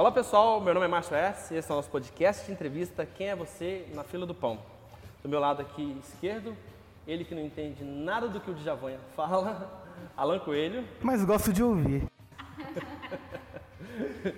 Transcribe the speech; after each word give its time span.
Olá 0.00 0.10
pessoal, 0.10 0.62
meu 0.62 0.72
nome 0.72 0.86
é 0.86 0.88
Márcio 0.88 1.14
S. 1.14 1.54
Esse 1.54 1.70
é 1.70 1.74
o 1.74 1.76
nosso 1.76 1.90
podcast 1.90 2.46
de 2.46 2.52
entrevista 2.52 3.04
Quem 3.04 3.28
é 3.28 3.36
Você 3.36 3.86
na 3.94 4.02
Fila 4.02 4.24
do 4.24 4.34
Pão. 4.34 4.58
Do 5.22 5.28
meu 5.28 5.38
lado 5.38 5.60
aqui 5.60 5.94
esquerdo, 6.02 6.56
ele 7.06 7.22
que 7.22 7.34
não 7.34 7.42
entende 7.42 7.84
nada 7.84 8.26
do 8.26 8.40
que 8.40 8.50
o 8.50 8.54
Djavan 8.54 8.96
fala, 9.14 9.70
Alan 10.16 10.38
Coelho. 10.38 10.86
Mas 11.02 11.22
gosto 11.22 11.52
de 11.52 11.62
ouvir. 11.62 12.06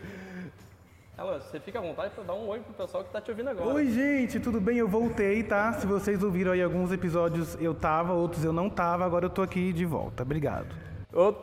Alan, 1.16 1.38
você 1.38 1.60
fica 1.60 1.78
à 1.78 1.82
vontade 1.82 2.12
para 2.12 2.24
dar 2.24 2.34
um 2.34 2.48
oi 2.48 2.58
pro 2.58 2.74
pessoal 2.74 3.04
que 3.04 3.10
está 3.10 3.20
te 3.20 3.30
ouvindo 3.30 3.50
agora. 3.50 3.72
Oi, 3.72 3.88
gente, 3.88 4.40
tudo 4.40 4.60
bem? 4.60 4.78
Eu 4.78 4.88
voltei, 4.88 5.44
tá? 5.44 5.74
Se 5.74 5.86
vocês 5.86 6.24
ouviram 6.24 6.50
aí 6.50 6.60
alguns 6.60 6.90
episódios 6.90 7.54
eu 7.60 7.72
tava, 7.72 8.14
outros 8.14 8.42
eu 8.44 8.52
não 8.52 8.68
tava, 8.68 9.04
agora 9.04 9.26
eu 9.26 9.30
tô 9.30 9.42
aqui 9.42 9.72
de 9.72 9.84
volta. 9.84 10.24
Obrigado. 10.24 10.74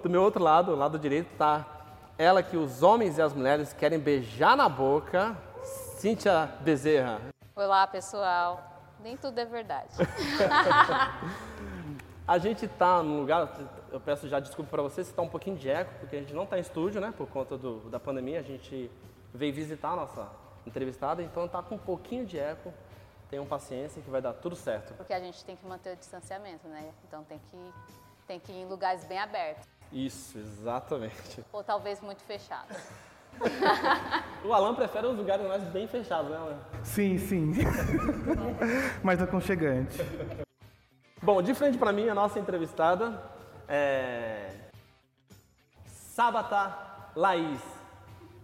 Do 0.04 0.10
meu 0.10 0.22
outro 0.22 0.44
lado, 0.44 0.76
lado 0.76 1.00
direito, 1.00 1.30
tá 1.38 1.79
ela 2.20 2.44
que 2.44 2.58
os 2.58 2.84
homens 2.84 3.18
e 3.18 3.22
as 3.22 3.32
mulheres 3.32 3.72
querem 3.72 3.98
beijar 3.98 4.58
na 4.58 4.68
boca, 4.68 5.38
Cíntia 5.64 6.48
Bezerra. 6.60 7.22
Olá, 7.56 7.88
pessoal. 7.88 8.62
Nem 9.00 9.16
tudo 9.16 9.40
é 9.40 9.46
verdade. 9.46 9.88
a 12.28 12.38
gente 12.38 12.68
tá 12.68 13.02
num 13.02 13.22
lugar, 13.22 13.50
eu 13.90 14.02
peço 14.02 14.28
já 14.28 14.42
desculpa 14.42 14.70
para 14.70 14.82
você 14.82 15.02
se 15.02 15.12
está 15.12 15.22
um 15.22 15.30
pouquinho 15.30 15.56
de 15.56 15.70
eco, 15.70 15.94
porque 15.98 16.18
a 16.18 16.20
gente 16.20 16.34
não 16.34 16.44
está 16.44 16.58
em 16.58 16.62
estúdio, 16.62 17.00
né, 17.00 17.14
por 17.16 17.26
conta 17.30 17.58
do, 17.58 17.90
da 17.90 18.02
pandemia. 18.02 18.42
A 18.42 18.44
gente 18.44 18.92
veio 19.34 19.54
visitar 19.54 19.92
a 19.92 19.96
nossa 19.96 20.28
entrevistada, 20.68 21.24
então 21.24 21.46
está 21.46 21.64
com 21.64 21.76
um 21.76 21.80
pouquinho 21.80 22.26
de 22.26 22.38
eco. 22.38 22.74
Tenham 23.30 23.46
paciência 23.46 24.02
que 24.02 24.10
vai 24.10 24.22
dar 24.22 24.34
tudo 24.34 24.58
certo. 24.58 24.94
Porque 24.96 25.14
a 25.14 25.22
gente 25.22 25.46
tem 25.46 25.56
que 25.56 25.66
manter 25.66 25.94
o 25.94 25.96
distanciamento, 25.96 26.68
né? 26.68 26.92
Então 27.08 27.24
tem 27.24 27.40
que, 27.40 27.74
tem 28.28 28.40
que 28.42 28.52
ir 28.52 28.64
em 28.64 28.66
lugares 28.66 29.06
bem 29.06 29.20
abertos. 29.20 29.79
Isso, 29.92 30.38
exatamente. 30.38 31.44
Ou 31.52 31.64
talvez 31.64 32.00
muito 32.02 32.22
fechados. 32.24 32.78
o 34.44 34.54
Alan 34.54 34.76
prefere 34.76 35.08
os 35.08 35.18
lugares 35.18 35.48
mais 35.48 35.64
bem 35.64 35.88
fechados, 35.88 36.30
né, 36.30 36.38
Alan? 36.38 36.60
Sim, 36.84 37.18
sim. 37.18 37.54
mais 39.04 39.22
aconchegante. 39.22 39.98
Bom, 41.22 41.42
de 41.42 41.54
frente 41.54 41.78
para 41.78 41.92
mim, 41.92 42.08
a 42.10 42.16
nossa 42.16 42.40
entrevistada 42.40 43.22
é. 43.68 44.50
Sabata 45.86 47.12
Laís. 47.16 47.62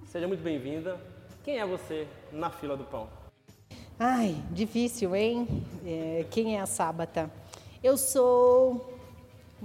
Seja 0.05 0.27
muito 0.27 0.43
bem-vinda. 0.43 0.99
Quem 1.43 1.59
é 1.59 1.65
você 1.65 2.07
na 2.31 2.49
fila 2.49 2.75
do 2.77 2.85
pão? 2.85 3.09
Ai, 3.99 4.35
difícil, 4.51 5.15
hein? 5.15 5.65
É, 5.85 6.25
quem 6.31 6.57
é 6.57 6.61
a 6.61 6.65
Sábata? 6.65 7.29
Eu 7.83 7.97
sou 7.97 8.94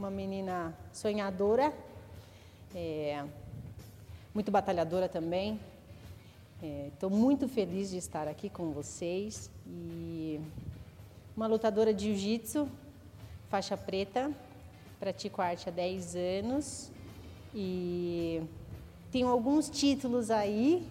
uma 0.00 0.10
menina 0.10 0.74
sonhadora, 0.94 1.74
é, 2.74 3.22
muito 4.32 4.50
batalhadora 4.50 5.10
também. 5.10 5.60
Estou 6.94 7.10
é, 7.10 7.12
muito 7.12 7.46
feliz 7.46 7.90
de 7.90 7.98
estar 7.98 8.26
aqui 8.26 8.48
com 8.48 8.70
vocês 8.70 9.50
e 9.66 10.40
uma 11.36 11.46
lutadora 11.46 11.92
de 11.92 12.06
jiu-jitsu, 12.06 12.66
faixa 13.50 13.76
preta, 13.76 14.32
pratico 14.98 15.42
arte 15.42 15.68
há 15.68 15.72
10 15.72 16.16
anos 16.16 16.90
e 17.54 18.40
tenho 19.12 19.28
alguns 19.28 19.68
títulos 19.68 20.30
aí. 20.30 20.88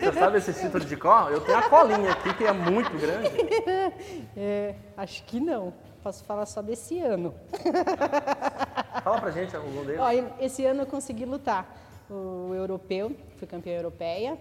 Você 0.00 0.12
sabe 0.18 0.38
esse 0.38 0.54
título 0.54 0.82
de 0.82 0.96
cor? 0.96 1.30
Eu 1.30 1.42
tenho 1.42 1.58
a 1.58 1.68
colinha 1.68 2.12
aqui 2.12 2.32
que 2.32 2.44
é 2.44 2.52
muito 2.52 2.90
grande. 2.98 3.28
É, 4.34 4.74
acho 4.96 5.22
que 5.24 5.38
não. 5.38 5.74
Posso 6.04 6.22
falar 6.24 6.44
só 6.44 6.60
desse 6.60 7.00
ano. 7.00 7.34
Fala 9.02 9.18
pra 9.22 9.30
gente 9.30 9.56
algum 9.56 9.82
deles. 9.86 9.98
Ó, 9.98 10.10
esse 10.38 10.62
ano 10.66 10.82
eu 10.82 10.86
consegui 10.86 11.24
lutar 11.24 11.66
o 12.10 12.52
europeu, 12.52 13.16
fui 13.38 13.48
campeã 13.48 13.74
europeia 13.74 14.36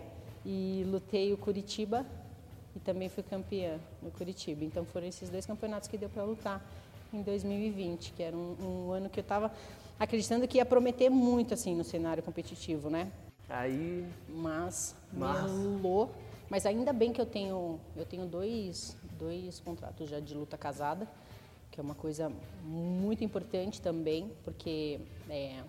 e 0.45 0.83
lutei 0.85 1.31
o 1.31 1.37
Curitiba 1.37 2.05
e 2.75 2.79
também 2.79 3.07
fui 3.07 3.23
campeã 3.23 3.79
no 4.01 4.11
Curitiba. 4.11 4.65
Então 4.65 4.83
foram 4.83 5.07
esses 5.07 5.29
dois 5.29 5.45
campeonatos 5.45 5.87
que 5.87 5.97
deu 5.97 6.09
para 6.09 6.25
lutar 6.25 6.61
em 7.13 7.21
2020, 7.21 8.11
que 8.11 8.23
era 8.23 8.35
um, 8.35 8.57
um 8.61 8.91
ano 8.91 9.09
que 9.09 9.21
eu 9.21 9.23
estava 9.23 9.49
acreditando 9.97 10.45
que 10.49 10.57
ia 10.57 10.65
prometer 10.65 11.09
muito 11.09 11.53
assim 11.53 11.73
no 11.73 11.85
cenário 11.85 12.21
competitivo, 12.21 12.89
né? 12.89 13.09
Aí, 13.47 14.05
mas, 14.27 14.97
mas... 15.13 15.49
me 15.49 16.09
Mas 16.49 16.65
ainda 16.65 16.91
bem 16.91 17.13
que 17.13 17.21
eu 17.21 17.25
tenho 17.25 17.79
eu 17.95 18.03
tenho 18.03 18.25
dois 18.25 18.97
dois 19.17 19.61
contratos 19.61 20.09
já 20.09 20.19
de 20.19 20.33
luta 20.33 20.57
casada 20.57 21.07
que 21.73 21.79
é 21.79 21.83
uma 21.83 21.95
coisa 21.95 22.31
muito 22.63 23.23
importante 23.23 23.81
também, 23.81 24.31
porque 24.43 24.99
é, 25.27 25.63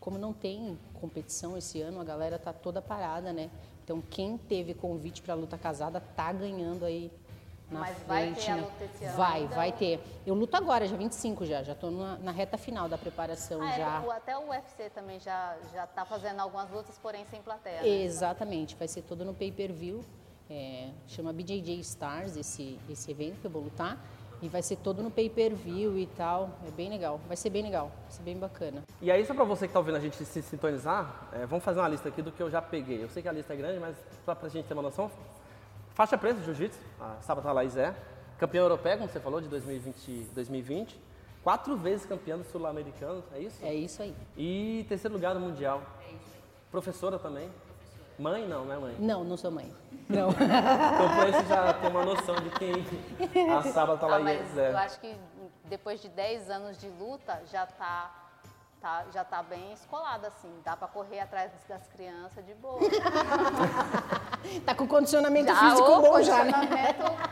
como 0.00 0.18
não 0.18 0.32
tem 0.32 0.76
competição 0.94 1.56
esse 1.56 1.80
ano, 1.80 2.00
a 2.00 2.04
galera 2.04 2.40
tá 2.40 2.52
toda 2.52 2.82
parada, 2.82 3.32
né? 3.32 3.48
Então 3.84 4.02
quem 4.10 4.36
teve 4.36 4.74
convite 4.74 5.22
para 5.22 5.32
luta 5.34 5.56
casada 5.56 6.00
tá 6.00 6.32
ganhando 6.32 6.84
aí 6.84 7.08
na 7.70 7.80
Mas 7.80 7.96
frente, 7.98 8.08
vai 8.08 8.34
ter 8.34 8.46
né? 8.46 8.52
a 8.52 8.56
luta 8.56 8.84
esse 8.84 9.04
ano? 9.04 9.16
Vai, 9.16 9.46
vai 9.46 9.70
ter. 9.70 10.00
Eu 10.26 10.34
luto 10.34 10.56
agora, 10.56 10.88
já 10.88 10.96
25 10.96 11.46
já, 11.46 11.62
já 11.62 11.72
estou 11.72 11.92
na, 11.92 12.18
na, 12.18 12.32
reta 12.32 12.58
final 12.58 12.88
da 12.88 12.98
preparação 12.98 13.62
ah, 13.62 13.70
é, 13.70 13.78
já. 13.78 14.04
É, 14.04 14.10
até 14.10 14.36
o 14.36 14.48
UFC 14.48 14.90
também 14.90 15.20
já 15.20 15.56
já 15.72 15.86
tá 15.86 16.04
fazendo 16.04 16.40
algumas 16.40 16.68
lutas, 16.68 16.98
porém 16.98 17.24
sem 17.26 17.40
plateia. 17.40 17.80
Né? 17.80 17.88
Exatamente, 18.02 18.74
vai 18.74 18.88
ser 18.88 19.02
todo 19.02 19.24
no 19.24 19.32
pay-per-view. 19.32 20.04
É, 20.50 20.90
chama 21.06 21.32
BJJ 21.32 21.78
Stars 21.78 22.36
esse 22.36 22.76
esse 22.90 23.08
evento 23.08 23.40
que 23.40 23.46
eu 23.46 23.50
vou 23.52 23.62
lutar. 23.62 24.04
E 24.44 24.48
vai 24.50 24.60
ser 24.60 24.76
todo 24.76 25.02
no 25.02 25.10
pay-per-view 25.10 25.98
e 25.98 26.04
tal. 26.04 26.50
É 26.68 26.70
bem 26.70 26.90
legal. 26.90 27.18
Vai 27.26 27.34
ser 27.34 27.48
bem 27.48 27.62
legal. 27.62 27.90
Vai 28.02 28.10
ser 28.10 28.22
bem 28.22 28.36
bacana. 28.36 28.82
E 29.00 29.10
aí, 29.10 29.24
só 29.24 29.32
pra 29.32 29.42
você 29.42 29.66
que 29.66 29.72
tá 29.72 29.78
ouvindo 29.78 29.96
a 29.96 30.00
gente 30.00 30.22
se 30.22 30.42
sintonizar, 30.42 31.30
é, 31.32 31.46
vamos 31.46 31.64
fazer 31.64 31.80
uma 31.80 31.88
lista 31.88 32.10
aqui 32.10 32.20
do 32.20 32.30
que 32.30 32.42
eu 32.42 32.50
já 32.50 32.60
peguei. 32.60 33.02
Eu 33.02 33.08
sei 33.08 33.22
que 33.22 33.28
a 33.28 33.32
lista 33.32 33.54
é 33.54 33.56
grande, 33.56 33.80
mas 33.80 33.96
só 34.22 34.34
pra 34.34 34.50
gente 34.50 34.66
ter 34.66 34.74
uma 34.74 34.82
noção. 34.82 35.10
Faixa 35.94 36.18
preta 36.18 36.40
de 36.40 36.44
jiu-jitsu, 36.44 36.78
a 37.00 37.22
Sabata 37.22 37.50
Laís 37.52 37.74
é. 37.74 37.94
Campeã 38.36 38.60
europeia, 38.60 38.98
como 38.98 39.08
você 39.08 39.18
falou, 39.18 39.40
de 39.40 39.48
2020. 39.48 40.28
2020. 40.34 41.00
Quatro 41.42 41.74
vezes 41.74 42.04
campeã 42.04 42.36
do 42.36 42.44
sul-americano, 42.44 43.24
é 43.32 43.38
isso? 43.38 43.64
É 43.64 43.72
isso 43.72 44.02
aí. 44.02 44.14
E 44.36 44.84
terceiro 44.90 45.14
lugar 45.14 45.34
no 45.34 45.40
Mundial. 45.40 45.80
É 46.02 46.12
isso 46.12 46.32
aí. 46.34 46.42
Professora 46.70 47.18
também. 47.18 47.48
Mãe 48.18 48.46
não, 48.46 48.64
né 48.64 48.76
mãe? 48.76 48.96
Não, 48.98 49.24
não 49.24 49.36
sou 49.36 49.50
mãe. 49.50 49.74
Não. 50.08 50.30
então 50.30 51.16
por 51.16 51.28
isso 51.28 51.48
já 51.48 51.72
tem 51.74 51.90
uma 51.90 52.04
noção 52.04 52.34
de 52.36 52.50
quem 52.50 53.50
a 53.50 53.62
Sábado 53.62 53.98
tá 53.98 54.06
lá 54.06 54.16
ah, 54.16 54.20
mas 54.20 54.58
é. 54.58 54.70
Eu 54.70 54.78
acho 54.78 55.00
que 55.00 55.16
depois 55.64 56.00
de 56.00 56.08
10 56.08 56.50
anos 56.50 56.78
de 56.78 56.88
luta 56.88 57.42
já 57.50 57.66
tá, 57.66 58.14
tá, 58.80 59.04
já 59.12 59.24
tá 59.24 59.42
bem 59.42 59.72
escolada, 59.72 60.28
assim. 60.28 60.50
Dá 60.64 60.76
para 60.76 60.88
correr 60.88 61.20
atrás 61.20 61.50
das 61.68 61.86
crianças 61.88 62.44
de 62.44 62.54
boa. 62.54 62.78
tá 64.64 64.74
com 64.74 64.86
condicionamento 64.86 65.48
já, 65.48 65.70
físico 65.70 66.02
bom 66.02 66.22
já, 66.22 66.44
né? 66.44 66.52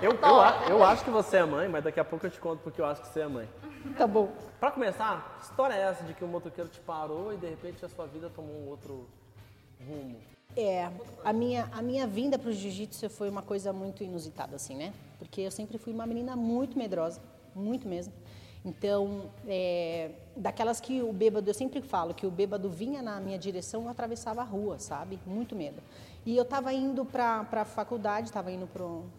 Eu, 0.00 0.12
eu, 0.12 0.76
eu 0.76 0.84
acho 0.84 1.04
que 1.04 1.10
você 1.10 1.37
é 1.37 1.44
mãe, 1.44 1.69
mas 1.69 1.84
daqui 1.84 2.00
a 2.00 2.04
pouco 2.04 2.26
eu 2.26 2.31
te 2.31 2.41
conto 2.41 2.60
porque 2.62 2.81
eu 2.81 2.87
acho 2.87 3.03
que 3.03 3.09
você 3.09 3.20
é 3.20 3.28
mãe. 3.28 3.49
Tá 3.97 4.06
bom. 4.06 4.32
Para 4.59 4.70
começar, 4.70 5.37
que 5.38 5.44
história 5.44 5.75
é 5.75 5.82
essa 5.82 6.04
de 6.04 6.14
que 6.14 6.25
o 6.25 6.28
motoqueiro 6.28 6.70
te 6.70 6.81
parou 6.81 7.32
e 7.32 7.37
de 7.37 7.47
repente 7.47 7.84
a 7.84 7.88
sua 7.88 8.06
vida 8.06 8.31
tomou 8.31 8.54
um 8.54 8.69
outro 8.69 9.09
rumo? 9.87 10.31
É, 10.57 10.91
a 11.25 11.33
minha, 11.33 11.69
a 11.73 11.81
minha 11.81 12.07
vinda 12.07 12.39
para 12.39 12.51
o 12.51 12.53
jiu-jitsu 12.53 13.09
foi 13.09 13.31
uma 13.31 13.43
coisa 13.43 13.73
muito 13.73 14.05
inusitada, 14.05 14.57
assim, 14.57 14.77
né? 14.77 14.93
Porque 15.19 15.41
eu 15.41 15.51
sempre 15.51 15.79
fui 15.79 15.93
uma 15.93 16.07
menina 16.07 16.37
muito 16.37 16.79
medrosa, 16.79 17.21
muito 17.55 17.89
mesmo. 17.89 18.13
Então, 18.65 19.31
é, 19.49 20.11
daquelas 20.37 20.81
que 20.81 21.03
o 21.03 21.12
bêbado, 21.12 21.49
eu 21.49 21.55
sempre 21.55 21.81
falo 21.81 22.15
que 22.15 22.27
o 22.27 22.31
bêbado 22.31 22.69
vinha 22.69 23.03
na 23.03 23.19
minha 23.19 23.39
direção, 23.39 23.85
eu 23.85 23.89
atravessava 23.89 24.41
a 24.41 24.45
rua, 24.45 24.79
sabe? 24.79 25.19
Muito 25.27 25.57
medo. 25.57 25.83
E 26.25 26.37
eu 26.37 26.43
estava 26.43 26.73
indo 26.73 27.05
para 27.05 27.47
a 27.51 27.65
faculdade, 27.65 28.29
estava 28.29 28.53
indo 28.53 28.69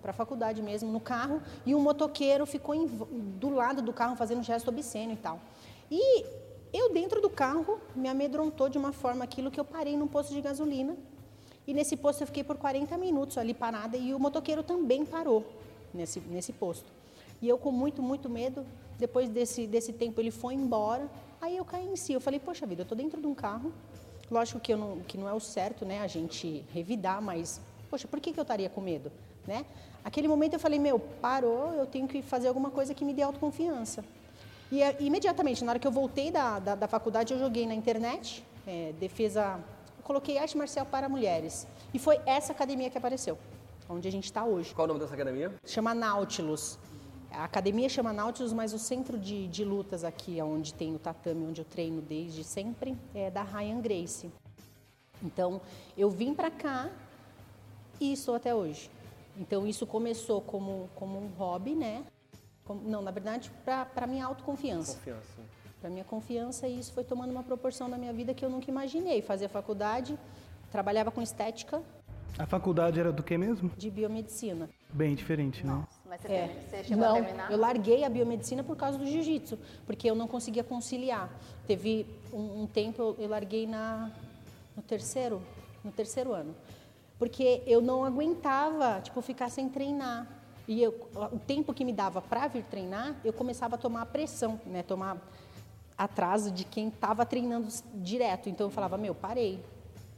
para 0.02 0.12
a 0.12 0.14
faculdade 0.14 0.62
mesmo, 0.62 0.92
no 0.92 1.00
carro, 1.00 1.42
e 1.66 1.76
um 1.76 1.82
motoqueiro 1.82 2.46
ficou 2.46 2.74
em, 2.74 2.86
do 2.86 3.50
lado 3.50 3.82
do 3.82 3.92
carro 3.92 4.16
fazendo 4.16 4.40
um 4.40 4.44
gesto 4.44 4.70
obsceno 4.70 5.12
e 5.12 5.18
tal. 5.18 5.40
E 5.92 6.26
eu, 6.72 6.94
dentro 6.94 7.22
do 7.22 7.30
carro, 7.30 7.82
me 7.94 8.08
amedrontou 8.08 8.70
de 8.70 8.78
uma 8.78 8.94
forma 8.94 9.26
aquilo 9.26 9.52
que 9.52 9.60
eu 9.60 9.66
parei 9.66 9.98
num 9.98 10.08
posto 10.08 10.34
de 10.34 10.40
gasolina 10.40 10.96
e 11.68 11.74
nesse 11.74 11.96
posto 11.96 12.22
eu 12.22 12.28
fiquei 12.28 12.44
por 12.44 12.58
40 12.58 12.98
minutos 12.98 13.38
ali 13.38 13.54
parada 13.54 13.98
e 13.98 14.14
o 14.14 14.20
motoqueiro 14.20 14.64
também 14.64 15.06
parou 15.06 15.46
nesse, 15.94 16.20
nesse 16.20 16.52
posto. 16.52 16.92
E 17.42 17.48
eu 17.48 17.58
com 17.58 17.72
muito, 17.72 18.02
muito 18.02 18.30
medo, 18.30 18.66
depois 18.98 19.30
desse, 19.30 19.68
desse 19.68 19.94
tempo 19.94 20.20
ele 20.20 20.32
foi 20.32 20.54
embora, 20.54 21.10
aí 21.42 21.58
eu 21.58 21.66
caí 21.66 21.86
em 21.86 21.96
si. 21.96 22.14
Eu 22.14 22.22
falei, 22.22 22.40
poxa 22.40 22.66
vida, 22.66 22.82
eu 22.82 22.84
estou 22.84 22.98
dentro 22.98 23.20
de 23.20 23.28
um 23.28 23.36
carro, 23.36 23.74
lógico 24.30 24.60
que, 24.60 24.74
eu 24.74 24.78
não, 24.78 25.00
que 25.02 25.18
não 25.18 25.28
é 25.28 25.34
o 25.34 25.40
certo 25.40 25.86
né, 25.86 26.00
a 26.00 26.08
gente 26.08 26.66
revidar, 26.74 27.22
mas, 27.22 27.62
poxa, 27.90 28.08
por 28.08 28.20
que, 28.20 28.32
que 28.34 28.40
eu 28.40 28.44
estaria 28.44 28.70
com 28.70 28.82
medo? 28.82 29.12
Né? 29.46 29.66
Aquele 30.04 30.28
momento 30.28 30.54
eu 30.54 30.60
falei, 30.60 30.80
meu, 30.80 31.00
parou, 31.00 31.74
eu 31.74 31.86
tenho 31.86 32.08
que 32.08 32.22
fazer 32.22 32.48
alguma 32.48 32.70
coisa 32.70 32.94
que 32.94 33.06
me 33.06 33.14
dê 33.14 33.22
autoconfiança. 33.22 34.04
E 34.72 34.82
imediatamente, 35.00 35.64
na 35.64 35.72
hora 35.72 35.80
que 35.80 35.88
eu 35.88 35.92
voltei 35.92 36.32
da, 36.32 36.60
da, 36.60 36.76
da 36.76 36.88
faculdade, 36.88 37.34
eu 37.34 37.40
joguei 37.40 37.68
na 37.68 37.76
internet, 37.76 38.44
é, 38.66 38.94
defesa 39.00 39.60
coloquei 40.04 40.38
arte 40.38 40.58
marcial 40.58 40.86
para 40.86 41.08
mulheres. 41.10 41.68
E 41.94 42.00
foi 42.00 42.20
essa 42.26 42.52
academia 42.52 42.90
que 42.90 42.98
apareceu, 42.98 43.38
onde 43.90 44.08
a 44.08 44.12
gente 44.12 44.26
está 44.26 44.44
hoje. 44.46 44.74
Qual 44.74 44.86
o 44.86 44.88
nome 44.88 45.00
dessa 45.00 45.14
academia? 45.14 45.54
Chama 45.66 45.94
Nautilus. 45.94 46.78
A 47.32 47.46
academia 47.46 47.90
chama 47.90 48.14
Nautilus, 48.14 48.54
mas 48.54 48.74
o 48.74 48.80
centro 48.80 49.18
de, 49.18 49.48
de 49.48 49.64
lutas 49.66 50.04
aqui, 50.04 50.40
onde 50.42 50.74
tem 50.74 50.94
o 50.94 51.00
tatame, 51.00 51.46
onde 51.48 51.62
eu 51.62 51.66
treino 51.66 52.02
desde 52.02 52.44
sempre, 52.44 52.96
é 53.16 53.32
da 53.32 53.42
Ryan 53.42 53.82
Grace. 53.82 54.32
Então, 55.24 55.60
eu 55.98 56.10
vim 56.10 56.34
para 56.34 56.52
cá 56.52 56.90
E 58.00 58.12
estou 58.14 58.36
até 58.36 58.54
hoje. 58.54 58.90
Então 59.38 59.66
isso 59.66 59.88
começou 59.88 60.42
como, 60.42 60.90
como 60.96 61.18
um 61.18 61.28
hobby, 61.38 61.74
né? 61.76 62.04
Como- 62.66 62.82
não, 62.88 63.02
na 63.02 63.12
verdade, 63.12 63.52
para 63.64 64.06
minha 64.08 64.26
autoconfiança. 64.26 64.96
Confiança. 64.96 65.42
Para 65.84 65.90
minha 65.90 66.06
confiança 66.06 66.66
e 66.66 66.80
isso 66.80 66.94
foi 66.94 67.04
tomando 67.04 67.32
uma 67.32 67.44
proporção 67.44 67.90
na 67.90 67.98
minha 67.98 68.14
vida 68.14 68.34
que 68.34 68.46
eu 68.46 68.50
nunca 68.50 68.72
imaginei. 68.72 69.22
Fazia 69.22 69.50
faculdade, 69.50 70.18
trabalhava 70.72 71.12
com 71.12 71.22
estética 71.22 71.84
A 72.40 72.46
faculdade 72.46 73.02
era 73.02 73.12
do 73.12 73.22
que 73.22 73.38
mesmo? 73.38 73.70
de 73.78 73.92
biomedicina. 73.92 74.70
Bem 74.94 75.14
diferente, 75.14 75.66
né? 75.68 75.84
Mas 76.08 76.22
você, 76.22 76.32
É. 76.32 76.48
termi- 76.48 76.62
você 76.70 76.84
chegou 76.86 77.04
a 77.04 77.08
Não, 77.10 77.16
terminar? 77.16 77.52
eu 77.52 77.58
larguei 77.58 78.06
a 78.06 78.10
biomedicina 78.10 78.64
por 78.64 78.78
causa 78.78 78.98
do 78.98 79.06
jiu-jitsu, 79.06 79.60
porque 79.86 80.10
eu 80.10 80.16
não 80.16 80.26
conseguia 80.26 80.64
conciliar. 80.64 81.30
Teve 81.68 82.06
um, 82.32 82.62
um 82.62 82.66
tempo 82.66 83.02
eu, 83.02 83.16
eu 83.20 83.28
larguei 83.30 83.68
na 83.68 84.10
no 84.78 84.82
terceiro, 84.84 85.42
no 85.84 85.92
terceiro 85.92 86.32
ano, 86.34 86.56
porque 87.20 87.62
eu 87.68 87.82
não 87.82 88.06
aguentava, 88.06 89.02
tipo, 89.02 89.22
ficar 89.22 89.50
sem 89.50 89.68
treinar. 89.68 90.28
E 90.66 90.82
eu, 90.82 90.96
o 91.30 91.38
tempo 91.40 91.74
que 91.74 91.84
me 91.84 91.92
dava 91.92 92.22
para 92.22 92.48
vir 92.48 92.64
treinar, 92.64 93.18
eu 93.26 93.34
começava 93.34 93.76
a 93.76 93.78
tomar 93.78 94.06
pressão, 94.06 94.62
né, 94.66 94.82
tomar 94.82 95.18
atraso 95.98 96.52
de 96.52 96.64
quem 96.64 96.88
estava 96.90 97.26
treinando 97.26 97.68
direto. 97.96 98.50
Então 98.50 98.68
eu 98.68 98.72
falava, 98.72 98.98
meu, 98.98 99.14
parei. 99.16 99.64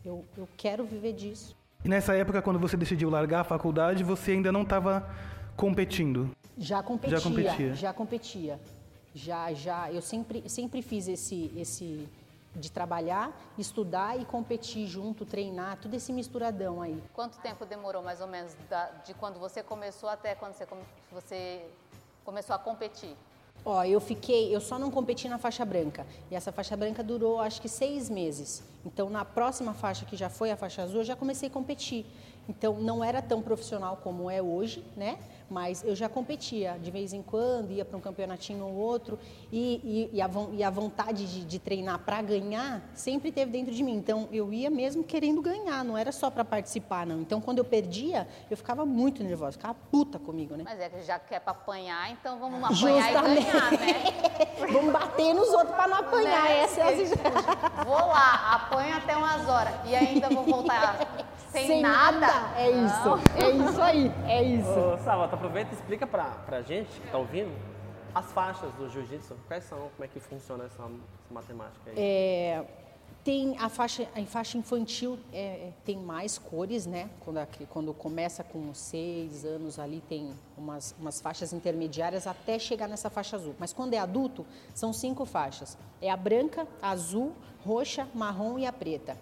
Eu, 0.04 0.24
eu 0.38 0.48
quero 0.56 0.86
viver 0.86 1.14
disso. 1.14 1.56
E 1.84 1.90
nessa 1.90 2.16
época, 2.16 2.42
quando 2.42 2.60
você 2.60 2.76
decidiu 2.78 3.10
largar 3.10 3.42
a 3.42 3.44
faculdade, 3.44 4.04
você 4.04 4.32
ainda 4.32 4.52
não 4.52 4.62
estava 4.64 5.08
competindo. 5.56 6.30
Já 6.58 6.82
competia, 6.84 7.18
Já 7.18 7.24
competia. 7.24 7.74
já 7.76 7.94
competia. 7.94 8.60
Já, 9.14 9.54
já, 9.54 9.92
eu 9.92 10.02
sempre, 10.02 10.48
sempre 10.50 10.82
fiz 10.82 11.08
esse, 11.08 11.52
esse 11.56 12.08
de 12.56 12.72
trabalhar, 12.72 13.32
estudar 13.58 14.20
e 14.20 14.26
competir 14.26 14.88
junto, 14.88 15.26
treinar, 15.26 15.78
tudo 15.78 15.94
esse 15.96 16.12
misturadão 16.14 16.82
aí. 16.82 17.02
Quanto 17.14 17.38
tempo 17.40 17.66
demorou, 17.66 18.02
mais 18.02 18.22
ou 18.22 18.28
menos, 18.28 18.56
da- 18.70 18.90
de 19.06 19.14
quando 19.14 19.40
você 19.40 19.62
começou 19.64 20.08
até 20.10 20.36
quando 20.36 20.54
você, 20.54 20.66
come- 20.66 20.84
você 21.12 21.66
começou 22.24 22.56
a 22.56 22.60
competir? 22.60 23.16
Ó, 23.66 23.84
eu 23.84 24.00
fiquei, 24.00 24.56
eu 24.56 24.62
só 24.62 24.78
não 24.78 24.92
competi 24.92 25.28
na 25.28 25.40
faixa 25.40 25.66
branca. 25.66 26.06
E 26.30 26.36
essa 26.36 26.52
faixa 26.52 26.78
branca 26.78 27.04
durou 27.04 27.40
acho 27.40 27.60
que 27.60 27.68
seis 27.68 28.12
meses. 28.12 28.64
Então, 28.86 29.10
na 29.10 29.26
próxima 29.26 29.74
faixa, 29.74 30.06
que 30.06 30.16
já 30.16 30.30
foi 30.30 30.52
a 30.52 30.56
faixa 30.56 30.84
azul, 30.84 31.00
eu 31.00 31.04
já 31.04 31.16
comecei 31.16 31.50
a 31.50 31.52
competir. 31.52 32.06
Então, 32.48 32.80
não 32.80 33.04
era 33.04 33.24
tão 33.24 33.42
profissional 33.42 33.98
como 34.04 34.30
é 34.30 34.40
hoje, 34.40 34.86
né? 34.96 35.18
Mas 35.50 35.84
eu 35.84 35.96
já 35.96 36.10
competia 36.10 36.78
de 36.82 36.90
vez 36.90 37.14
em 37.14 37.22
quando, 37.22 37.72
ia 37.72 37.86
para 37.86 37.96
um 37.98 38.02
campeonatinho 38.02 38.66
ou 38.66 38.74
outro. 38.74 39.20
E, 39.52 40.10
e- 40.12 40.18
e 40.18 40.22
a, 40.22 40.30
e 40.54 40.64
a 40.64 40.70
vontade 40.70 41.26
de, 41.32 41.46
de 41.46 41.60
treinar 41.60 42.00
para 42.00 42.22
ganhar 42.22 42.82
sempre 42.94 43.32
teve 43.32 43.52
dentro 43.52 43.74
de 43.74 43.84
mim. 43.84 43.96
Então, 43.96 44.28
eu 44.32 44.52
ia 44.52 44.70
mesmo 44.70 45.04
querendo 45.04 45.42
ganhar, 45.42 45.84
não 45.84 45.98
era 45.98 46.12
só 46.12 46.30
para 46.32 46.44
participar, 46.44 47.06
não. 47.06 47.22
Então, 47.22 47.40
quando 47.40 47.60
eu 47.60 47.66
perdia, 47.66 48.28
eu 48.50 48.58
ficava 48.58 48.86
muito 48.86 49.24
nervosa, 49.24 49.54
ficava 49.54 49.76
puta 49.92 50.18
comigo, 50.18 50.56
né? 50.56 50.64
Mas 50.66 50.80
é 50.80 50.90
que 50.90 51.02
já 51.04 51.20
que 51.20 51.36
é 51.36 51.40
pra 51.40 51.52
apanhar, 51.52 52.12
então 52.12 52.40
vamos 52.40 52.64
apanhar 52.64 52.76
Justamente. 52.76 53.42
e 53.42 53.52
ganhar, 53.52 53.72
né? 53.72 54.26
Vamos 54.72 54.92
bater 54.92 55.34
nos 55.34 55.50
outros 55.50 55.76
para 55.76 55.88
não 55.88 55.98
apanhar. 55.98 56.44
Né? 56.44 56.60
Essa 56.62 56.82
é 56.82 56.84
a 56.84 57.84
Vou 57.84 57.96
lá, 57.96 58.54
apanho 58.56 58.96
até 58.98 59.16
umas 59.16 59.48
horas 59.48 59.74
e 59.86 59.96
ainda 59.96 60.30
vou 60.30 60.44
voltar 60.44 60.98
sem, 61.62 61.82
nada. 61.82 62.28
É 62.58 62.70
isso, 62.70 63.10
é 63.36 63.50
isso 63.52 63.82
aí, 63.82 64.12
é 64.28 64.44
isso. 64.44 64.70
Ô, 64.70 64.98
Salvatore, 64.98 65.36
aproveita 65.36 65.72
e 65.72 65.76
explica 65.76 66.06
pra, 66.08 66.26
pra 66.46 66.62
gente 66.62 66.90
que 67.00 67.08
tá 67.10 67.18
ouvindo 67.18 67.52
as 68.14 68.32
faixas 68.32 68.72
do 68.74 68.90
jiu-jitsu. 68.90 69.36
Quais 69.48 69.64
são? 69.66 69.78
Como 69.78 70.04
é 70.04 70.08
que 70.08 70.20
funciona 70.20 70.66
essa, 70.66 70.82
essa 70.84 70.92
matemática 71.30 71.92
aí? 71.92 71.96
É, 71.98 72.66
tem 73.26 73.58
a 73.58 73.70
faixa, 73.70 74.08
a 74.16 74.24
faixa 74.26 74.58
infantil 74.58 75.18
é, 75.34 75.72
tem 75.84 75.98
mais 75.98 76.38
cores, 76.38 76.86
né? 76.86 77.10
Quando, 77.22 77.40
a 77.40 77.48
quando 77.70 77.94
começa 77.94 78.44
com 78.44 78.74
seis 78.74 79.44
anos 79.44 79.80
ali 79.80 80.02
tem 80.08 80.32
umas, 80.56 80.96
umas 81.00 81.20
faixas 81.20 81.52
intermediárias 81.52 82.28
até 82.28 82.60
chegar 82.60 82.88
nessa 82.88 83.10
faixa 83.10 83.36
azul. 83.36 83.56
Mas 83.60 83.74
quando 83.74 83.96
é 83.96 83.98
adulto, 83.98 84.46
são 84.74 84.94
cinco 84.94 85.26
faixas. 85.26 85.78
É 86.02 86.10
a 86.10 86.16
branca, 86.16 86.68
a 86.82 86.92
azul, 86.92 87.34
roxa, 87.66 88.08
marrom 88.14 88.60
e 88.60 88.66
a 88.66 88.72
preta. 88.72 89.18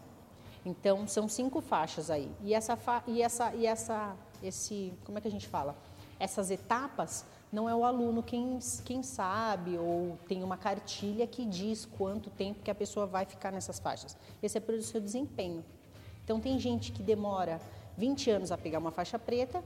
Então 0.66 1.08
são 1.08 1.28
cinco 1.28 1.62
faixas 1.62 2.10
aí. 2.10 2.32
E 2.42 2.54
essa 2.54 2.76
fa- 2.76 3.04
e 3.08 3.22
essa 3.22 3.54
e 3.56 3.66
essa 3.66 4.16
esse 4.42 4.94
como 5.06 5.18
é 5.18 5.22
que 5.22 5.28
a 5.28 5.32
gente 5.32 5.48
fala? 5.48 5.76
Essas 6.20 6.52
etapas 6.52 7.26
não 7.52 7.70
é 7.70 7.76
o 7.76 7.84
aluno 7.84 8.24
quem, 8.24 8.58
quem 8.86 9.04
sabe 9.04 9.78
ou 9.78 10.18
tem 10.28 10.42
uma 10.44 10.58
cartilha 10.58 11.28
que 11.28 11.46
diz 11.46 11.86
quanto 11.86 12.30
tempo 12.30 12.62
que 12.64 12.72
a 12.72 12.76
pessoa 12.76 13.06
vai 13.06 13.26
ficar 13.26 13.52
nessas 13.52 13.78
faixas. 13.80 14.18
Esse 14.42 14.58
é 14.58 14.62
pelo 14.62 14.82
seu 14.82 15.00
desempenho. 15.02 15.64
Então 16.24 16.40
tem 16.40 16.58
gente 16.60 16.92
que 16.92 17.04
demora 17.04 17.60
20 17.98 18.32
anos 18.32 18.52
a 18.52 18.58
pegar 18.58 18.80
uma 18.80 18.92
faixa 18.92 19.20
preta, 19.20 19.64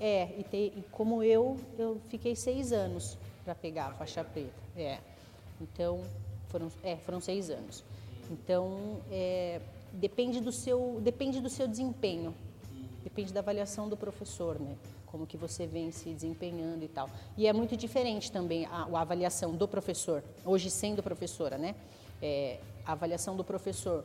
é, 0.00 0.34
e, 0.38 0.44
tem- 0.44 0.72
e 0.76 0.82
como 0.90 1.22
eu, 1.22 1.56
eu 1.78 2.00
fiquei 2.08 2.34
seis 2.34 2.72
anos 2.72 3.16
para 3.44 3.54
pegar 3.54 3.86
a 3.88 3.92
faixa 3.92 4.24
preta. 4.24 4.52
É. 4.76 4.98
Então, 5.60 6.02
foram, 6.48 6.70
é, 6.82 6.96
foram 6.96 7.20
seis 7.20 7.48
anos. 7.50 7.84
Então, 8.30 9.00
é, 9.10 9.60
depende, 9.92 10.40
do 10.40 10.52
seu, 10.52 11.00
depende 11.02 11.40
do 11.40 11.48
seu 11.48 11.66
desempenho. 11.66 12.34
Depende 13.02 13.32
da 13.32 13.40
avaliação 13.40 13.88
do 13.88 13.96
professor, 13.96 14.58
né? 14.60 14.76
Como 15.06 15.26
que 15.26 15.36
você 15.36 15.66
vem 15.66 15.90
se 15.92 16.10
desempenhando 16.10 16.84
e 16.84 16.88
tal. 16.88 17.08
E 17.36 17.46
é 17.46 17.52
muito 17.52 17.76
diferente 17.76 18.30
também 18.30 18.66
a, 18.66 18.88
a 18.92 19.00
avaliação 19.00 19.54
do 19.54 19.66
professor, 19.68 20.22
hoje 20.44 20.70
sendo 20.70 21.02
professora, 21.02 21.56
né? 21.56 21.74
É, 22.20 22.58
a 22.84 22.92
avaliação 22.92 23.36
do 23.36 23.44
professor 23.44 24.04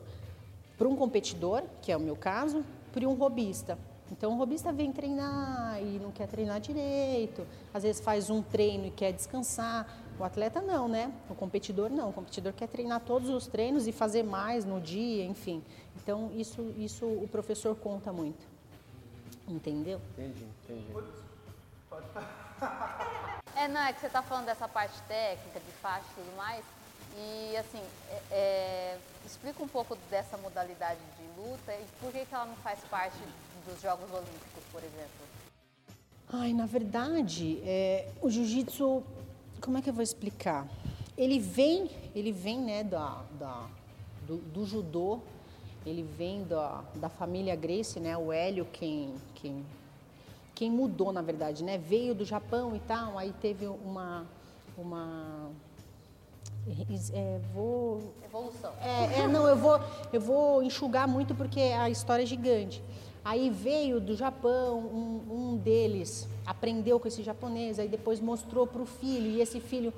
para 0.78 0.88
um 0.88 0.95
competidor, 0.95 1.63
que 1.81 1.92
é 1.92 1.98
o 1.98 2.00
meu 2.00 2.16
caso, 2.16 2.63
para 2.92 3.07
um 3.07 3.13
robista. 3.13 3.77
Então, 4.12 4.34
o 4.34 4.38
robista 4.38 4.74
vem 4.74 4.92
treinar 4.92 5.81
e 5.81 5.98
não 6.00 6.12
quer 6.12 6.27
treinar 6.27 6.60
direito, 6.60 7.48
às 7.74 7.84
vezes 7.84 8.01
faz 8.01 8.30
um 8.30 8.42
treino 8.42 8.88
e 8.88 8.92
quer 8.92 9.13
descansar. 9.13 9.88
O 10.21 10.23
atleta 10.23 10.62
não, 10.62 10.88
né? 10.88 11.12
O 11.27 11.33
competidor 11.33 11.89
não. 11.89 12.09
O 12.09 12.13
competidor 12.13 12.53
quer 12.53 12.68
treinar 12.68 13.00
todos 13.01 13.27
os 13.27 13.47
treinos 13.47 13.88
e 13.88 13.91
fazer 13.91 14.21
mais 14.21 14.63
no 14.63 14.79
dia, 14.79 15.25
enfim. 15.25 15.63
Então, 15.95 16.31
isso, 16.35 16.62
isso 16.77 17.07
o 17.07 17.27
professor 17.27 17.75
conta 17.75 18.13
muito. 18.13 18.45
Entendeu? 19.47 20.00
Entendi, 20.15 20.45
entendi. 20.63 20.94
É, 23.53 23.67
não, 23.67 23.81
é 23.81 23.91
que 23.91 24.00
você 24.00 24.07
tá 24.07 24.22
falando 24.22 24.46
dessa 24.46 24.67
parte 24.67 25.00
técnica, 25.03 25.60
de 25.60 25.72
faixa 25.81 26.05
e 26.12 26.22
tudo 26.24 26.36
mais. 26.38 26.63
E 27.17 27.57
assim, 27.57 27.81
é- 28.10 28.22
é, 28.31 28.98
explica 29.25 29.62
um 29.62 29.67
pouco 29.67 29.98
dessa 30.10 30.38
modalidade 30.38 31.00
de 31.17 31.41
luta 31.41 31.74
e 31.74 31.86
por 32.00 32.12
que, 32.12 32.25
que 32.25 32.34
ela 32.34 32.46
não 32.46 32.55
faz 32.57 32.79
parte 32.89 33.17
dos 33.67 33.81
Jogos 33.81 34.10
Olímpicos, 34.10 34.63
por 34.72 34.81
exemplo. 34.81 35.31
Ai, 36.31 36.53
na 36.53 36.65
verdade, 36.65 37.62
é, 37.65 38.07
o 38.22 38.29
jiu-jitsu, 38.29 39.03
como 39.62 39.77
é 39.77 39.82
que 39.82 39.89
eu 39.89 39.94
vou 39.94 40.03
explicar? 40.03 40.68
Ele 41.18 41.39
vem, 41.39 41.89
ele 42.15 42.32
vem, 42.32 42.60
né, 42.60 42.84
da, 42.84 43.22
da- 43.39 43.68
do, 44.27 44.38
do 44.38 44.65
judô, 44.65 45.20
ele 45.86 46.03
vem 46.03 46.44
da, 46.44 46.82
da 46.96 47.10
família 47.10 47.56
Gracie, 47.56 48.00
né, 48.01 48.18
o 48.18 48.32
Hélio 48.32 48.65
quem, 48.72 49.13
quem, 49.36 49.65
quem 50.56 50.72
mudou, 50.72 51.12
na 51.12 51.22
verdade, 51.22 51.63
né, 51.63 51.77
veio 51.77 52.13
do 52.15 52.24
Japão 52.25 52.75
e 52.75 52.80
tal, 52.80 53.18
aí 53.18 53.34
teve 53.41 53.68
uma, 53.68 54.25
uma, 54.77 55.50
é, 57.13 57.39
vou 57.53 58.13
Evolução. 58.24 58.72
é, 58.82 59.22
é, 59.22 59.27
não, 59.27 59.48
eu 59.48 59.56
vou, 59.56 59.80
eu 60.13 60.22
vou 60.22 60.63
enxugar 60.63 61.08
muito 61.08 61.34
porque 61.36 61.60
a 61.60 61.89
história 61.89 62.24
é 62.24 62.25
gigante. 62.25 62.82
Aí 63.24 63.50
veio 63.50 64.00
do 64.00 64.16
Japão, 64.16 64.80
um, 64.80 65.54
um 65.54 65.58
deles 65.58 66.28
aprendeu 66.46 67.00
com 67.00 67.08
esse 67.08 67.22
japonês, 67.22 67.78
aí 67.78 67.88
depois 67.88 68.20
mostrou 68.20 68.66
para 68.66 68.82
o 68.82 68.86
filho, 68.86 69.28
e 69.28 69.42
esse 69.42 69.60
filho 69.60 69.94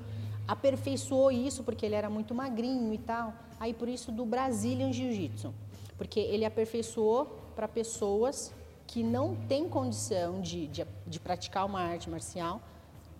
aperfeiçoou 0.46 1.30
isso 1.30 1.64
porque 1.64 1.86
ele 1.86 1.94
era 1.94 2.10
muito 2.10 2.34
magrinho 2.34 2.92
e 2.92 2.98
tal. 2.98 3.32
Aí 3.58 3.72
por 3.72 3.88
isso 3.88 4.12
do 4.12 4.26
Brazilian 4.26 4.92
Jiu-Jitsu, 4.92 5.54
porque 5.96 6.20
ele 6.20 6.44
aperfeiçoou 6.44 7.26
para 7.54 7.66
pessoas 7.66 8.52
que 8.86 9.02
não 9.02 9.34
têm 9.34 9.68
condição 9.68 10.40
de, 10.40 10.66
de, 10.66 10.86
de 11.06 11.20
praticar 11.20 11.64
uma 11.64 11.80
arte 11.80 12.10
marcial, 12.10 12.60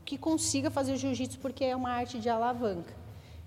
que 0.05 0.19
consiga 0.19 0.71
fazer 0.71 0.97
jiu-jitsu 0.97 1.39
porque 1.39 1.65
é 1.65 1.75
uma 1.75 1.91
arte 1.91 2.19
de 2.19 2.29
alavanca. 2.29 2.93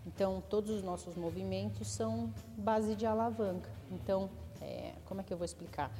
Então, 0.06 0.42
todos 0.50 0.72
os 0.72 0.82
nossos 0.82 1.16
movimentos 1.16 1.88
são 1.88 2.34
base 2.58 2.96
de 2.96 3.06
alavanca. 3.06 3.70
Então, 3.92 4.30
é, 4.62 4.94
como 5.06 5.22
é 5.22 5.24
que 5.24 5.32
eu 5.32 5.38
vou 5.38 5.46
explicar? 5.46 5.92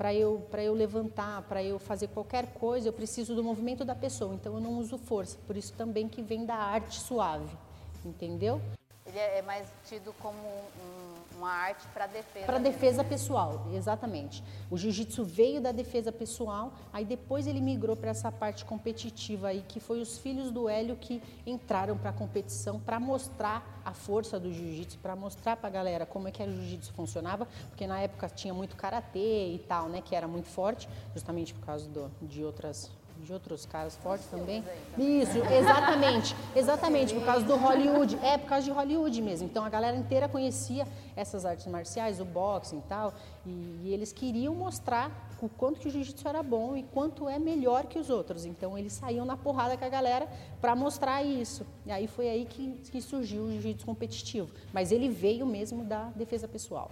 Para 0.00 0.14
eu, 0.14 0.48
eu 0.54 0.72
levantar, 0.72 1.42
para 1.42 1.62
eu 1.62 1.78
fazer 1.78 2.08
qualquer 2.08 2.54
coisa, 2.54 2.88
eu 2.88 2.92
preciso 2.92 3.34
do 3.34 3.44
movimento 3.44 3.84
da 3.84 3.94
pessoa. 3.94 4.34
Então, 4.34 4.54
eu 4.54 4.58
não 4.58 4.78
uso 4.78 4.96
força. 4.96 5.36
Por 5.46 5.58
isso 5.58 5.74
também 5.74 6.08
que 6.08 6.22
vem 6.22 6.46
da 6.46 6.54
arte 6.54 6.98
suave. 6.98 7.54
Entendeu? 8.02 8.62
Ele 9.04 9.18
é 9.18 9.40
é 9.40 9.42
mais 9.42 9.68
tido 9.84 10.14
como 10.14 10.38
um, 10.38 11.14
uma 11.40 11.50
arte 11.50 11.86
para 11.88 12.06
defesa. 12.06 12.46
Para 12.46 12.58
defesa 12.58 13.02
pessoal, 13.02 13.66
exatamente. 13.72 14.44
O 14.70 14.76
jiu-jitsu 14.76 15.24
veio 15.24 15.60
da 15.60 15.72
defesa 15.72 16.12
pessoal, 16.12 16.72
aí 16.92 17.04
depois 17.04 17.46
ele 17.46 17.60
migrou 17.60 17.96
para 17.96 18.10
essa 18.10 18.30
parte 18.30 18.64
competitiva 18.64 19.48
aí, 19.48 19.64
que 19.66 19.80
foi 19.80 20.00
os 20.00 20.18
filhos 20.18 20.50
do 20.50 20.68
Hélio 20.68 20.96
que 20.96 21.22
entraram 21.46 21.96
para 21.96 22.10
a 22.10 22.12
competição 22.12 22.78
para 22.78 23.00
mostrar 23.00 23.80
a 23.84 23.94
força 23.94 24.38
do 24.38 24.52
jiu-jitsu, 24.52 24.98
para 24.98 25.16
mostrar 25.16 25.56
para 25.56 25.68
a 25.68 25.72
galera 25.72 26.04
como 26.04 26.28
é 26.28 26.30
que 26.30 26.42
o 26.42 26.52
jiu-jitsu 26.52 26.92
funcionava, 26.92 27.46
porque 27.68 27.86
na 27.86 28.00
época 28.00 28.28
tinha 28.28 28.52
muito 28.52 28.76
karatê 28.76 29.54
e 29.54 29.58
tal, 29.66 29.88
né, 29.88 30.02
que 30.02 30.14
era 30.14 30.28
muito 30.28 30.48
forte, 30.48 30.88
justamente 31.14 31.54
por 31.54 31.64
causa 31.64 31.88
do, 31.88 32.10
de 32.20 32.44
outras 32.44 32.90
de 33.24 33.32
outros 33.32 33.66
caras 33.66 33.96
fortes 33.96 34.26
também. 34.26 34.64
Isso, 34.98 35.38
exatamente, 35.52 36.34
exatamente, 36.54 37.14
por 37.14 37.24
causa 37.24 37.44
do 37.44 37.56
Hollywood. 37.56 38.18
É, 38.22 38.38
por 38.38 38.48
causa 38.48 38.64
de 38.64 38.70
Hollywood 38.70 39.22
mesmo. 39.22 39.46
Então 39.46 39.64
a 39.64 39.68
galera 39.68 39.96
inteira 39.96 40.28
conhecia 40.28 40.86
essas 41.16 41.44
artes 41.44 41.66
marciais, 41.66 42.20
o 42.20 42.24
boxing 42.24 42.78
e 42.78 42.82
tal, 42.82 43.14
e, 43.46 43.80
e 43.84 43.92
eles 43.92 44.12
queriam 44.12 44.54
mostrar 44.54 45.10
o 45.40 45.48
quanto 45.48 45.80
que 45.80 45.88
o 45.88 45.90
jiu-jitsu 45.90 46.26
era 46.28 46.42
bom 46.42 46.76
e 46.76 46.82
quanto 46.82 47.28
é 47.28 47.38
melhor 47.38 47.86
que 47.86 47.98
os 47.98 48.10
outros. 48.10 48.44
Então 48.44 48.76
eles 48.76 48.92
saíam 48.92 49.24
na 49.24 49.36
porrada 49.36 49.76
com 49.76 49.84
a 49.84 49.88
galera 49.88 50.28
para 50.60 50.74
mostrar 50.74 51.22
isso. 51.22 51.66
E 51.86 51.90
aí 51.90 52.06
foi 52.06 52.28
aí 52.28 52.44
que, 52.44 52.68
que 52.90 53.00
surgiu 53.00 53.44
o 53.44 53.50
jiu-jitsu 53.52 53.86
competitivo. 53.86 54.50
Mas 54.72 54.92
ele 54.92 55.08
veio 55.08 55.46
mesmo 55.46 55.84
da 55.84 56.10
defesa 56.16 56.46
pessoal. 56.46 56.90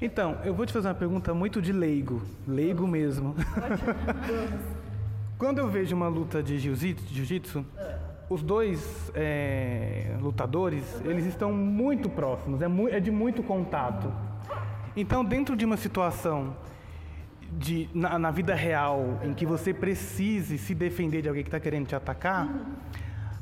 Então, 0.00 0.38
eu 0.44 0.54
vou 0.54 0.64
te 0.64 0.72
fazer 0.72 0.88
uma 0.88 0.94
pergunta 0.94 1.34
muito 1.34 1.60
de 1.60 1.72
leigo, 1.72 2.22
leigo 2.48 2.86
mesmo. 2.86 3.34
Quando 5.40 5.56
eu 5.56 5.68
vejo 5.68 5.96
uma 5.96 6.06
luta 6.06 6.42
de 6.42 6.58
jiu-jitsu, 6.58 7.64
os 8.28 8.42
dois 8.42 9.10
é, 9.14 10.14
lutadores, 10.20 10.84
eles 11.02 11.24
estão 11.24 11.50
muito 11.50 12.10
próximos, 12.10 12.60
é, 12.60 12.68
mu 12.68 12.90
é, 12.90 13.00
de 13.00 13.10
muito 13.10 13.42
contato. 13.42 14.12
Então, 14.94 15.24
dentro 15.24 15.56
de 15.56 15.64
uma 15.64 15.78
situação 15.78 16.54
de, 17.52 17.88
na, 17.94 18.18
na, 18.18 18.30
vida 18.30 18.54
real 18.54 19.18
em 19.24 19.32
que 19.32 19.46
você 19.46 19.72
precise 19.72 20.58
se 20.58 20.74
defender 20.74 21.22
de 21.22 21.28
alguém 21.28 21.42
que 21.42 21.48
está 21.48 21.58
querendo 21.58 21.86
te 21.86 21.96
atacar, 21.96 22.46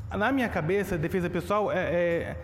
na 0.09 0.31
minha 0.31 0.49
cabeça, 0.49 0.97
defesa 0.97 1.29
pessoal 1.29 1.73
é, 1.73 1.79
é, 1.79 2.37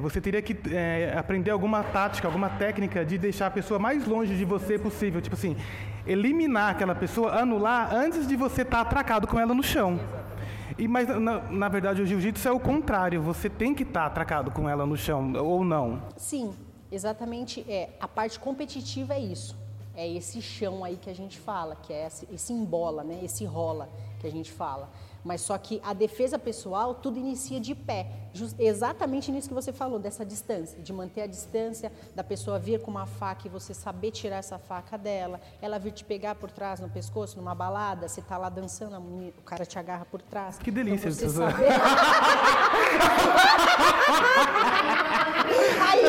você 0.00 0.20
teria 0.20 0.42
que 0.42 0.56
é, 0.70 1.14
aprender 1.16 1.50
alguma 1.50 1.82
tática, 1.82 2.26
alguma 2.26 2.50
técnica 2.50 3.04
de 3.04 3.18
deixar 3.18 3.46
a 3.46 3.50
pessoa 3.50 3.78
mais 3.78 4.06
longe 4.06 4.36
de 4.36 4.44
você 4.44 4.78
possível. 4.78 5.20
Tipo 5.20 5.36
assim, 5.36 5.56
eliminar 6.06 6.70
aquela 6.70 6.94
pessoa, 6.94 7.32
anular 7.32 7.94
antes 7.94 8.26
de 8.26 8.36
você 8.36 8.62
estar 8.62 8.78
tá 8.78 8.82
atracado 8.82 9.26
com 9.26 9.38
ela 9.38 9.54
no 9.54 9.62
chão. 9.62 10.00
E, 10.78 10.86
mas, 10.86 11.08
na, 11.08 11.40
na 11.50 11.68
verdade, 11.68 12.00
o 12.00 12.06
jiu-jitsu 12.06 12.48
é 12.48 12.52
o 12.52 12.60
contrário. 12.60 13.20
Você 13.22 13.50
tem 13.50 13.74
que 13.74 13.82
estar 13.82 14.02
tá 14.02 14.06
atracado 14.06 14.50
com 14.50 14.68
ela 14.68 14.86
no 14.86 14.96
chão, 14.96 15.32
ou 15.34 15.64
não? 15.64 16.02
Sim, 16.16 16.54
exatamente. 16.90 17.64
É, 17.68 17.90
a 18.00 18.06
parte 18.06 18.38
competitiva 18.38 19.14
é 19.14 19.20
isso. 19.20 19.56
É 19.94 20.08
esse 20.08 20.40
chão 20.40 20.84
aí 20.84 20.96
que 20.96 21.10
a 21.10 21.14
gente 21.14 21.36
fala, 21.36 21.74
que 21.74 21.92
é 21.92 22.06
esse, 22.06 22.28
esse 22.32 22.52
embola, 22.52 23.02
né? 23.02 23.18
esse 23.24 23.44
rola 23.44 23.88
que 24.20 24.26
a 24.28 24.30
gente 24.30 24.52
fala. 24.52 24.88
Mas 25.24 25.40
só 25.40 25.58
que 25.58 25.80
a 25.84 25.92
defesa 25.92 26.38
pessoal, 26.38 26.94
tudo 26.94 27.18
inicia 27.18 27.60
de 27.60 27.74
pé. 27.74 28.06
Just, 28.32 28.54
exatamente 28.58 29.32
nisso 29.32 29.48
que 29.48 29.54
você 29.54 29.72
falou, 29.72 29.98
dessa 29.98 30.24
distância, 30.24 30.78
de 30.80 30.92
manter 30.92 31.22
a 31.22 31.26
distância, 31.26 31.90
da 32.14 32.22
pessoa 32.22 32.58
vir 32.58 32.80
com 32.80 32.90
uma 32.90 33.06
faca 33.06 33.46
e 33.46 33.50
você 33.50 33.72
saber 33.74 34.10
tirar 34.10 34.36
essa 34.36 34.58
faca 34.58 34.96
dela, 34.96 35.40
ela 35.60 35.78
vir 35.78 35.92
te 35.92 36.04
pegar 36.04 36.34
por 36.34 36.50
trás 36.50 36.80
no 36.80 36.88
pescoço, 36.88 37.36
numa 37.36 37.54
balada, 37.54 38.06
você 38.08 38.20
tá 38.22 38.36
lá 38.36 38.48
dançando, 38.48 38.96
o 38.98 39.42
cara 39.42 39.64
te 39.66 39.78
agarra 39.78 40.04
por 40.04 40.22
trás. 40.22 40.58
Que 40.58 40.70
delícia 40.70 41.08
então, 41.08 41.18
você 41.18 41.28
saber... 41.28 41.68
aí, 45.90 46.04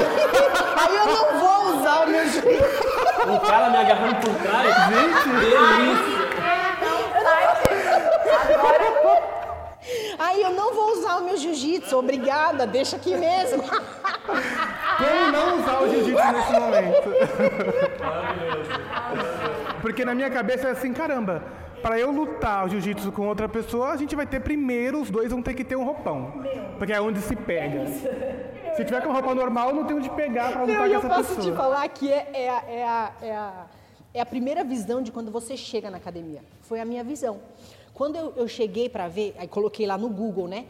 aí 0.77 0.95
eu 0.95 1.05
não 1.05 1.39
vou 1.39 1.79
usar 1.79 2.05
o 2.05 2.09
meu 2.09 2.27
jeito. 2.29 2.63
O 3.35 3.39
cara 3.39 3.69
me 3.69 3.77
agarrando 3.77 4.15
por 4.15 4.35
trás, 4.35 4.67
gente, 4.89 5.29
delícia. 5.29 6.18
Aí 10.19 10.41
eu 10.41 10.51
não 10.51 10.73
vou 10.73 10.91
usar 10.91 11.15
o 11.15 11.23
meu 11.23 11.37
jiu-jitsu, 11.37 11.97
obrigada, 11.97 12.67
deixa 12.67 12.97
aqui 12.97 13.15
mesmo. 13.15 13.63
Como 13.63 15.31
não 15.31 15.59
usar 15.59 15.81
o 15.81 15.89
jiu-jitsu 15.89 16.31
nesse 16.33 16.51
momento? 16.51 17.09
Porque 19.81 20.03
na 20.03 20.13
minha 20.13 20.29
cabeça 20.29 20.67
é 20.67 20.71
assim, 20.71 20.91
caramba, 20.91 21.41
para 21.81 21.97
eu 21.97 22.11
lutar 22.11 22.65
o 22.65 22.69
jiu-jitsu 22.69 23.13
com 23.13 23.27
outra 23.29 23.47
pessoa, 23.47 23.91
a 23.91 23.95
gente 23.95 24.13
vai 24.13 24.27
ter 24.27 24.41
primeiro, 24.41 25.01
os 25.01 25.09
dois 25.09 25.31
vão 25.31 25.41
ter 25.41 25.53
que 25.53 25.63
ter 25.63 25.77
um 25.77 25.85
roupão. 25.85 26.43
Porque 26.77 26.91
é 26.91 26.99
onde 26.99 27.21
se 27.21 27.35
pega. 27.37 27.87
Se 28.75 28.83
tiver 28.83 29.01
com 29.01 29.13
roupa 29.13 29.33
normal, 29.33 29.73
não 29.73 29.85
tem 29.85 29.95
onde 29.95 30.09
pegar 30.09 30.51
para 30.51 30.63
lutar 30.63 30.89
não, 30.89 30.99
com 31.01 31.07
essa 31.07 31.15
pessoa. 31.15 31.19
Eu 31.19 31.35
posso 31.35 31.49
te 31.49 31.55
falar 31.55 31.87
que 31.87 32.11
é, 32.11 32.27
é, 32.33 32.45
é, 32.45 32.83
a, 32.83 33.11
é, 33.21 33.31
a, 33.31 33.65
é 34.13 34.21
a 34.21 34.25
primeira 34.25 34.65
visão 34.65 35.01
de 35.01 35.13
quando 35.13 35.31
você 35.31 35.55
chega 35.55 35.89
na 35.89 35.95
academia. 35.97 36.41
Foi 36.63 36.81
a 36.81 36.85
minha 36.85 37.03
visão. 37.05 37.39
Quando 37.99 38.15
eu, 38.15 38.33
eu 38.37 38.47
cheguei 38.47 38.87
para 38.87 39.09
ver, 39.09 39.35
aí 39.37 39.45
coloquei 39.45 39.85
lá 39.85 39.97
no 39.97 40.07
Google, 40.07 40.47
né? 40.47 40.65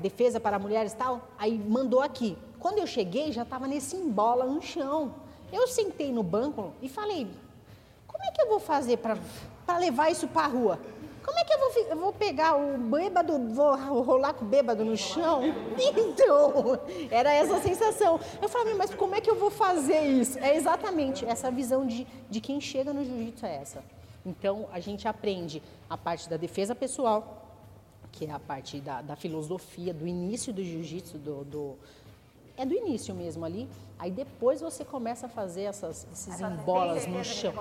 defesa 0.00 0.38
para 0.38 0.60
mulheres 0.60 0.92
tal, 0.92 1.26
aí 1.36 1.58
mandou 1.58 2.00
aqui. 2.00 2.38
Quando 2.60 2.78
eu 2.78 2.86
cheguei, 2.86 3.32
já 3.32 3.42
estava 3.42 3.66
nesse 3.66 3.96
embola 3.96 4.44
no 4.44 4.62
chão. 4.62 5.12
Eu 5.52 5.66
sentei 5.66 6.12
no 6.12 6.22
banco 6.22 6.72
e 6.80 6.88
falei: 6.88 7.26
como 8.06 8.22
é 8.22 8.30
que 8.30 8.40
eu 8.40 8.48
vou 8.48 8.60
fazer 8.60 8.98
para 8.98 9.18
levar 9.76 10.12
isso 10.12 10.28
para 10.28 10.42
a 10.42 10.46
rua? 10.46 10.78
Como 11.24 11.36
é 11.36 11.42
que 11.42 11.52
eu 11.52 11.58
vou, 11.58 11.82
eu 11.82 11.96
vou 11.96 12.12
pegar 12.12 12.54
o 12.54 12.78
bêbado, 12.78 13.36
vou 13.52 13.74
rolar 14.02 14.32
com 14.34 14.44
o 14.44 14.48
bêbado 14.48 14.84
no 14.84 14.96
chão? 14.96 15.42
Então, 15.98 16.78
era 17.10 17.32
essa 17.32 17.60
sensação. 17.60 18.20
Eu 18.40 18.48
falei, 18.48 18.74
mas 18.74 18.94
como 18.94 19.16
é 19.16 19.20
que 19.20 19.28
eu 19.28 19.34
vou 19.34 19.50
fazer 19.50 20.00
isso? 20.02 20.38
É 20.38 20.54
exatamente 20.54 21.26
essa 21.26 21.50
visão 21.50 21.84
de, 21.84 22.06
de 22.30 22.40
quem 22.40 22.60
chega 22.60 22.92
no 22.92 23.04
jiu-jitsu 23.04 23.46
é 23.46 23.56
essa. 23.56 23.96
Então, 24.26 24.68
a 24.72 24.80
gente 24.80 25.06
aprende 25.06 25.62
a 25.88 25.96
parte 25.96 26.28
da 26.28 26.36
defesa 26.36 26.74
pessoal, 26.74 27.46
que 28.10 28.26
é 28.26 28.32
a 28.32 28.40
parte 28.40 28.80
da, 28.80 29.00
da 29.00 29.14
filosofia, 29.14 29.94
do 29.94 30.04
início 30.04 30.52
do 30.52 30.64
jiu-jitsu, 30.64 31.16
do, 31.16 31.44
do, 31.44 31.76
é 32.56 32.66
do 32.66 32.74
início 32.74 33.14
mesmo 33.14 33.44
ali. 33.44 33.68
Aí 33.98 34.10
depois 34.10 34.60
você 34.60 34.84
começa 34.84 35.26
a 35.26 35.28
fazer 35.28 35.62
essas, 35.62 36.06
esses 36.12 36.40
embolas 36.40 37.06
no 37.06 37.24
chão. 37.24 37.54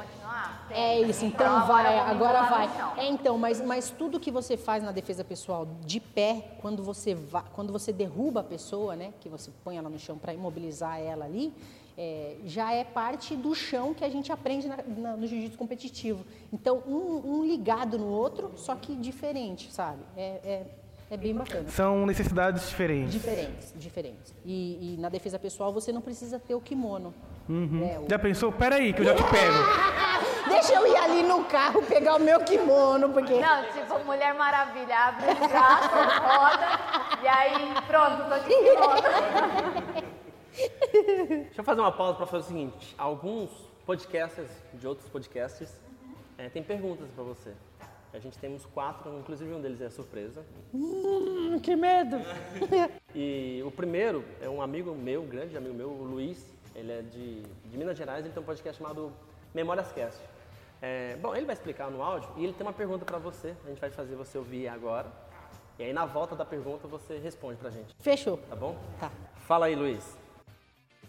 É 0.69 0.99
isso, 1.01 1.23
então, 1.23 1.45
então 1.45 1.67
vai, 1.67 1.99
agora 1.99 2.41
vai. 2.43 2.69
É 2.97 3.07
então, 3.07 3.37
mas, 3.37 3.61
mas 3.61 3.89
tudo 3.89 4.19
que 4.19 4.31
você 4.31 4.57
faz 4.57 4.83
na 4.83 4.91
defesa 4.91 5.23
pessoal 5.23 5.67
de 5.85 5.99
pé, 5.99 6.57
quando 6.61 6.83
você 6.83 7.13
va, 7.13 7.41
quando 7.41 7.71
você 7.71 7.93
derruba 7.93 8.41
a 8.41 8.43
pessoa, 8.43 8.95
né, 8.95 9.13
que 9.21 9.29
você 9.29 9.51
põe 9.63 9.77
ela 9.77 9.89
no 9.89 9.99
chão 9.99 10.17
para 10.17 10.33
imobilizar 10.33 10.99
ela 10.99 11.25
ali, 11.25 11.53
é, 11.97 12.35
já 12.45 12.73
é 12.73 12.83
parte 12.83 13.35
do 13.35 13.55
chão 13.55 13.93
que 13.93 14.03
a 14.03 14.09
gente 14.09 14.31
aprende 14.31 14.67
na, 14.67 14.77
na, 14.97 15.15
no 15.15 15.25
jiu-jitsu 15.25 15.57
competitivo. 15.57 16.25
Então, 16.51 16.83
um, 16.85 17.39
um, 17.39 17.45
ligado 17.45 17.97
no 17.97 18.07
outro, 18.07 18.51
só 18.55 18.75
que 18.75 18.95
diferente, 18.95 19.71
sabe? 19.71 19.99
É, 20.17 20.39
é, 20.43 20.65
é, 21.11 21.17
bem 21.17 21.33
bacana. 21.33 21.69
São 21.69 22.05
necessidades 22.05 22.67
diferentes. 22.67 23.13
Diferentes, 23.13 23.73
diferentes. 23.77 24.33
E, 24.43 24.95
e 24.95 24.97
na 24.99 25.07
defesa 25.07 25.39
pessoal 25.39 25.71
você 25.71 25.91
não 25.91 26.01
precisa 26.01 26.37
ter 26.37 26.53
o 26.53 26.61
kimono. 26.61 27.13
Uhum. 27.47 27.79
Né? 27.79 27.99
O... 27.99 28.09
Já 28.09 28.19
pensou? 28.19 28.51
Peraí, 28.51 28.91
que 28.91 29.01
eu 29.01 29.05
já 29.05 29.15
te 29.15 29.23
pego. 29.31 30.49
Deixa 30.49 30.73
eu 30.73 30.85
ir 30.87 30.97
ali 30.97 31.23
no 31.23 31.45
carro 31.45 31.81
pegar 31.83 32.15
o 32.15 32.19
meu 32.19 32.41
kimono, 32.41 33.09
porque... 33.09 33.39
Não, 33.39 33.63
tipo, 33.71 34.03
Mulher 34.05 34.33
Maravilha, 34.33 34.95
abre 34.95 35.31
o 35.31 35.47
braço, 35.47 35.89
roda, 35.89 36.79
e 37.23 37.27
aí, 37.27 37.73
pronto, 37.87 38.29
tô 38.29 38.37
de 38.39 38.45
kimono. 38.45 40.04
Deixa 40.55 41.61
eu 41.61 41.63
fazer 41.63 41.81
uma 41.81 41.91
pausa 41.91 42.17
para 42.17 42.25
fazer 42.25 42.43
o 42.45 42.47
seguinte. 42.47 42.95
Alguns 42.97 43.49
podcasters 43.85 44.49
de 44.73 44.87
outros 44.87 45.07
podcasts 45.09 45.79
é, 46.37 46.49
têm 46.49 46.63
perguntas 46.63 47.09
para 47.11 47.23
você. 47.23 47.53
A 48.13 48.19
gente 48.19 48.37
temos 48.37 48.65
quatro, 48.65 49.17
inclusive 49.19 49.53
um 49.53 49.61
deles 49.61 49.81
é 49.81 49.89
surpresa. 49.89 50.45
Hum, 50.73 51.59
que 51.61 51.75
medo! 51.75 52.17
e 53.13 53.61
o 53.65 53.71
primeiro 53.71 54.23
é 54.41 54.49
um 54.49 54.61
amigo 54.61 54.95
meu, 54.95 55.23
um 55.23 55.27
grande 55.27 55.57
amigo 55.57 55.73
meu, 55.73 55.89
o 55.89 56.03
Luiz. 56.03 56.53
Ele 56.73 56.91
é 56.91 57.01
de, 57.01 57.41
de 57.41 57.77
Minas 57.77 57.97
Gerais, 57.97 58.23
ele 58.23 58.33
tem 58.33 58.41
um 58.41 58.45
podcast 58.45 58.81
chamado 58.81 59.11
Memórias 59.53 59.91
Cast. 59.91 60.19
É, 60.81 61.17
bom, 61.21 61.35
ele 61.35 61.45
vai 61.45 61.53
explicar 61.53 61.89
no 61.89 62.01
áudio 62.01 62.29
e 62.37 62.43
ele 62.43 62.53
tem 62.53 62.65
uma 62.65 62.73
pergunta 62.73 63.03
para 63.03 63.17
você. 63.17 63.53
A 63.65 63.69
gente 63.69 63.81
vai 63.81 63.89
fazer 63.89 64.15
você 64.15 64.37
ouvir 64.37 64.67
agora. 64.67 65.11
E 65.77 65.83
aí 65.83 65.91
na 65.91 66.05
volta 66.05 66.35
da 66.35 66.45
pergunta 66.45 66.87
você 66.87 67.17
responde 67.17 67.57
pra 67.57 67.69
gente. 67.69 67.93
Fechou. 67.99 68.37
Tá 68.49 68.55
bom? 68.55 68.77
Tá. 68.99 69.11
Fala 69.45 69.65
aí, 69.65 69.75
Luiz. 69.75 70.24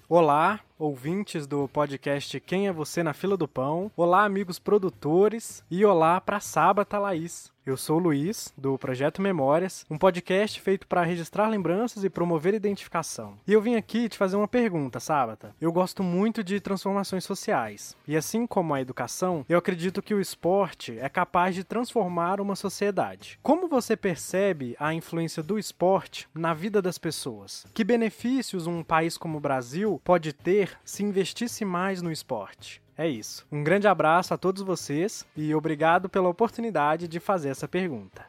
Olá, 0.08 0.60
ouvintes 0.78 1.48
do 1.48 1.66
podcast 1.66 2.38
Quem 2.38 2.68
é 2.68 2.72
Você 2.72 3.02
na 3.02 3.12
Fila 3.12 3.36
do 3.36 3.48
Pão. 3.48 3.90
Olá, 3.96 4.24
amigos 4.24 4.56
produtores. 4.56 5.64
E 5.68 5.84
olá 5.84 6.20
para 6.20 6.38
Sábata 6.38 6.96
Laís. 6.96 7.52
Eu 7.66 7.76
sou 7.76 7.96
o 7.96 8.00
Luiz, 8.00 8.54
do 8.56 8.78
Projeto 8.78 9.20
Memórias, 9.20 9.84
um 9.90 9.98
podcast 9.98 10.60
feito 10.60 10.86
para 10.86 11.02
registrar 11.02 11.48
lembranças 11.48 12.04
e 12.04 12.08
promover 12.08 12.54
identificação. 12.54 13.36
E 13.44 13.52
eu 13.52 13.60
vim 13.60 13.74
aqui 13.74 14.08
te 14.08 14.16
fazer 14.16 14.36
uma 14.36 14.46
pergunta, 14.46 15.00
Sábata. 15.00 15.52
Eu 15.60 15.72
gosto 15.72 16.00
muito 16.00 16.44
de 16.44 16.60
transformações 16.60 17.24
sociais, 17.24 17.96
e 18.06 18.16
assim 18.16 18.46
como 18.46 18.72
a 18.72 18.80
educação, 18.80 19.44
eu 19.48 19.58
acredito 19.58 20.00
que 20.00 20.14
o 20.14 20.20
esporte 20.20 20.96
é 21.00 21.08
capaz 21.08 21.56
de 21.56 21.64
transformar 21.64 22.40
uma 22.40 22.54
sociedade. 22.54 23.36
Como 23.42 23.66
você 23.66 23.96
percebe 23.96 24.76
a 24.78 24.94
influência 24.94 25.42
do 25.42 25.58
esporte 25.58 26.28
na 26.32 26.54
vida 26.54 26.80
das 26.80 26.98
pessoas? 26.98 27.66
Que 27.74 27.82
benefícios 27.82 28.68
um 28.68 28.84
país 28.84 29.18
como 29.18 29.38
o 29.38 29.40
Brasil 29.40 30.00
pode 30.04 30.32
ter 30.32 30.78
se 30.84 31.02
investisse 31.02 31.64
mais 31.64 32.00
no 32.00 32.12
esporte? 32.12 32.80
É 32.98 33.06
isso. 33.06 33.46
Um 33.52 33.62
grande 33.62 33.86
abraço 33.86 34.32
a 34.32 34.38
todos 34.38 34.62
vocês 34.62 35.26
e 35.36 35.54
obrigado 35.54 36.08
pela 36.08 36.28
oportunidade 36.28 37.06
de 37.06 37.20
fazer 37.20 37.50
essa 37.50 37.68
pergunta. 37.68 38.24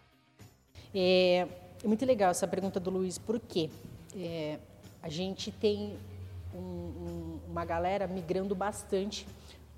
É, 0.93 1.47
é 1.83 1.87
muito 1.87 2.05
legal 2.05 2.31
essa 2.31 2.47
pergunta 2.47 2.79
do 2.79 2.89
Luiz, 2.89 3.17
por 3.17 3.39
quê? 3.39 3.69
É, 4.15 4.59
a 5.01 5.07
gente 5.07 5.51
tem 5.51 5.95
um, 6.53 6.59
um, 6.59 7.39
uma 7.49 7.63
galera 7.63 8.07
migrando 8.07 8.53
bastante 8.53 9.25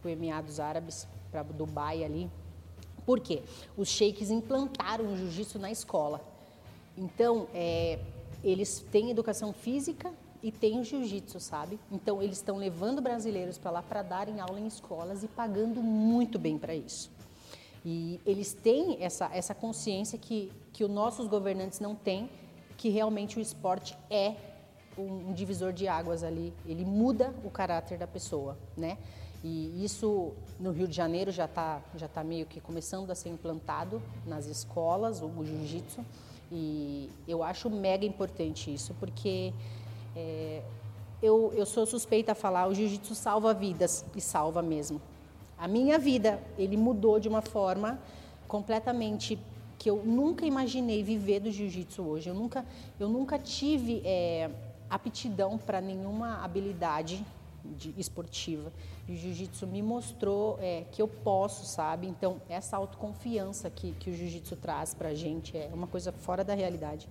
para 0.02 0.10
o 0.10 0.12
Emiados 0.12 0.60
Árabes, 0.60 1.08
para 1.32 1.44
Dubai 1.44 2.04
ali. 2.04 2.30
Por 3.06 3.20
quê? 3.20 3.44
Os 3.78 3.90
sheiks 3.90 4.32
implantaram 4.32 5.06
o 5.06 5.18
jiu-jitsu 5.18 5.60
na 5.60 5.70
escola. 5.70 6.22
Então, 6.98 7.48
é, 7.54 8.00
eles 8.44 8.80
têm 8.92 9.12
educação 9.12 9.54
física 9.54 10.12
e 10.42 10.52
tem 10.52 10.80
o 10.80 10.84
jiu-jitsu, 10.84 11.40
sabe? 11.40 11.80
Então 11.92 12.22
eles 12.22 12.38
estão 12.38 12.58
levando 12.58 13.02
brasileiros 13.02 13.58
para 13.58 13.72
lá 13.72 13.82
para 13.82 14.02
darem 14.02 14.40
aula 14.40 14.60
em 14.60 14.68
escolas 14.68 15.24
e 15.24 15.28
pagando 15.28 15.82
muito 15.82 16.40
bem 16.40 16.58
para 16.58 16.74
isso. 16.74 17.12
E 17.86 18.20
eles 18.26 18.54
têm 18.54 18.98
essa, 19.02 19.30
essa 19.34 19.54
consciência 19.56 20.18
que, 20.18 20.52
que 20.74 20.84
os 20.84 20.90
nossos 20.90 21.28
governantes 21.28 21.80
não 21.80 21.96
têm, 21.96 22.30
que 22.78 22.90
realmente 22.90 23.38
o 23.38 23.42
esporte 23.42 23.98
é 24.10 24.36
um, 24.98 25.30
um 25.30 25.34
divisor 25.34 25.72
de 25.72 25.88
águas 25.88 26.24
ali, 26.24 26.54
ele 26.66 26.84
muda 26.84 27.34
o 27.44 27.50
caráter 27.50 27.98
da 27.98 28.08
pessoa, 28.08 28.58
né? 28.76 28.98
E 29.42 29.84
isso 29.84 30.34
no 30.60 30.72
Rio 30.72 30.88
de 30.88 30.96
Janeiro 30.96 31.32
já 31.32 31.46
está 31.46 31.82
já 31.96 32.10
tá 32.10 32.24
meio 32.24 32.46
que 32.46 32.60
começando 32.60 33.10
a 33.10 33.16
ser 33.16 33.30
implantado 33.30 34.02
nas 34.26 34.48
escolas, 34.48 35.22
o, 35.22 35.32
jiu-jitsu. 35.46 36.04
E 36.52 37.10
eu 37.28 37.42
acho 37.44 37.70
mega 37.70 38.06
importante 38.06 38.74
isso, 38.74 38.94
porque 39.00 39.54
é, 40.16 40.62
eu, 41.22 41.52
eu 41.56 41.66
sou 41.66 41.86
suspeita 41.86 42.32
a 42.32 42.36
falar, 42.36 42.68
o 42.68 42.74
jiu-jitsu 42.74 43.14
salva 43.14 43.54
vidas, 43.54 44.06
e 44.16 44.22
salva 44.22 44.62
mesmo. 44.62 45.02
A 45.58 45.68
minha 45.68 46.00
vida, 46.00 46.42
ele 46.58 46.78
mudou 46.78 47.20
de 47.20 47.28
uma 47.28 47.42
forma 47.42 48.00
completamente 48.48 49.38
que 49.78 49.90
eu 49.90 50.04
nunca 50.06 50.46
imaginei 50.46 51.04
viver 51.04 51.40
do 51.40 51.52
jiu-jitsu 51.52 52.02
hoje. 52.02 52.30
Eu 52.30 52.36
nunca, 52.36 52.66
eu 53.00 53.10
nunca 53.10 53.38
tive 53.38 54.02
é, 54.06 54.50
aptidão 54.90 55.58
para 55.58 55.80
nenhuma 55.80 56.44
habilidade 56.44 57.26
de, 57.64 57.94
esportiva. 57.98 58.72
E 59.08 59.14
o 59.14 59.16
jiu-jitsu 59.16 59.68
me 59.68 59.82
mostrou 59.82 60.58
é, 60.62 60.86
que 60.92 61.02
eu 61.02 61.08
posso, 61.08 61.66
sabe? 61.66 62.08
Então, 62.08 62.42
essa 62.50 62.78
autoconfiança 62.78 63.70
que, 63.70 63.94
que 63.94 64.10
o 64.10 64.14
jiu-jitsu 64.14 64.56
traz 64.56 64.94
para 64.94 65.10
a 65.10 65.14
gente 65.14 65.58
é 65.58 65.70
uma 65.74 65.88
coisa 65.88 66.12
fora 66.12 66.44
da 66.44 66.54
realidade. 66.54 67.08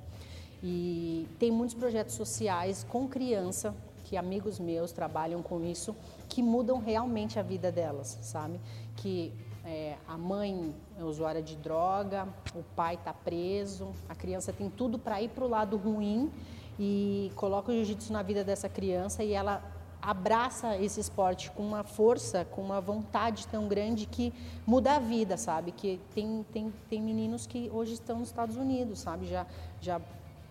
E 0.63 1.29
tem 1.39 1.51
muitos 1.51 1.75
projetos 1.75 2.15
sociais 2.15 2.85
com 2.89 3.07
criança, 3.07 3.75
que 4.05 4.17
amigos 4.17 4.59
meus 4.59 4.91
trabalham 4.91 5.43
com 5.43 5.63
isso, 5.63 5.95
que 6.29 6.43
mudam 6.43 6.79
realmente 6.79 7.39
a 7.39 7.43
vida 7.43 7.71
delas, 7.71 8.19
sabe? 8.23 8.59
Que 8.97 9.33
é, 9.65 9.97
a 10.09 10.17
mãe 10.17 10.75
é 10.99 11.05
usuária 11.05 11.43
de 11.43 11.55
droga, 11.57 12.27
o 12.55 12.63
pai 12.75 12.95
está 12.95 13.13
preso, 13.13 13.93
a 14.09 14.15
criança 14.15 14.53
tem 14.53 14.71
tudo 14.71 14.99
para 14.99 15.21
ir 15.21 15.29
para 15.29 15.45
o 15.45 15.49
lado 15.49 15.77
ruim 15.77 16.33
e 16.79 17.31
coloca 17.37 17.71
o 17.71 17.75
jiu-jitsu 17.75 18.13
na 18.13 18.23
vida 18.23 18.43
dessa 18.43 18.69
criança 18.69 19.23
e 19.23 19.33
ela 19.33 19.63
abraça 20.01 20.77
esse 20.79 21.01
esporte 21.01 21.51
com 21.51 21.63
uma 21.63 21.83
força, 21.83 22.45
com 22.47 22.63
uma 22.63 22.81
vontade 22.81 23.47
tão 23.49 23.69
grande 23.69 24.07
que 24.07 24.33
muda 24.67 24.97
a 24.97 24.99
vida, 24.99 25.37
sabe? 25.37 25.73
Que 25.73 26.01
tem, 26.15 26.47
tem, 26.53 26.73
tem 26.89 27.03
meninos 27.03 27.47
que 27.47 27.69
hoje 27.73 27.95
estão 27.95 28.21
nos 28.21 28.29
Estados 28.29 28.57
Unidos, 28.57 29.01
sabe? 29.01 29.27
Já, 29.27 29.47
já 29.81 30.01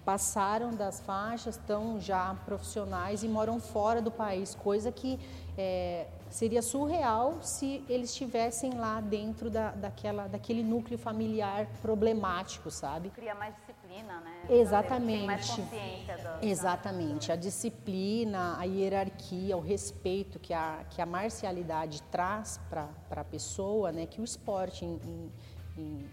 passaram 0.07 0.73
das 0.73 1.01
faixas, 1.01 1.57
estão 1.57 1.99
já 1.99 2.33
profissionais 2.45 3.23
e 3.23 3.27
moram 3.27 3.59
fora 3.59 4.01
do 4.01 4.09
país, 4.09 4.55
coisa 4.55 4.89
que 4.89 5.19
é, 5.57 6.07
seria 6.29 6.61
surreal 6.61 7.39
se 7.41 7.83
eles 7.89 8.11
estivessem 8.11 8.75
lá 8.75 9.01
dentro 9.01 9.49
da, 9.49 9.71
daquela, 9.71 10.27
daquele 10.27 10.63
núcleo 10.63 10.97
familiar 10.97 11.67
problemático, 11.81 12.71
sabe? 12.71 13.09
Cria 13.09 13.35
mais 13.35 13.53
disciplina, 13.55 14.21
né? 14.21 14.45
Exatamente. 14.49 15.17
Tem 15.17 15.27
mais 15.27 15.49
consciência 15.49 16.17
do, 16.19 16.45
Exatamente. 16.45 17.29
A 17.29 17.36
disciplina, 17.36 18.55
a 18.58 18.63
hierarquia, 18.63 19.58
o 19.58 19.62
respeito 19.62 20.39
que 20.39 20.53
a, 20.53 20.86
que 20.89 21.01
a 21.01 21.05
marcialidade 21.05 22.01
traz 22.03 22.62
para 22.69 22.89
a 23.12 23.25
pessoa, 23.25 23.91
né? 23.91 24.05
Que 24.05 24.21
o 24.21 24.23
esporte 24.23 24.86
em, 24.86 25.01
em, 25.03 25.32
em 25.77 26.10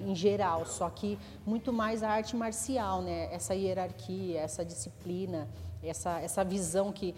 em 0.00 0.14
geral, 0.14 0.66
só 0.66 0.88
que 0.88 1.18
muito 1.46 1.72
mais 1.72 2.02
a 2.02 2.10
arte 2.10 2.36
marcial, 2.36 3.02
né? 3.02 3.32
Essa 3.32 3.54
hierarquia, 3.54 4.40
essa 4.40 4.64
disciplina, 4.64 5.48
essa, 5.82 6.20
essa 6.20 6.44
visão 6.44 6.92
que 6.92 7.14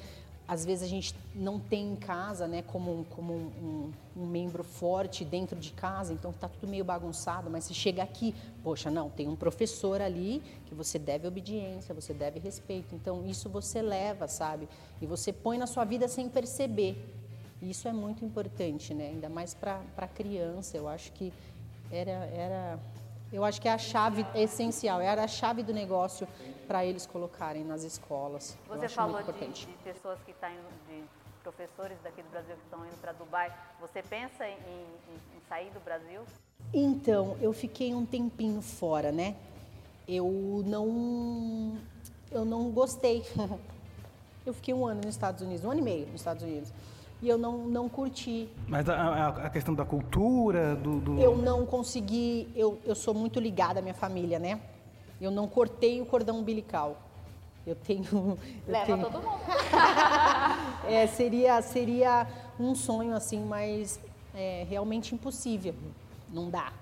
às 0.47 0.65
vezes 0.65 0.85
a 0.85 0.89
gente 0.89 1.15
não 1.35 1.59
tem 1.59 1.93
em 1.93 1.97
casa, 1.97 2.47
né? 2.47 2.63
Como, 2.63 3.07
como 3.11 3.33
um, 3.33 3.93
um, 4.17 4.23
um 4.23 4.27
membro 4.27 4.63
forte 4.63 5.25
dentro 5.25 5.59
de 5.59 5.71
casa, 5.73 6.13
então 6.13 6.31
está 6.31 6.49
tudo 6.49 6.69
meio 6.69 6.85
bagunçado, 6.85 7.49
mas 7.49 7.65
se 7.65 7.75
chega 7.75 8.03
aqui, 8.03 8.35
poxa, 8.63 8.91
não, 8.91 9.09
tem 9.09 9.29
um 9.29 9.37
professor 9.37 10.03
ali 10.03 10.43
que 10.67 10.75
você 10.75 10.99
deve 10.99 11.27
obediência, 11.27 11.95
você 11.95 12.13
deve 12.13 12.39
respeito. 12.39 12.95
Então 12.95 13.25
isso 13.27 13.49
você 13.49 13.81
leva, 13.81 14.29
sabe? 14.29 14.69
E 15.01 15.07
você 15.07 15.33
põe 15.33 15.57
na 15.57 15.67
sua 15.67 15.85
vida 15.85 16.09
sem 16.09 16.29
perceber. 16.29 16.97
Isso 17.63 17.87
é 17.87 17.93
muito 17.93 18.25
importante, 18.25 18.93
né? 18.93 19.09
Ainda 19.09 19.29
mais 19.29 19.55
para 19.55 20.09
criança, 20.13 20.77
eu 20.77 20.89
acho 20.89 21.13
que 21.13 21.33
era, 21.93 22.11
era, 22.11 22.79
eu 23.31 23.45
acho 23.45 23.61
que 23.61 23.69
é 23.69 23.73
a 23.73 23.79
chave 23.79 24.27
essencial, 24.35 25.01
era 25.01 25.25
a 25.25 25.29
chave 25.29 25.63
do 25.63 25.75
negócio 25.75 26.27
para 26.67 26.85
eles 26.85 27.05
colocarem 27.05 27.63
nas 27.63 27.85
escolas. 27.85 28.57
Você 28.67 28.89
falou 28.89 29.23
de, 29.23 29.33
de, 29.33 29.67
pessoas 29.85 30.19
que 30.25 30.31
estão 30.31 30.49
tá 30.49 30.57
de 30.89 31.03
professores 31.43 31.99
daqui 32.03 32.23
do 32.23 32.31
Brasil 32.31 32.57
que 32.57 32.63
estão 32.63 32.85
indo 32.87 32.97
para 33.01 33.13
Dubai. 33.13 33.53
Você 33.81 34.03
pensa 34.03 34.47
em, 34.47 34.55
em, 34.55 35.37
em 35.37 35.41
sair 35.49 35.71
do 35.71 35.81
Brasil? 35.81 36.23
Então, 36.73 37.37
eu 37.43 37.53
fiquei 37.53 37.95
um 37.95 38.07
tempinho 38.07 38.63
fora, 38.63 39.13
né? 39.13 39.37
Eu 40.09 40.63
não, 40.65 41.79
eu 42.31 42.45
não 42.45 42.71
gostei. 42.71 43.23
Eu 44.45 44.53
fiquei 44.53 44.75
um 44.75 44.85
ano 44.85 45.03
nos 45.05 45.15
Estados 45.15 45.41
Unidos, 45.41 45.65
um 45.65 45.71
ano 45.71 45.79
e 45.79 45.85
meio 45.85 46.07
nos 46.07 46.17
Estados 46.17 46.43
Unidos 46.43 46.73
e 47.23 47.29
eu 47.29 47.39
não, 47.39 47.59
não 47.69 47.89
curti. 47.89 48.49
Mas 48.67 48.89
a, 48.89 49.29
a 49.29 49.49
questão 49.49 49.73
da 49.73 49.85
cultura, 49.85 50.75
do, 50.75 50.99
do, 50.99 51.21
Eu 51.21 51.37
não 51.37 51.65
consegui, 51.65 52.49
eu, 52.57 52.81
eu 52.85 52.97
sou 52.97 53.15
muito 53.15 53.39
ligada 53.39 53.79
à 53.79 53.83
minha 53.83 53.95
família, 53.95 54.41
né? 54.41 54.61
Eu 55.21 55.31
não 55.31 55.47
cortei 55.47 56.01
o 56.01 56.05
cordão 56.05 56.41
umbilical. 56.41 57.01
Eu 57.65 57.77
tenho. 57.77 58.05
Eu 58.67 58.73
Leva 58.73 58.87
tenho... 58.87 58.99
todo 59.03 59.23
mundo. 59.23 59.41
é, 60.89 61.07
seria, 61.07 61.63
seria 61.63 62.27
um 62.59 62.75
sonho, 62.75 63.15
assim, 63.15 63.39
mas 63.45 64.01
é 64.35 64.67
realmente 64.69 65.15
impossível. 65.15 65.75
Não 66.29 66.51
dá. 66.51 66.73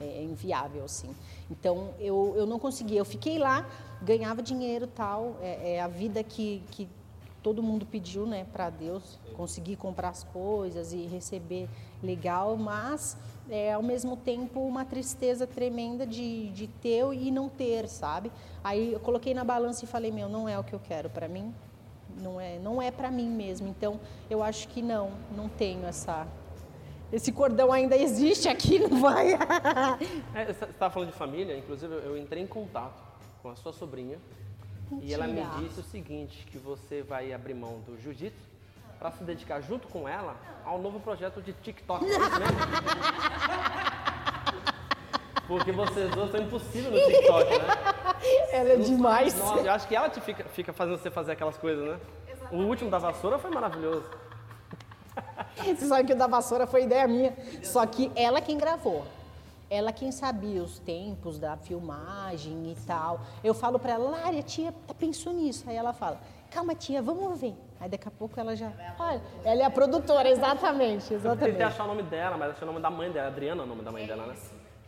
É 0.00 0.22
inviável, 0.22 0.82
assim. 0.82 1.14
Então, 1.50 1.90
eu, 1.98 2.32
eu 2.34 2.46
não 2.46 2.58
consegui. 2.58 2.96
Eu 2.96 3.04
fiquei 3.04 3.38
lá, 3.38 3.66
ganhava 4.00 4.40
dinheiro 4.40 4.86
tal. 4.86 5.36
É, 5.42 5.74
é 5.74 5.80
a 5.82 5.88
vida 5.88 6.22
que, 6.24 6.62
que 6.70 6.88
todo 7.42 7.62
mundo 7.62 7.86
pediu, 7.86 8.26
né, 8.26 8.46
para 8.52 8.70
Deus 8.70 9.18
conseguir 9.36 9.76
comprar 9.76 10.10
as 10.10 10.24
coisas 10.24 10.92
e 10.92 11.06
receber 11.06 11.68
legal, 12.02 12.56
mas 12.56 13.16
é, 13.48 13.72
ao 13.72 13.82
mesmo 13.82 14.16
tempo 14.16 14.60
uma 14.60 14.84
tristeza 14.84 15.46
tremenda 15.46 16.06
de, 16.06 16.50
de 16.50 16.66
ter 16.66 17.04
e 17.12 17.30
não 17.30 17.48
ter, 17.48 17.88
sabe? 17.88 18.30
Aí 18.62 18.92
eu 18.92 19.00
coloquei 19.00 19.32
na 19.32 19.44
balança 19.44 19.84
e 19.84 19.88
falei, 19.88 20.10
meu, 20.10 20.28
não 20.28 20.48
é 20.48 20.58
o 20.58 20.64
que 20.64 20.74
eu 20.74 20.80
quero 20.80 21.08
para 21.08 21.28
mim, 21.28 21.54
não 22.20 22.40
é, 22.40 22.58
não 22.58 22.80
é 22.82 22.90
para 22.90 23.10
mim 23.10 23.28
mesmo. 23.28 23.68
Então 23.68 23.98
eu 24.28 24.42
acho 24.42 24.68
que 24.68 24.82
não, 24.82 25.12
não 25.34 25.48
tenho 25.48 25.86
essa 25.86 26.26
esse 27.12 27.32
cordão 27.32 27.72
ainda 27.72 27.96
existe 27.96 28.48
aqui, 28.48 28.78
não 28.78 29.00
vai. 29.00 29.32
é, 30.32 30.44
você 30.44 30.64
estava 30.64 30.94
falando 30.94 31.10
de 31.10 31.16
família, 31.16 31.56
inclusive 31.58 31.92
eu 31.92 32.16
entrei 32.16 32.40
em 32.40 32.46
contato 32.46 33.02
com 33.42 33.48
a 33.48 33.56
sua 33.56 33.72
sobrinha 33.72 34.16
Mentira. 34.90 35.10
E 35.10 35.14
ela 35.14 35.26
me 35.26 35.42
disse 35.60 35.80
o 35.80 35.84
seguinte, 35.84 36.46
que 36.50 36.58
você 36.58 37.02
vai 37.02 37.32
abrir 37.32 37.54
mão 37.54 37.80
do 37.80 37.98
jiu-jitsu 38.00 38.48
para 38.98 39.10
se 39.12 39.24
dedicar 39.24 39.60
junto 39.60 39.88
com 39.88 40.08
ela 40.08 40.36
ao 40.64 40.78
novo 40.78 41.00
projeto 41.00 41.40
de 41.40 41.52
TikTok. 41.52 42.04
É 42.04 42.08
isso 42.08 42.18
mesmo? 42.18 42.58
Porque 45.46 45.72
vocês 45.72 46.10
dois 46.10 46.30
são 46.30 46.40
impossíveis 46.40 46.92
no 46.92 47.12
TikTok, 47.12 47.50
né? 47.50 47.64
Ela 48.52 48.68
é 48.70 48.76
demais. 48.76 49.36
Nossa, 49.36 49.60
eu 49.60 49.72
acho 49.72 49.88
que 49.88 49.96
ela 49.96 50.08
te 50.08 50.20
fica, 50.20 50.44
fica 50.44 50.72
fazendo 50.72 50.98
você 50.98 51.10
fazer 51.10 51.32
aquelas 51.32 51.56
coisas, 51.56 51.84
né? 51.84 51.98
Exatamente. 52.28 52.54
O 52.54 52.68
último 52.68 52.90
da 52.90 52.98
vassoura 52.98 53.38
foi 53.38 53.50
maravilhoso. 53.50 54.04
Você 55.56 55.86
sabe 55.86 56.06
que 56.06 56.12
o 56.12 56.16
da 56.16 56.26
vassoura 56.26 56.66
foi 56.66 56.84
ideia 56.84 57.08
minha. 57.08 57.36
Só 57.62 57.84
que 57.86 58.12
ela 58.14 58.40
quem 58.40 58.58
gravou. 58.58 59.04
Ela 59.70 59.92
quem 59.92 60.10
sabia 60.10 60.60
os 60.62 60.80
tempos 60.80 61.38
da 61.38 61.56
filmagem 61.56 62.72
e 62.72 62.76
tal. 62.84 63.20
Eu 63.42 63.54
falo 63.54 63.78
para 63.78 63.92
ela, 63.92 64.10
Lari, 64.10 64.38
a 64.40 64.42
tia 64.42 64.74
tá 64.86 64.92
pensou 64.92 65.32
nisso. 65.32 65.64
Aí 65.70 65.76
ela 65.76 65.92
fala, 65.92 66.20
calma 66.50 66.74
tia, 66.74 67.00
vamos 67.00 67.40
ver. 67.40 67.54
Aí 67.78 67.88
daqui 67.88 68.08
a 68.08 68.10
pouco 68.10 68.38
ela 68.38 68.56
já. 68.56 68.72
Olha, 68.98 69.22
ela 69.44 69.62
é 69.62 69.64
a 69.64 69.70
produtora, 69.70 70.28
exatamente, 70.28 71.14
Eu 71.14 71.20
tentei 71.20 71.30
exatamente. 71.32 71.62
achar 71.62 71.84
o 71.84 71.86
nome 71.86 72.02
dela, 72.02 72.36
mas 72.36 72.50
achei 72.50 72.64
o 72.64 72.66
nome 72.66 72.82
da 72.82 72.90
mãe 72.90 73.10
dela. 73.12 73.28
Adriana 73.28 73.62
é 73.62 73.64
o 73.64 73.68
nome 73.68 73.82
da 73.82 73.92
mãe 73.92 74.06
dela, 74.06 74.26
né? 74.26 74.34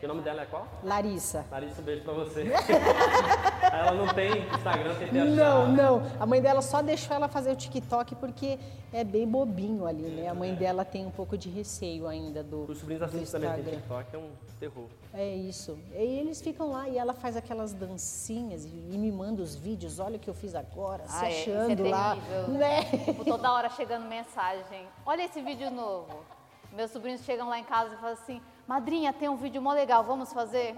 Que 0.03 0.07
o 0.07 0.09
nome 0.09 0.23
dela 0.23 0.43
é 0.43 0.47
qual? 0.47 0.67
Larissa. 0.83 1.47
Larissa, 1.49 1.81
um 1.81 1.85
beijo 1.85 2.03
pra 2.03 2.13
você. 2.13 2.43
ela 3.73 3.93
não 3.93 4.13
tem 4.13 4.33
Instagram, 4.53 4.97
tentei 4.97 5.21
achar. 5.21 5.31
Não, 5.31 5.69
não. 5.71 6.03
A 6.19 6.27
mãe 6.27 6.43
dela 6.43 6.61
só 6.61 6.83
deixou 6.83 7.15
ela 7.15 7.29
fazer 7.29 7.53
o 7.53 7.55
TikTok 7.55 8.17
porque 8.17 8.59
é 8.93 9.05
bem 9.05 9.29
bobinho 9.29 9.87
ali, 9.87 10.03
né? 10.03 10.27
A 10.27 10.35
mãe 10.35 10.57
dela 10.57 10.85
tem 10.85 11.07
um 11.07 11.11
pouco 11.13 11.39
de 11.39 11.49
receio 11.49 12.09
ainda 12.09 12.43
do, 12.43 12.65
Os 12.69 12.79
sobrinhos 12.79 13.01
assistem 13.05 13.43
também, 13.43 13.63
tem. 13.63 13.75
TikTok, 13.77 14.17
é 14.17 14.19
um 14.19 14.31
terror. 14.59 14.87
É 15.15 15.37
isso. 15.37 15.79
E 15.93 16.19
eles 16.19 16.43
ficam 16.43 16.73
lá 16.73 16.89
e 16.89 16.99
ela 16.99 17.15
faz 17.15 17.37
aquelas 17.37 17.73
dancinhas 17.73 18.65
e 18.65 18.99
me 18.99 19.13
manda 19.13 19.41
os 19.41 19.55
vídeos. 19.55 20.01
Olha 20.01 20.17
o 20.17 20.19
que 20.19 20.29
eu 20.29 20.35
fiz 20.35 20.57
agora, 20.57 21.07
se 21.07 21.25
Ah, 21.25 21.31
é, 21.31 21.41
isso 21.43 21.51
é 21.51 21.63
achando 21.63 21.89
lá. 21.89 22.17
terrível. 22.17 22.49
Né? 22.49 22.85
Tipo, 23.05 23.25
toda 23.25 23.53
hora 23.53 23.71
chegando 23.71 24.09
mensagem. 24.09 24.85
Olha 25.07 25.23
esse 25.23 25.41
vídeo 25.41 25.71
novo. 25.71 26.25
Meus 26.73 26.91
sobrinhos 26.91 27.21
chegam 27.21 27.49
lá 27.49 27.61
em 27.61 27.65
casa 27.65 27.95
e 27.95 27.97
falam 27.99 28.15
assim: 28.15 28.43
Madrinha, 28.73 29.13
tem 29.13 29.29
um 29.29 29.37
vídeo 29.37 29.61
mó 29.61 29.71
legal, 29.71 30.03
vamos 30.03 30.33
fazer? 30.33 30.75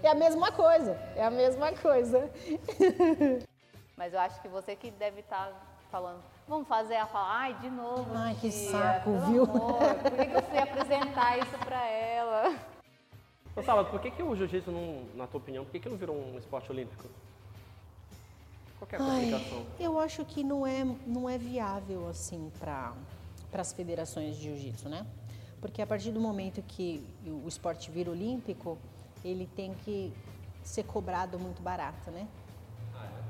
É 0.00 0.08
a 0.10 0.14
mesma 0.14 0.52
coisa. 0.52 0.92
É 1.16 1.24
a 1.24 1.30
mesma 1.30 1.72
coisa. 1.72 2.30
Mas 3.98 4.14
eu 4.14 4.20
acho 4.20 4.40
que 4.40 4.46
você 4.46 4.76
que 4.76 4.92
deve 4.92 5.18
estar 5.18 5.50
falando, 5.90 6.22
vamos 6.46 6.68
fazer? 6.68 6.94
Ela 6.94 7.08
fala, 7.08 7.36
ai, 7.36 7.54
de 7.54 7.68
novo. 7.68 8.06
Ai, 8.14 8.36
que 8.40 8.48
tia, 8.48 8.70
saco, 8.70 9.10
pelo 9.10 9.26
viu?" 9.26 9.42
amor, 9.42 9.94
por 10.02 10.12
que, 10.12 10.24
que 10.24 10.36
eu 10.36 10.42
fui 10.42 10.58
apresentar 10.58 11.36
isso 11.36 11.58
pra 11.64 11.84
ela? 11.84 12.56
Ô, 13.56 13.62
Sábado, 13.64 13.90
por 13.90 14.00
que, 14.00 14.12
que 14.12 14.22
o 14.22 14.36
jiu-jitsu, 14.36 14.70
não, 14.70 15.04
na 15.16 15.26
tua 15.26 15.40
opinião, 15.40 15.64
por 15.64 15.72
que, 15.72 15.80
que 15.80 15.88
não 15.88 15.96
virou 15.96 16.14
um 16.14 16.38
esporte 16.38 16.70
olímpico? 16.70 17.08
Qual 18.78 18.86
que 18.86 18.94
é 18.94 19.00
a 19.00 19.18
explicação? 19.18 19.66
eu 19.80 19.98
acho 19.98 20.24
que 20.24 20.44
não 20.44 20.64
é, 20.64 20.84
não 21.04 21.28
é 21.28 21.38
viável 21.38 22.08
assim 22.08 22.52
para 22.60 22.94
as 23.52 23.72
federações 23.72 24.36
de 24.36 24.44
jiu-jitsu, 24.44 24.88
né? 24.88 25.04
Porque 25.64 25.80
a 25.80 25.86
partir 25.86 26.10
do 26.12 26.20
momento 26.20 26.60
que 26.68 27.02
o 27.26 27.48
esporte 27.48 27.90
vira 27.90 28.10
olímpico, 28.10 28.76
ele 29.24 29.46
tem 29.56 29.72
que 29.82 30.12
ser 30.62 30.82
cobrado 30.84 31.38
muito 31.38 31.62
barato, 31.62 32.10
né? 32.10 32.28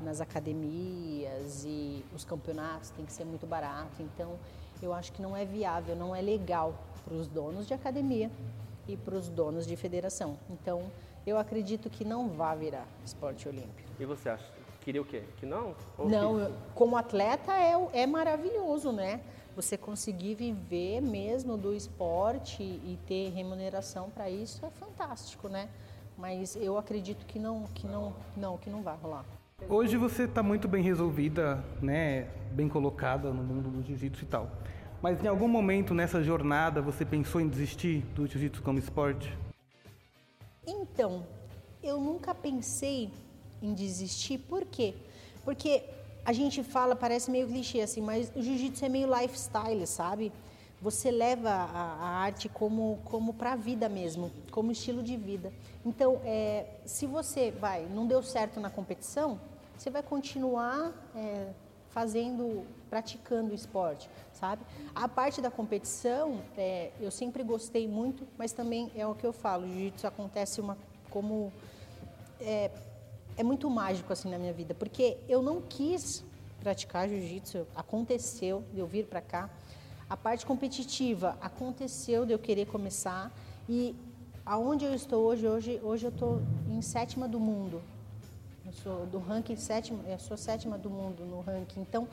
Nas 0.01 0.21
academias 0.21 1.65
e 1.65 2.05
os 2.13 2.25
campeonatos 2.25 2.91
tem 2.91 3.05
que 3.07 3.13
ser 3.13 3.25
muito 3.25 3.47
barato. 3.47 4.03
Então, 4.03 4.37
eu 4.83 4.93
acho 4.93 5.13
que 5.13 5.23
não 5.23 5.37
é 5.37 5.45
viável, 5.45 5.95
não 5.95 6.15
é 6.15 6.21
legal 6.21 6.75
para 7.05 7.15
os 7.15 7.29
donos 7.29 7.69
de 7.69 7.73
academia 7.75 8.29
e 8.89 8.97
para 8.97 9.15
os 9.15 9.29
donos 9.29 9.65
de 9.65 9.77
federação. 9.77 10.37
Então, 10.51 10.91
eu 11.25 11.39
acredito 11.39 11.89
que 11.89 12.05
não 12.05 12.31
vai 12.31 12.59
virar 12.59 12.89
esporte 13.07 13.49
olímpico. 13.49 13.89
E 14.01 14.05
você 14.05 14.29
acha? 14.31 14.45
Queria 14.81 15.01
o 15.01 15.05
quê? 15.05 15.23
Que 15.37 15.47
não? 15.47 15.73
Ou 15.97 16.09
Não, 16.09 16.47
que- 16.47 16.53
como 16.75 16.97
atleta 16.97 17.53
é, 17.53 17.75
é 17.93 18.07
maravilhoso, 18.09 18.91
né? 18.91 19.21
Você 19.57 19.77
conseguir 19.77 20.35
viver 20.35 21.01
mesmo 21.01 21.57
do 21.57 21.73
esporte 21.73 22.63
e 22.63 22.99
ter 23.07 23.31
remuneração 23.31 24.11
para 24.11 24.29
isso 24.29 24.67
é 24.67 24.71
fantástico, 24.71 25.49
né? 25.49 25.69
Mas 26.19 26.57
eu 26.57 26.77
acredito 26.77 27.25
que 27.25 27.39
não, 27.39 27.65
que 27.73 27.87
não, 27.87 28.13
não, 28.37 28.59
que 28.59 28.69
não 28.69 28.83
vai 28.83 28.97
rolar. 28.97 29.25
Hoje 29.69 29.97
você 29.97 30.25
está 30.25 30.43
muito 30.43 30.67
bem 30.67 30.83
resolvida, 30.83 31.65
né? 31.81 32.29
Bem 32.51 32.69
colocada 32.69 33.31
no 33.31 33.45
mundo 33.45 33.71
do 33.71 33.83
jiu-jitsu 33.83 34.25
e 34.25 34.27
tal. 34.27 34.51
Mas 35.01 35.23
em 35.23 35.29
algum 35.29 35.47
momento 35.47 35.95
nessa 35.95 36.21
jornada 36.21 36.83
você 36.83 37.05
pensou 37.05 37.41
em 37.41 37.49
desistir 37.49 38.01
do 38.15 38.27
jiu-jitsu 38.27 38.61
como 38.61 38.81
esporte? 38.81 39.39
Então, 40.67 41.25
eu 41.81 42.01
nunca 42.01 42.35
pensei 42.35 43.09
em 43.63 43.73
desistir, 43.73 44.39
por 44.39 44.65
quê? 44.65 44.95
Porque 45.45 45.85
a 46.25 46.33
gente 46.33 46.63
fala, 46.63 46.97
parece 46.97 47.31
meio 47.31 47.47
clichê 47.47 47.81
assim, 47.81 48.01
mas 48.01 48.33
o 48.35 48.43
jiu-jitsu 48.43 48.85
é 48.85 48.89
meio 48.89 49.09
lifestyle, 49.15 49.87
sabe? 49.87 50.33
Você 50.81 51.11
leva 51.11 51.51
a, 51.51 51.97
a 52.01 52.09
arte 52.19 52.49
como, 52.49 52.99
como 53.05 53.35
para 53.35 53.53
a 53.53 53.57
vida 53.57 53.89
mesmo, 53.89 54.31
como 54.51 54.73
estilo 54.73 55.03
de 55.03 55.17
vida. 55.17 55.53
Então, 55.85 56.21
é, 56.25 56.67
se 56.85 57.07
você 57.07 57.51
vai, 57.51 57.87
não 57.87 58.07
deu 58.07 58.23
certo 58.23 58.61
na 58.61 58.71
competição, 58.71 59.39
você 59.77 59.91
vai 59.91 60.03
continuar 60.03 60.93
é, 61.15 61.49
fazendo, 61.91 62.67
praticando 62.91 63.53
o 63.53 63.55
esporte, 63.55 64.11
sabe? 64.33 64.63
A 64.95 65.09
parte 65.09 65.41
da 65.41 65.51
competição, 65.51 66.41
é, 66.57 66.91
eu 67.01 67.11
sempre 67.11 67.43
gostei 67.43 67.87
muito, 67.87 68.27
mas 68.37 68.53
também 68.53 68.91
é 68.97 69.07
o 69.07 69.15
que 69.15 69.27
eu 69.27 69.33
falo, 69.33 69.65
o 69.65 69.69
jiu-jitsu 69.69 70.07
acontece 70.07 70.61
uma 70.61 70.77
como 71.11 71.53
é, 72.41 72.71
é 73.37 73.43
muito 73.43 73.69
mágico 73.69 74.13
assim 74.13 74.31
na 74.31 74.39
minha 74.39 74.53
vida, 74.53 74.75
porque 74.75 75.17
eu 75.29 75.43
não 75.43 75.61
quis 75.61 76.25
praticar 76.61 77.09
jiu-jitsu, 77.09 77.67
aconteceu 77.75 78.65
de 78.73 78.81
eu 78.81 78.87
vir 78.87 79.07
para 79.07 79.21
cá. 79.21 79.51
A 80.09 80.17
parte 80.17 80.47
competitiva 80.47 81.37
aconteceu 81.41 82.25
de 82.25 82.33
eu 82.33 82.39
querer 82.39 82.67
começar 82.67 83.33
e 83.69 83.95
aonde 84.47 84.85
eu 84.85 84.95
estou 84.95 85.25
hoje, 85.25 85.47
hoje, 85.47 85.81
hoje 85.83 86.07
eu 86.07 86.11
estou 86.11 86.43
em 86.69 86.81
sétima 86.81 87.27
do 87.27 87.41
mundo. 87.41 87.83
Eu 88.65 88.73
sou 88.73 89.07
do 89.07 89.19
ranking 89.19 89.57
sétima, 89.57 90.03
eu 90.07 90.19
sou 90.19 90.37
sétima 90.37 90.79
do 90.79 90.89
mundo 90.89 91.25
no 91.25 91.41
ranking. 91.41 91.81
Então, 91.81 92.09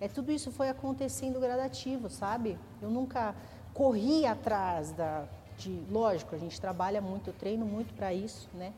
é 0.00 0.08
tudo 0.08 0.30
isso 0.30 0.50
foi 0.50 0.68
acontecendo 0.68 1.40
gradativo, 1.40 2.08
sabe? 2.10 2.58
Eu 2.80 2.90
nunca 2.90 3.34
corri 3.72 4.26
atrás 4.26 4.92
da 4.92 5.26
de, 5.58 5.82
lógico, 5.90 6.34
a 6.34 6.38
gente 6.38 6.60
trabalha 6.60 7.00
muito, 7.00 7.32
treino 7.32 7.64
muito 7.64 7.94
para 7.94 8.12
isso, 8.12 8.48
né? 8.54 8.72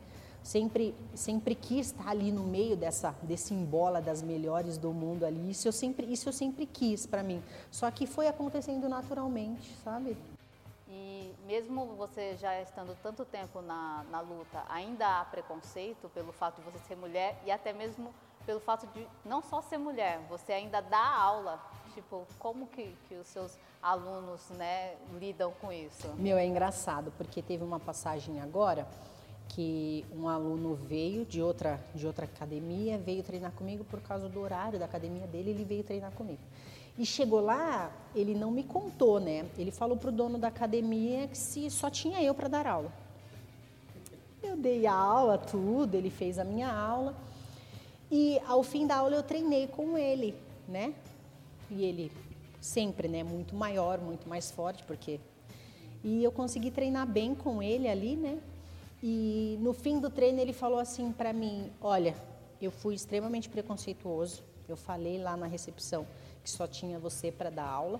Sempre 0.49 0.95
sempre 1.13 1.53
quis 1.53 1.91
estar 1.91 2.09
ali 2.09 2.31
no 2.31 2.41
meio 2.41 2.75
dessa 2.75 3.13
desse 3.21 3.53
embola 3.53 4.01
das 4.01 4.23
melhores 4.23 4.79
do 4.79 4.91
mundo 4.91 5.23
ali. 5.23 5.51
Isso 5.51 5.67
eu 5.67 5.71
sempre 5.71 6.11
isso 6.11 6.27
eu 6.27 6.33
sempre 6.33 6.65
quis 6.65 7.05
para 7.05 7.21
mim. 7.21 7.43
Só 7.69 7.91
que 7.91 8.07
foi 8.07 8.27
acontecendo 8.27 8.89
naturalmente, 8.89 9.71
sabe? 9.83 10.17
E 10.87 11.31
mesmo 11.45 11.93
você 11.95 12.35
já 12.35 12.59
estando 12.63 12.97
tanto 13.03 13.23
tempo 13.25 13.61
na, 13.61 14.03
na 14.09 14.21
luta, 14.21 14.63
ainda 14.67 15.19
há 15.19 15.25
preconceito 15.25 16.09
pelo 16.15 16.31
fato 16.31 16.63
de 16.63 16.71
você 16.71 16.79
ser 16.79 16.95
mulher 16.95 17.39
e 17.45 17.51
até 17.51 17.71
mesmo 17.71 18.11
pelo 18.43 18.59
fato 18.59 18.87
de 18.87 19.07
não 19.23 19.43
só 19.43 19.61
ser 19.61 19.77
mulher, 19.77 20.19
você 20.27 20.53
ainda 20.53 20.81
dá 20.81 21.13
aula. 21.15 21.63
Tipo, 21.93 22.25
como 22.39 22.65
que, 22.65 22.95
que 23.07 23.13
os 23.13 23.27
seus 23.27 23.55
alunos 23.83 24.49
né, 24.49 24.95
lidam 25.13 25.53
com 25.61 25.71
isso? 25.71 26.07
Meu, 26.17 26.39
é 26.39 26.45
engraçado, 26.47 27.13
porque 27.17 27.39
teve 27.39 27.63
uma 27.63 27.79
passagem 27.79 28.41
agora 28.41 28.87
que 29.49 30.05
um 30.15 30.27
aluno 30.27 30.75
veio 30.75 31.25
de 31.25 31.41
outra, 31.41 31.79
de 31.93 32.05
outra 32.07 32.25
academia, 32.25 32.97
veio 32.97 33.23
treinar 33.23 33.51
comigo 33.51 33.83
por 33.83 33.99
causa 33.99 34.29
do 34.29 34.39
horário 34.39 34.79
da 34.79 34.85
academia 34.85 35.27
dele, 35.27 35.49
ele 35.49 35.63
veio 35.63 35.83
treinar 35.83 36.11
comigo. 36.11 36.39
E 36.97 37.05
chegou 37.05 37.39
lá, 37.39 37.91
ele 38.15 38.35
não 38.35 38.51
me 38.51 38.63
contou, 38.63 39.19
né? 39.19 39.45
Ele 39.57 39.71
falou 39.71 39.97
pro 39.97 40.11
dono 40.11 40.37
da 40.37 40.49
academia 40.49 41.27
que 41.27 41.37
se 41.37 41.69
só 41.69 41.89
tinha 41.89 42.21
eu 42.21 42.33
para 42.33 42.47
dar 42.47 42.67
aula. 42.67 42.91
Eu 44.43 44.55
dei 44.55 44.85
aula, 44.85 45.37
tudo, 45.37 45.95
ele 45.95 46.09
fez 46.09 46.37
a 46.37 46.43
minha 46.43 46.71
aula. 46.71 47.15
E 48.11 48.39
ao 48.47 48.63
fim 48.63 48.85
da 48.85 48.97
aula 48.97 49.15
eu 49.15 49.23
treinei 49.23 49.67
com 49.67 49.97
ele, 49.97 50.35
né? 50.67 50.93
E 51.69 51.83
ele 51.83 52.11
sempre, 52.59 53.07
né, 53.07 53.23
muito 53.23 53.55
maior, 53.55 53.99
muito 53.99 54.27
mais 54.27 54.51
forte, 54.51 54.83
porque 54.83 55.19
e 56.03 56.23
eu 56.23 56.31
consegui 56.31 56.71
treinar 56.71 57.05
bem 57.05 57.35
com 57.35 57.61
ele 57.61 57.87
ali, 57.87 58.15
né? 58.15 58.39
E 59.01 59.57
no 59.61 59.73
fim 59.73 59.99
do 59.99 60.09
treino 60.09 60.39
ele 60.39 60.53
falou 60.53 60.79
assim 60.79 61.11
para 61.11 61.31
mim: 61.31 61.71
"Olha, 61.81 62.15
eu 62.61 62.71
fui 62.71 62.95
extremamente 62.95 63.47
preconceituoso. 63.49 64.43
Eu 64.67 64.75
falei 64.77 65.17
lá 65.21 65.35
na 65.37 65.47
recepção 65.47 66.05
que 66.43 66.49
só 66.49 66.67
tinha 66.67 66.99
você 66.99 67.31
para 67.31 67.49
dar 67.49 67.65
aula, 67.67 67.99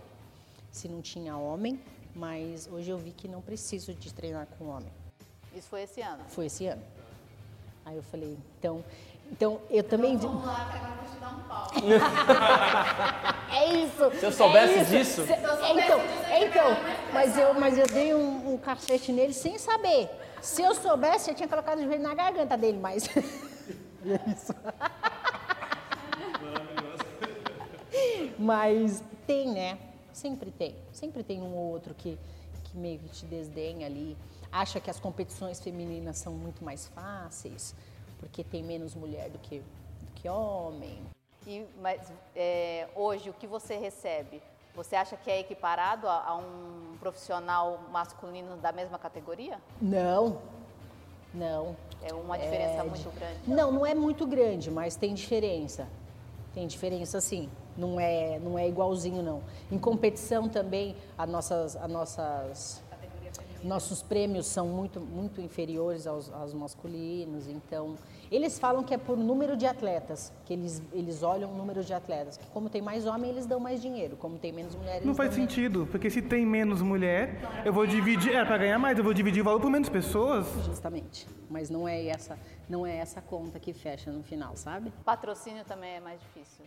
se 0.72 0.88
não 0.88 1.02
tinha 1.02 1.36
homem, 1.38 1.80
mas 2.16 2.68
hoje 2.72 2.90
eu 2.92 2.98
vi 2.98 3.12
que 3.12 3.28
não 3.28 3.42
preciso 3.42 3.94
de 3.94 4.14
treinar 4.14 4.48
com 4.58 4.66
homem. 4.68 4.92
Isso 5.56 5.68
foi 5.70 5.82
esse 5.84 6.02
ano. 6.02 6.24
Foi 6.28 6.46
esse 6.46 6.68
ano. 6.68 6.82
Aí 7.86 7.96
eu 7.96 8.04
falei: 8.04 8.38
"Então, 8.60 8.84
então 9.32 9.60
eu 9.70 9.84
também 9.84 10.18
Vamos 10.18 10.46
lá, 10.46 10.70
que 10.70 10.78
agora 10.78 10.92
eu 10.92 10.98
vou 10.98 11.16
te 11.16 11.20
dar 11.20 11.36
um 11.36 11.44
pau. 11.48 11.68
É 13.52 13.74
isso. 13.84 14.12
Se 14.20 14.26
eu 14.26 14.32
soubesse 14.32 14.74
é 14.74 14.82
isso. 14.82 14.92
disso- 14.92 15.26
Se- 15.26 15.34
então, 15.34 16.00
então, 16.42 16.68
mas 17.12 17.38
eu, 17.38 17.54
mas 17.56 17.78
eu 17.78 17.88
dei 17.88 18.14
um, 18.14 18.54
um 18.54 18.58
cacete 18.58 19.12
nele 19.12 19.34
sem 19.34 19.58
saber. 19.58 20.08
Se 20.42 20.62
eu 20.62 20.74
soubesse, 20.76 21.30
eu 21.30 21.36
tinha 21.36 21.48
colocado 21.48 21.80
o 21.80 21.84
joelho 21.84 22.04
na 22.04 22.14
garganta 22.14 22.58
dele, 22.58 22.78
mas. 22.78 23.08
E 24.02 24.14
é 24.14 24.22
isso. 24.30 24.54
Mas 28.38 29.04
tem, 29.28 29.52
né? 29.52 29.78
Sempre 30.14 30.52
tem. 30.52 30.74
Sempre 30.94 31.22
tem 31.22 31.42
um 31.42 31.54
ou 31.54 31.72
outro 31.72 31.94
que, 31.94 32.18
que 32.64 32.78
meio 32.78 32.98
que 33.00 33.10
te 33.10 33.26
desdenha 33.26 33.86
ali. 33.86 34.18
Acha 34.50 34.80
que 34.80 34.90
as 34.90 35.00
competições 35.00 35.60
femininas 35.60 36.18
são 36.18 36.32
muito 36.32 36.64
mais 36.64 36.88
fáceis, 36.88 37.76
porque 38.20 38.42
tem 38.42 38.64
menos 38.64 38.96
mulher 38.96 39.30
do 39.30 39.38
que, 39.40 39.60
do 39.60 40.12
que 40.16 40.30
homem. 40.30 41.02
E, 41.46 41.66
mas 41.82 42.12
é, 42.34 42.88
hoje, 42.96 43.30
o 43.30 43.34
que 43.34 43.46
você 43.46 43.76
recebe? 43.76 44.42
Você 44.76 44.96
acha 44.96 45.18
que 45.18 45.30
é 45.30 45.40
equiparado 45.40 46.08
a, 46.08 46.24
a 46.26 46.36
um 46.38 46.96
profissional 47.00 47.80
masculino 47.92 48.58
da 48.58 48.72
mesma 48.72 48.98
categoria? 48.98 49.60
Não, 49.82 50.40
não. 51.34 51.76
É 52.02 52.14
uma 52.14 52.38
diferença 52.38 52.84
muito 52.84 53.10
grande. 53.12 53.40
Não, 53.46 53.72
não 53.72 53.86
é 53.86 53.94
muito 53.94 54.26
grande, 54.26 54.72
mas 54.72 54.96
tem 54.96 55.14
diferença. 55.14 55.88
Tem 56.54 56.66
diferença 56.66 57.20
sim. 57.20 57.50
Não 57.78 58.00
é, 58.00 58.40
não 58.40 58.58
é 58.58 58.68
igualzinho 58.68 59.22
não. 59.22 59.42
Em 59.72 59.78
competição 59.78 60.50
também, 60.50 60.96
as 61.18 61.30
nossas, 61.30 61.76
as 61.76 61.90
nossas 61.90 62.84
nossos 63.64 64.02
prêmios 64.02 64.46
são 64.46 64.68
muito, 64.68 65.00
muito 65.02 65.42
inferiores 65.42 66.08
aos, 66.08 66.32
aos 66.32 66.54
masculinos, 66.54 67.48
então 67.48 67.96
eles 68.32 68.58
falam 68.60 68.84
que 68.84 68.94
é 68.94 68.98
por 68.98 69.18
número 69.18 69.58
de 69.58 69.66
atletas, 69.66 70.32
que 70.46 70.54
eles, 70.54 70.82
eles 70.94 71.24
olham 71.24 71.52
o 71.52 71.56
número 71.56 71.84
de 71.84 71.94
atletas, 71.94 72.38
que 72.38 72.46
como 72.48 72.70
tem 72.70 72.82
mais 72.82 73.06
homem, 73.06 73.30
eles 73.32 73.46
dão 73.46 73.60
mais 73.60 73.82
dinheiro, 73.82 74.16
como 74.18 74.38
tem 74.38 74.52
menos 74.52 74.76
mulheres, 74.76 75.06
Não 75.06 75.16
faz 75.16 75.30
dão 75.32 75.40
menos. 75.40 75.54
sentido, 75.54 75.88
porque 75.92 76.10
se 76.10 76.22
tem 76.22 76.46
menos 76.46 76.82
mulher, 76.82 77.40
eu 77.66 77.74
vou 77.74 77.86
dividir, 77.88 78.34
é 78.36 78.46
para 78.46 78.58
ganhar 78.60 78.80
mais, 78.80 78.98
eu 78.98 79.04
vou 79.04 79.14
dividir 79.14 79.42
o 79.42 79.44
valor 79.44 79.60
por 79.60 79.70
menos 79.70 79.90
pessoas. 79.90 80.46
Justamente, 80.66 81.28
mas 81.50 81.70
não 81.70 81.88
é 81.88 82.06
essa, 82.06 82.38
não 82.70 82.86
é 82.86 82.98
essa 82.98 83.20
conta 83.22 83.60
que 83.60 83.74
fecha 83.74 84.12
no 84.12 84.24
final, 84.24 84.56
sabe? 84.56 84.92
Patrocínio 85.04 85.66
também 85.66 85.96
é 85.96 86.00
mais 86.00 86.20
difícil. 86.22 86.64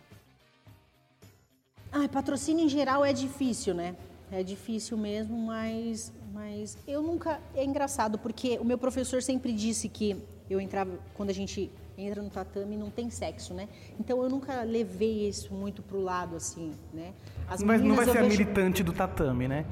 Ai, 1.91 2.07
patrocínio 2.07 2.65
em 2.65 2.69
geral 2.69 3.05
é 3.05 3.13
difícil, 3.13 3.73
né? 3.73 3.95
É 4.33 4.41
difícil 4.41 4.97
mesmo, 4.97 5.37
mas, 5.37 6.11
mas 6.33 6.75
eu 6.87 7.03
nunca. 7.03 7.39
É 7.55 7.63
engraçado, 7.63 8.17
porque 8.17 8.57
o 8.57 8.65
meu 8.65 8.79
professor 8.79 9.21
sempre 9.21 9.53
disse 9.53 9.87
que 9.87 10.17
eu 10.49 10.59
entrava. 10.59 10.97
Quando 11.13 11.29
a 11.29 11.33
gente 11.33 11.69
entra 11.95 12.19
no 12.23 12.31
tatame, 12.31 12.75
não 12.75 12.89
tem 12.89 13.11
sexo, 13.11 13.53
né? 13.53 13.69
Então 13.99 14.23
eu 14.23 14.29
nunca 14.29 14.63
levei 14.63 15.27
isso 15.27 15.53
muito 15.53 15.83
pro 15.83 16.01
lado, 16.01 16.35
assim, 16.35 16.73
né? 16.91 17.13
As 17.47 17.61
Mas 17.61 17.79
não 17.83 17.95
vai 17.95 18.05
ser 18.05 18.17
a 18.17 18.21
vejo- 18.23 18.31
militante 18.39 18.81
do 18.83 18.91
tatame, 18.91 19.47
né? 19.47 19.65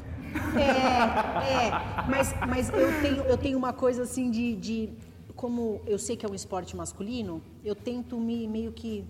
É, 0.56 1.66
é. 1.66 1.72
Mas, 2.08 2.34
mas 2.48 2.70
eu, 2.70 3.02
tenho, 3.02 3.24
eu 3.24 3.38
tenho 3.38 3.58
uma 3.58 3.74
coisa 3.74 4.04
assim 4.04 4.30
de, 4.30 4.56
de. 4.56 4.90
Como 5.36 5.82
eu 5.88 5.98
sei 5.98 6.16
que 6.16 6.24
é 6.24 6.30
um 6.30 6.36
esporte 6.36 6.76
masculino, 6.76 7.42
eu 7.66 7.74
tento 7.74 8.16
me 8.20 8.48
meio 8.48 8.72
que 8.72 9.04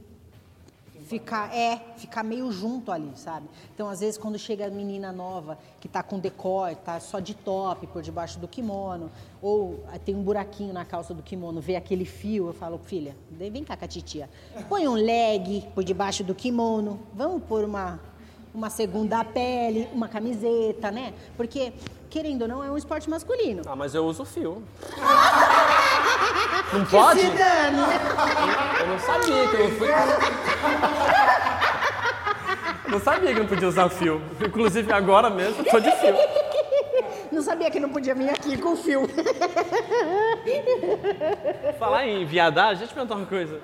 ficar 1.12 1.54
é 1.54 1.78
ficar 1.98 2.24
meio 2.24 2.50
junto 2.54 2.90
ali 2.90 3.12
sabe? 3.16 3.46
Então 3.76 3.90
às 3.90 4.00
vezes 4.00 4.18
quando 4.18 4.40
chega 4.40 4.68
a 4.68 4.70
menina 4.70 5.12
nova 5.12 5.58
que 5.82 5.90
tá 5.90 6.02
com 6.02 6.18
decote 6.18 6.78
tá 6.86 7.02
só 7.02 7.20
de 7.20 7.34
top 7.34 7.86
por 7.88 8.02
debaixo 8.02 8.40
do 8.40 8.48
kimono 8.48 9.12
ou 9.42 9.84
ah, 9.92 10.00
tem 10.00 10.16
um 10.16 10.24
buraquinho 10.24 10.74
na 10.74 10.86
calça 10.86 11.14
do 11.14 11.22
kimono 11.22 11.60
vê 11.60 11.76
aquele 11.76 12.06
fio 12.06 12.48
eu 12.48 12.54
falo 12.54 12.78
filha 12.78 13.14
vem 13.30 13.62
cá 13.66 13.76
com 13.76 13.84
a 13.84 13.88
titia. 13.88 14.30
Põe 14.70 14.88
um 14.88 14.94
leg 14.94 15.68
por 15.76 15.84
debaixo 15.84 16.24
do 16.24 16.34
kimono 16.34 17.02
vamos 17.14 17.44
pôr 17.44 17.66
uma 17.66 18.00
uma 18.54 18.70
segunda 18.70 19.22
pele 19.26 19.90
uma 19.92 20.08
camiseta 20.08 20.90
né? 20.92 21.14
Porque 21.36 21.74
querendo 22.10 22.44
ou 22.44 22.48
não 22.48 22.64
é 22.64 22.72
um 22.72 22.78
esporte 22.78 23.10
masculino. 23.10 23.64
Ah, 23.66 23.76
mas 23.76 23.94
eu 23.94 24.06
uso 24.06 24.24
fio. 24.24 24.64
Não 26.74 26.86
pode? 26.86 27.20
Se 27.20 27.30
dane. 27.30 27.82
Eu 28.80 28.88
não 28.88 29.00
sabia 29.00 29.48
que 29.48 29.56
eu 29.56 29.70
não 29.70 29.78
fui. 29.78 29.88
Não 32.88 33.00
sabia 33.00 33.34
que 33.34 33.40
não 33.40 33.48
podia 33.48 33.68
usar 33.68 33.90
fio. 33.90 34.22
Inclusive 34.46 34.92
agora 34.92 35.30
mesmo 35.30 35.64
tô 35.64 35.80
de 35.80 35.92
fio. 35.92 36.16
não 37.32 37.42
sabia 37.42 37.72
que 37.72 37.80
não 37.80 37.90
podia 37.90 38.14
vir 38.14 38.30
aqui 38.30 38.58
com 38.58 38.76
fio 38.76 39.08
Falar 41.80 42.06
em 42.06 42.26
viadagem, 42.26 42.80
deixa 42.80 42.86
eu 42.86 42.88
te 42.90 42.94
perguntar 42.94 43.16
uma 43.16 43.26
coisa. 43.26 43.62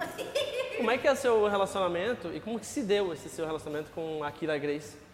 Como 0.78 0.92
é 0.92 0.98
que 0.98 1.08
é 1.08 1.12
o 1.12 1.16
seu 1.16 1.48
relacionamento 1.48 2.30
e 2.34 2.40
como 2.40 2.60
que 2.60 2.66
se 2.66 2.84
deu 2.84 3.12
esse 3.12 3.30
seu 3.30 3.46
relacionamento 3.46 3.92
com 3.94 4.24
a 4.24 4.32
Kira 4.32 4.58
Grace? 4.58 5.07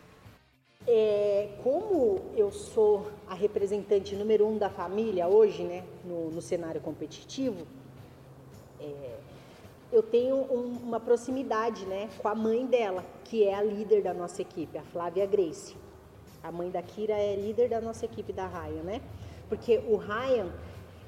É, 0.86 1.50
como 1.64 2.20
eu 2.36 2.52
sou 2.52 3.08
a 3.28 3.34
representante 3.34 4.16
número 4.16 4.46
um 4.46 4.58
da 4.58 4.70
família 4.70 5.28
hoje, 5.28 5.64
né, 5.64 5.84
no, 6.04 6.30
no 6.30 6.42
cenário 6.42 6.82
competitivo, 6.82 7.66
é, 8.82 9.16
eu 9.92 10.04
tenho 10.04 10.36
um- 10.36 10.78
uma 10.84 11.00
proximidade, 11.00 11.86
né, 11.86 12.10
com 12.18 12.28
a 12.28 12.36
mãe 12.36 12.66
dela, 12.66 13.04
que 13.24 13.46
é 13.46 13.56
a 13.56 13.62
líder 13.62 14.02
da 14.02 14.14
nossa 14.14 14.42
equipe, 14.42 14.78
a 14.78 14.82
Flávia 14.82 15.26
Grace. 15.26 15.76
A 16.44 16.52
mãe 16.52 16.70
da 16.70 16.82
Kira 16.82 17.14
é 17.14 17.36
líder 17.36 17.70
da 17.70 17.80
nossa 17.80 18.04
equipe 18.04 18.34
da 18.34 18.46
Ryan, 18.46 18.84
né? 18.84 19.02
Porque 19.48 19.78
o 19.88 19.96
Ryan 19.96 20.48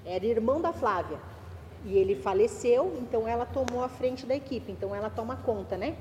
era 0.05 0.25
irmão 0.25 0.61
da 0.61 0.71
Flávia 0.71 1.19
e 1.83 1.97
ele 1.97 2.15
faleceu, 2.15 2.93
então 3.01 3.27
ela 3.27 3.45
tomou 3.45 3.83
a 3.83 3.89
frente 3.89 4.25
da 4.25 4.33
equipe, 4.33 4.71
então 4.71 4.95
ela 4.95 5.09
toma 5.09 5.35
conta, 5.35 5.75
né? 5.75 5.97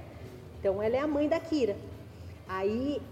Então 0.61 0.81
ela 0.81 0.97
é 0.97 1.01
a 1.01 1.07
mãe 1.09 1.29
da 1.29 1.41
Kira. 1.41 1.77
Aí, 2.47 3.03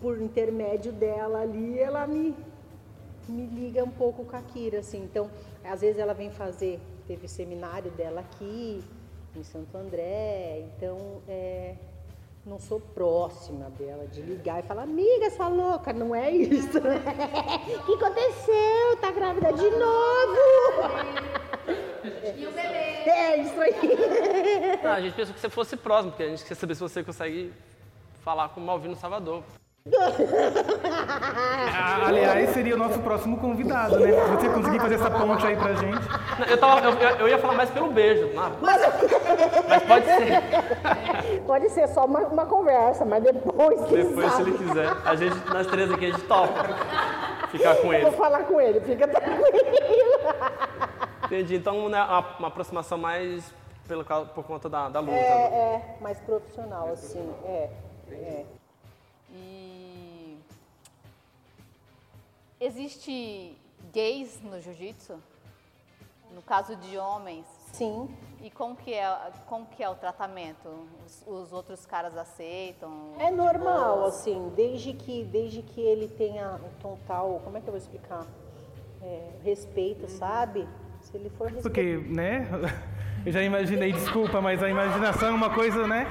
por 0.00 0.20
intermédio 0.20 0.92
dela 0.92 1.40
ali, 1.40 1.78
ela 1.78 2.06
me, 2.06 2.34
me 3.28 3.46
liga 3.46 3.84
um 3.84 3.90
pouco 3.90 4.24
com 4.24 4.36
a 4.36 4.42
Kira, 4.42 4.78
assim. 4.78 5.02
Então, 5.02 5.30
às 5.64 5.80
vezes 5.80 5.98
ela 5.98 6.14
vem 6.14 6.30
fazer, 6.30 6.80
teve 7.06 7.28
seminário 7.28 7.90
dela 7.92 8.20
aqui, 8.20 8.82
em 9.36 9.42
Santo 9.42 9.76
André, 9.76 10.64
então 10.76 11.22
é, 11.28 11.74
não 12.44 12.58
sou 12.58 12.80
próxima 12.80 13.70
dela 13.70 14.06
de 14.06 14.22
ligar 14.22 14.60
e 14.60 14.66
falar, 14.66 14.82
amiga, 14.82 15.30
sua 15.30 15.48
louca, 15.48 15.92
não 15.92 16.14
é 16.14 16.30
isso. 16.30 16.78
O 16.78 17.84
que 17.86 18.04
aconteceu? 18.04 18.96
Tá 19.00 19.10
grávida 19.12 19.52
de 19.52 19.70
novo? 19.70 20.38
E 22.36 22.46
o 22.46 22.50
bebê? 22.52 23.08
É 23.10 23.36
isso 23.42 23.60
aí. 23.60 23.74
Ah, 24.82 24.94
a 24.94 25.00
gente 25.00 25.14
pensou 25.14 25.34
que 25.34 25.40
você 25.40 25.50
fosse 25.50 25.76
próximo, 25.76 26.12
porque 26.12 26.22
a 26.22 26.28
gente 26.28 26.44
quer 26.44 26.54
saber 26.54 26.74
se 26.74 26.80
você 26.80 27.04
consegue 27.04 27.52
falar 28.22 28.48
com 28.48 28.60
o 28.60 28.64
Malvino 28.64 28.96
Salvador. 28.96 29.42
Ah, 31.74 32.06
Aliás, 32.08 32.50
seria 32.50 32.74
o 32.74 32.78
nosso 32.78 32.98
próximo 33.00 33.38
convidado, 33.38 33.98
né? 33.98 34.12
Se 34.12 34.30
você 34.30 34.48
conseguir 34.50 34.80
fazer 34.80 34.94
essa 34.96 35.10
ponte 35.10 35.46
aí 35.46 35.56
pra 35.56 35.74
gente. 35.74 36.08
Não, 36.38 36.46
Eu, 36.46 36.58
tava, 36.58 36.80
eu, 36.86 36.92
eu- 36.92 37.16
eu 37.16 37.28
ia 37.28 37.38
falar 37.38 37.54
mais 37.54 37.70
pelo 37.70 37.90
beijo, 37.90 38.30
não, 38.34 38.50
Mas 38.60 38.80
mas 39.68 39.82
pode 39.84 40.04
ser. 40.06 41.40
pode 41.46 41.68
ser 41.70 41.88
só 41.88 42.04
uma, 42.04 42.20
uma 42.20 42.46
conversa, 42.46 43.04
mas 43.04 43.22
depois, 43.22 43.80
Depois, 43.82 44.32
se 44.34 44.42
ele 44.42 44.58
quiser. 44.58 44.88
A 45.04 45.14
gente, 45.14 45.36
nós 45.52 45.66
três 45.66 45.90
aqui, 45.92 46.06
a 46.06 46.10
gente 46.10 46.22
topa 46.24 46.64
ficar 47.50 47.76
com 47.76 47.86
Eu 47.88 47.92
ele. 47.94 48.02
vou 48.02 48.12
falar 48.12 48.40
com 48.44 48.60
ele, 48.60 48.80
fica 48.80 49.06
tranquilo. 49.08 49.44
Entendi. 51.24 51.56
Então, 51.56 51.88
né, 51.88 52.02
uma, 52.02 52.24
uma 52.38 52.48
aproximação 52.48 52.98
mais 52.98 53.52
pelo, 53.86 54.04
por 54.04 54.44
conta 54.44 54.68
da, 54.68 54.88
da 54.88 55.00
luta. 55.00 55.12
né? 55.12 55.18
É, 55.20 55.24
é, 55.24 55.96
mais 56.00 56.18
profissional, 56.20 56.90
assim, 56.92 57.30
é. 57.44 57.70
é. 58.12 58.44
Existe 62.60 63.56
gays 63.92 64.40
no 64.42 64.60
jiu-jitsu? 64.60 65.14
No 66.34 66.42
caso 66.42 66.76
de 66.76 66.98
homens? 66.98 67.46
Sim, 67.72 68.08
E 68.42 68.50
como 68.50 68.76
que 68.76 68.92
é, 68.94 69.30
como 69.46 69.66
que 69.66 69.82
é 69.82 69.88
o 69.88 69.94
tratamento? 69.94 70.68
Os, 71.04 71.24
os 71.26 71.52
outros 71.52 71.84
caras 71.84 72.16
aceitam? 72.16 73.12
é 73.18 73.30
normal, 73.30 74.06
assim, 74.06 74.52
desde 74.54 74.92
que, 74.92 75.24
desde 75.24 75.62
que 75.62 75.80
ele 75.80 76.08
tenha 76.08 76.52
um 76.54 76.80
total, 76.80 77.40
como 77.44 77.56
é 77.56 77.60
que 77.60 77.66
eu 77.68 77.72
vou 77.72 77.78
explicar? 77.78 78.24
É, 79.02 79.30
respeito, 79.44 80.08
sabe? 80.08 80.66
Se 81.02 81.16
ele 81.16 81.30
for 81.30 81.50
respeito. 81.50 81.62
Porque, 81.62 81.96
né? 82.08 82.46
Eu 83.26 83.32
já 83.32 83.42
imaginei, 83.42 83.92
desculpa, 83.92 84.40
mas 84.40 84.62
a 84.62 84.70
imaginação 84.70 85.28
é 85.28 85.32
uma 85.32 85.50
coisa, 85.50 85.86
né? 85.88 86.06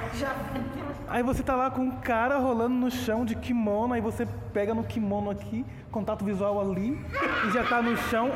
Aí 1.07 1.23
você 1.23 1.41
tá 1.41 1.55
lá 1.55 1.71
com 1.71 1.81
um 1.81 2.01
cara 2.01 2.37
rolando 2.37 2.75
no 2.75 2.91
chão 2.91 3.23
de 3.25 3.33
kimono, 3.33 3.93
aí 3.93 4.01
você 4.01 4.27
pega 4.53 4.73
no 4.73 4.83
kimono 4.83 5.29
aqui, 5.31 5.65
contato 5.91 6.23
visual 6.23 6.59
ali, 6.59 6.99
e 7.47 7.51
já 7.51 7.63
tá 7.63 7.81
no 7.81 7.95
chão. 7.97 8.31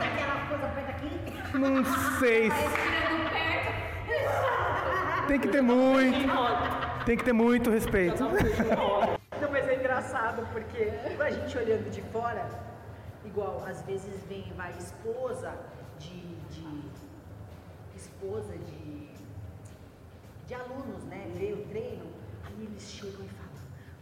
Não 1.53 1.83
sei. 2.19 2.49
Tem 5.27 5.39
que 5.39 5.47
ter 5.47 5.61
muito. 5.61 6.29
Tem 7.05 7.17
que 7.17 7.23
ter 7.23 7.33
muito 7.33 7.69
respeito. 7.69 8.23
Não, 9.41 9.51
mas 9.51 9.67
é 9.67 9.75
engraçado 9.75 10.47
porque 10.51 10.91
a 11.19 11.29
gente 11.29 11.57
olhando 11.57 11.89
de 11.89 12.01
fora, 12.03 12.47
igual 13.25 13.63
às 13.67 13.81
vezes 13.83 14.23
vem 14.27 14.51
vai 14.55 14.71
esposa 14.77 15.53
de, 15.97 16.35
de 16.49 16.91
esposa 17.95 18.53
de, 18.53 19.09
de 20.47 20.53
alunos, 20.53 21.03
né? 21.05 21.27
Vê 21.35 21.53
o 21.53 21.65
treino, 21.67 22.05
aí 22.45 22.67
eles 22.67 22.83
chegam 22.83 23.25
e 23.25 23.29
falam, 23.29 23.51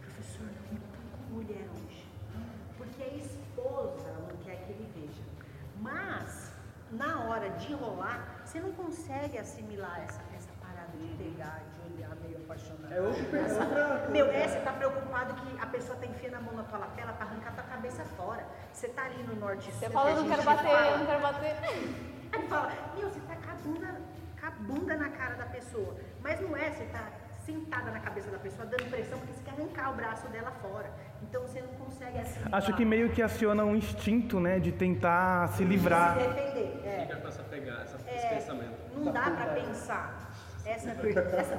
professor, 0.00 0.46
não 0.46 0.72
me 0.72 0.80
põe 0.80 1.06
com 1.12 1.34
mulher 1.34 1.59
esposa 3.16 4.12
não 4.20 4.36
quer 4.44 4.56
que 4.64 4.72
ele 4.72 4.90
veja. 4.94 5.22
Mas, 5.80 6.52
na 6.90 7.24
hora 7.24 7.50
de 7.50 7.72
rolar, 7.74 8.42
você 8.44 8.60
não 8.60 8.72
consegue 8.72 9.38
assimilar 9.38 10.00
essa, 10.02 10.22
essa 10.36 10.50
parada 10.60 10.96
de 10.98 11.08
pegar, 11.16 11.62
de 11.72 11.94
olhar 11.94 12.14
meio 12.16 12.38
apaixonado. 12.38 12.92
É 12.92 13.00
outro 13.00 14.10
Meu, 14.10 14.26
é, 14.30 14.48
você 14.48 14.60
tá 14.60 14.72
preocupado 14.72 15.34
que 15.34 15.58
a 15.60 15.66
pessoa 15.66 15.98
tá 15.98 16.06
enfiando 16.06 16.34
a 16.34 16.40
mão 16.40 16.54
na 16.54 16.64
tua 16.64 16.78
lapela 16.78 17.12
pra 17.12 17.26
arrancar 17.26 17.54
tua 17.54 17.64
cabeça 17.64 18.04
fora. 18.16 18.46
Você 18.72 18.88
tá 18.88 19.04
ali 19.04 19.22
no 19.22 19.36
norte 19.36 19.70
Você 19.70 19.88
fala, 19.88 20.10
eu 20.10 20.16
não 20.16 20.28
quero 20.28 20.42
bater, 20.42 20.92
eu 20.92 20.98
não 20.98 21.06
quero 21.06 21.22
bater. 21.22 21.56
Aí 22.32 22.48
fala, 22.48 22.72
meu, 22.94 23.08
você 23.08 23.20
tá 23.20 23.36
com 23.36 23.50
a 23.50 23.54
bunda, 23.54 24.00
com 24.40 24.46
a 24.46 24.50
bunda 24.50 24.96
na 24.96 25.08
cara 25.10 25.34
da 25.34 25.46
pessoa. 25.46 25.96
Mas 26.22 26.40
não 26.40 26.56
é, 26.56 26.70
você 26.70 26.84
tá 26.86 27.08
sentada 27.44 27.90
na 27.90 28.00
cabeça 28.00 28.30
da 28.30 28.38
pessoa 28.38 28.66
dando 28.66 28.88
pressão 28.90 29.18
porque 29.18 29.32
você 29.32 29.42
quer 29.42 29.50
arrancar 29.52 29.90
o 29.90 29.94
braço 29.94 30.28
dela 30.28 30.52
fora. 30.62 30.90
Então 31.30 31.42
você 31.42 31.60
não 31.60 31.68
consegue 31.86 32.18
assim. 32.18 32.40
Acho 32.50 32.74
que 32.74 32.84
meio 32.84 33.08
que 33.10 33.22
aciona 33.22 33.64
um 33.64 33.76
instinto, 33.76 34.40
né, 34.40 34.58
de 34.58 34.72
tentar 34.72 35.46
se 35.50 35.62
livrar. 35.62 36.14
Se 36.18 36.26
defender. 36.26 36.80
É. 36.84 37.00
Fica 37.02 37.16
com 37.16 37.28
essa 37.28 37.42
pegada, 37.44 37.82
essa, 37.82 37.96
esse 37.96 38.26
É, 38.26 38.28
pensamento. 38.30 38.72
não 38.96 39.12
dá 39.12 39.22
pra 39.30 39.46
pensar. 39.46 40.30
Essa, 40.66 40.90
essa, 41.38 41.52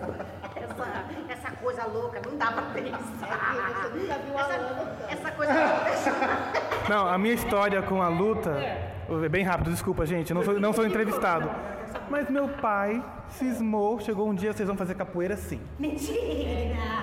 essa, 0.56 1.06
essa 1.30 1.52
coisa 1.56 1.86
louca, 1.86 2.22
não 2.26 2.38
dá 2.38 2.52
pra 2.52 2.62
pensar. 2.64 3.00
Você 3.00 3.98
nunca 3.98 4.18
viu 4.20 4.38
a 4.38 4.42
essa, 4.42 5.14
essa 5.14 5.32
coisa 5.32 5.54
louca. 5.54 6.90
Não, 6.90 7.08
a 7.08 7.18
minha 7.18 7.34
história 7.34 7.82
com 7.82 8.02
a 8.02 8.10
luta. 8.10 8.52
É 8.52 9.30
bem 9.30 9.44
rápido, 9.44 9.72
desculpa, 9.72 10.06
gente, 10.06 10.32
eu 10.32 10.36
não 10.36 10.44
sou, 10.44 10.60
não 10.60 10.74
sou 10.74 10.86
entrevistado. 10.86 11.50
Mas 12.10 12.30
meu 12.30 12.48
pai 12.48 13.04
cismou, 13.30 14.00
chegou 14.00 14.30
um 14.30 14.34
dia, 14.34 14.54
vocês 14.54 14.68
vão 14.68 14.78
fazer 14.78 14.96
capoeira 14.96 15.36
sim. 15.38 15.60
Mentira! 15.80 16.18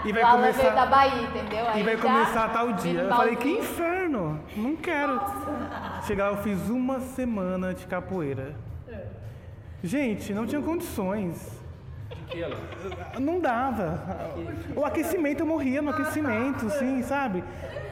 E 0.05 0.13
vai 0.13 0.23
Alan 0.23 0.43
veio 0.43 0.55
da 0.55 0.63
começar. 0.63 0.87
Bahia, 0.87 1.23
entendeu? 1.23 1.65
E 1.65 1.69
Aí 1.69 1.83
vai 1.83 1.97
já 1.97 2.03
começar 2.03 2.49
tal 2.53 2.73
dia. 2.73 3.01
Eu 3.01 3.09
falei, 3.09 3.37
que 3.37 3.51
inferno! 3.51 4.41
Não 4.57 4.77
quero. 4.77 5.21
Chegar 6.07 6.31
lá, 6.31 6.37
eu 6.37 6.43
fiz 6.43 6.69
uma 6.69 7.01
semana 7.01 7.75
de 7.75 7.87
capoeira. 7.87 8.55
Gente, 9.83 10.35
não 10.35 10.47
tinha 10.47 10.61
condições. 10.61 11.59
Não 13.19 13.41
dava. 13.41 14.33
O 14.77 14.85
aquecimento, 14.85 15.41
eu 15.41 15.47
morria 15.47 15.81
no 15.81 15.91
aquecimento, 15.91 16.69
sim, 16.71 17.03
sabe? 17.03 17.43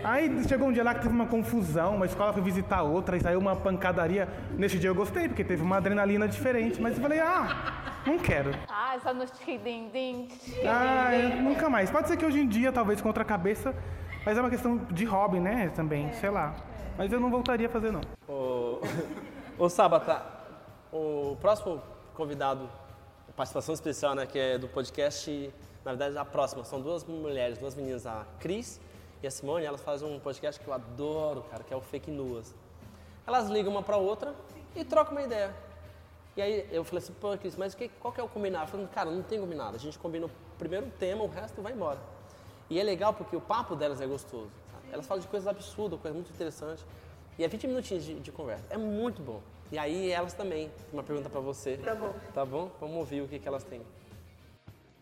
Aí 0.06 0.30
chegou 0.46 0.68
um 0.68 0.72
dia 0.72 0.84
lá 0.84 0.94
que 0.94 1.00
teve 1.00 1.12
uma 1.12 1.26
confusão, 1.26 1.96
uma 1.96 2.06
escola 2.06 2.32
foi 2.32 2.40
visitar 2.40 2.80
outra 2.84 3.16
e 3.16 3.20
saiu 3.20 3.40
uma 3.40 3.56
pancadaria. 3.56 4.28
Nesse 4.52 4.78
dia 4.78 4.88
eu 4.88 4.94
gostei, 4.94 5.26
porque 5.26 5.42
teve 5.42 5.64
uma 5.64 5.78
adrenalina 5.78 6.28
diferente, 6.28 6.80
mas 6.80 6.94
eu 6.94 7.02
falei, 7.02 7.18
ah, 7.18 8.02
não 8.06 8.16
quero. 8.16 8.52
Ah, 8.68 8.94
essa 8.94 9.12
no 9.12 9.26
din 9.26 10.28
Ah, 10.64 11.12
eu 11.12 11.42
nunca 11.42 11.68
mais. 11.68 11.90
Pode 11.90 12.06
ser 12.06 12.16
que 12.16 12.24
hoje 12.24 12.38
em 12.38 12.46
dia, 12.46 12.70
talvez 12.70 13.00
contra 13.00 13.24
a 13.24 13.26
cabeça, 13.26 13.74
mas 14.24 14.38
é 14.38 14.40
uma 14.40 14.48
questão 14.48 14.76
de 14.92 15.04
hobby, 15.04 15.40
né? 15.40 15.72
Também, 15.74 16.12
sei 16.12 16.30
lá. 16.30 16.54
Mas 16.96 17.10
eu 17.10 17.18
não 17.18 17.28
voltaria 17.28 17.66
a 17.66 17.70
fazer, 17.70 17.90
não. 17.90 18.02
Ô, 18.28 18.80
ô 19.58 19.68
Sabata, 19.68 20.22
o 20.92 21.36
próximo 21.40 21.82
convidado, 22.14 22.70
participação 23.34 23.74
especial, 23.74 24.14
né, 24.14 24.24
que 24.24 24.38
é 24.38 24.56
do 24.56 24.68
podcast, 24.68 25.52
na 25.84 25.90
verdade 25.90 26.16
a 26.16 26.24
próxima, 26.24 26.62
são 26.62 26.80
duas 26.80 27.04
mulheres, 27.04 27.58
duas 27.58 27.74
meninas, 27.74 28.06
a 28.06 28.24
Cris 28.38 28.80
e 29.22 29.26
a 29.26 29.30
Simone, 29.30 29.64
elas 29.64 29.80
fazem 29.80 30.08
um 30.08 30.18
podcast 30.20 30.60
que 30.60 30.68
eu 30.68 30.74
adoro, 30.74 31.42
cara, 31.50 31.64
que 31.64 31.72
é 31.72 31.76
o 31.76 31.80
Fake 31.80 32.10
Nuas. 32.10 32.54
Elas 33.26 33.48
ligam 33.48 33.72
uma 33.72 33.82
pra 33.82 33.96
outra 33.96 34.34
e 34.74 34.84
trocam 34.84 35.12
uma 35.12 35.22
ideia. 35.22 35.54
E 36.36 36.42
aí 36.42 36.68
eu 36.70 36.84
falei 36.84 37.02
assim, 37.02 37.14
pô, 37.14 37.36
Cris, 37.38 37.56
mas 37.56 37.74
que, 37.74 37.88
qual 37.88 38.12
que 38.12 38.20
é 38.20 38.22
o 38.24 38.28
combinado? 38.28 38.64
Eu 38.64 38.68
falei, 38.68 38.86
cara, 38.88 39.10
não 39.10 39.22
tem 39.22 39.40
combinado, 39.40 39.76
a 39.76 39.78
gente 39.78 39.98
combina 39.98 40.26
o 40.26 40.30
primeiro 40.58 40.86
tema, 40.98 41.24
o 41.24 41.28
resto 41.28 41.62
vai 41.62 41.72
embora. 41.72 41.98
E 42.68 42.78
é 42.78 42.82
legal 42.82 43.14
porque 43.14 43.34
o 43.34 43.40
papo 43.40 43.74
delas 43.74 44.00
é 44.00 44.06
gostoso. 44.06 44.50
sabe? 44.72 44.92
Elas 44.92 45.06
falam 45.06 45.22
de 45.22 45.28
coisas 45.28 45.46
absurdas, 45.48 45.98
coisas 46.00 46.14
muito 46.14 46.32
interessantes. 46.32 46.84
E 47.38 47.44
é 47.44 47.48
20 47.48 47.66
minutinhos 47.68 48.04
de, 48.04 48.20
de 48.20 48.32
conversa. 48.32 48.64
É 48.70 48.76
muito 48.76 49.22
bom. 49.22 49.40
E 49.70 49.78
aí 49.78 50.10
elas 50.10 50.32
também. 50.32 50.70
Uma 50.92 51.02
pergunta 51.02 51.28
pra 51.28 51.40
você. 51.40 51.76
Tá 51.76 51.94
bom. 51.94 52.14
Tá 52.34 52.44
bom? 52.44 52.70
Vamos 52.80 52.96
ouvir 52.96 53.22
o 53.22 53.28
que, 53.28 53.38
que 53.38 53.46
elas 53.46 53.62
têm. 53.62 53.82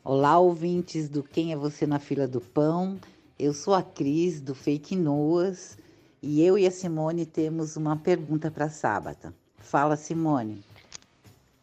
Olá, 0.03 0.39
ouvintes 0.39 1.09
do 1.09 1.23
Quem 1.23 1.53
é 1.53 1.57
Você 1.57 1.87
na 1.87 1.99
Fila 1.99 2.29
do 2.29 2.41
Pão. 2.41 2.99
Eu 3.37 3.53
sou 3.53 3.75
a 3.75 3.83
Cris, 3.83 4.41
do 4.41 4.55
Fake 4.55 4.95
Noas, 4.95 5.77
e 6.23 6.41
eu 6.41 6.57
e 6.57 6.69
a 6.69 6.71
Simone 6.71 7.27
temos 7.27 7.77
uma 7.77 7.97
pergunta 7.97 8.49
para 8.49 8.69
Sábata. 8.69 9.35
Fala, 9.59 9.97
Simone. 9.97 10.63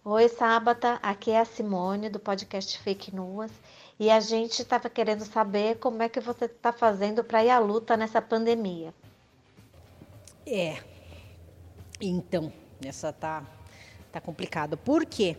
Oi, 0.04 0.28
Sábata, 0.28 1.00
aqui 1.02 1.32
é 1.32 1.40
a 1.40 1.46
Simone 1.46 2.10
do 2.10 2.20
podcast 2.20 2.78
Fake 2.80 3.16
News 3.16 3.52
e 3.98 4.10
a 4.10 4.20
gente 4.20 4.62
estava 4.62 4.90
querendo 4.90 5.24
saber 5.24 5.78
como 5.78 6.04
é 6.04 6.10
que 6.10 6.20
você 6.20 6.44
está 6.44 6.74
fazendo 6.74 7.24
para 7.24 7.46
ir 7.46 7.50
à 7.50 7.60
luta 7.60 7.96
nessa 7.96 8.22
pandemia. 8.22 8.94
É. 10.46 10.84
Então, 12.02 12.52
essa 12.84 13.14
tá, 13.14 13.46
tá 14.12 14.20
complicada. 14.20 14.76
Por 14.76 15.06
quê? 15.06 15.38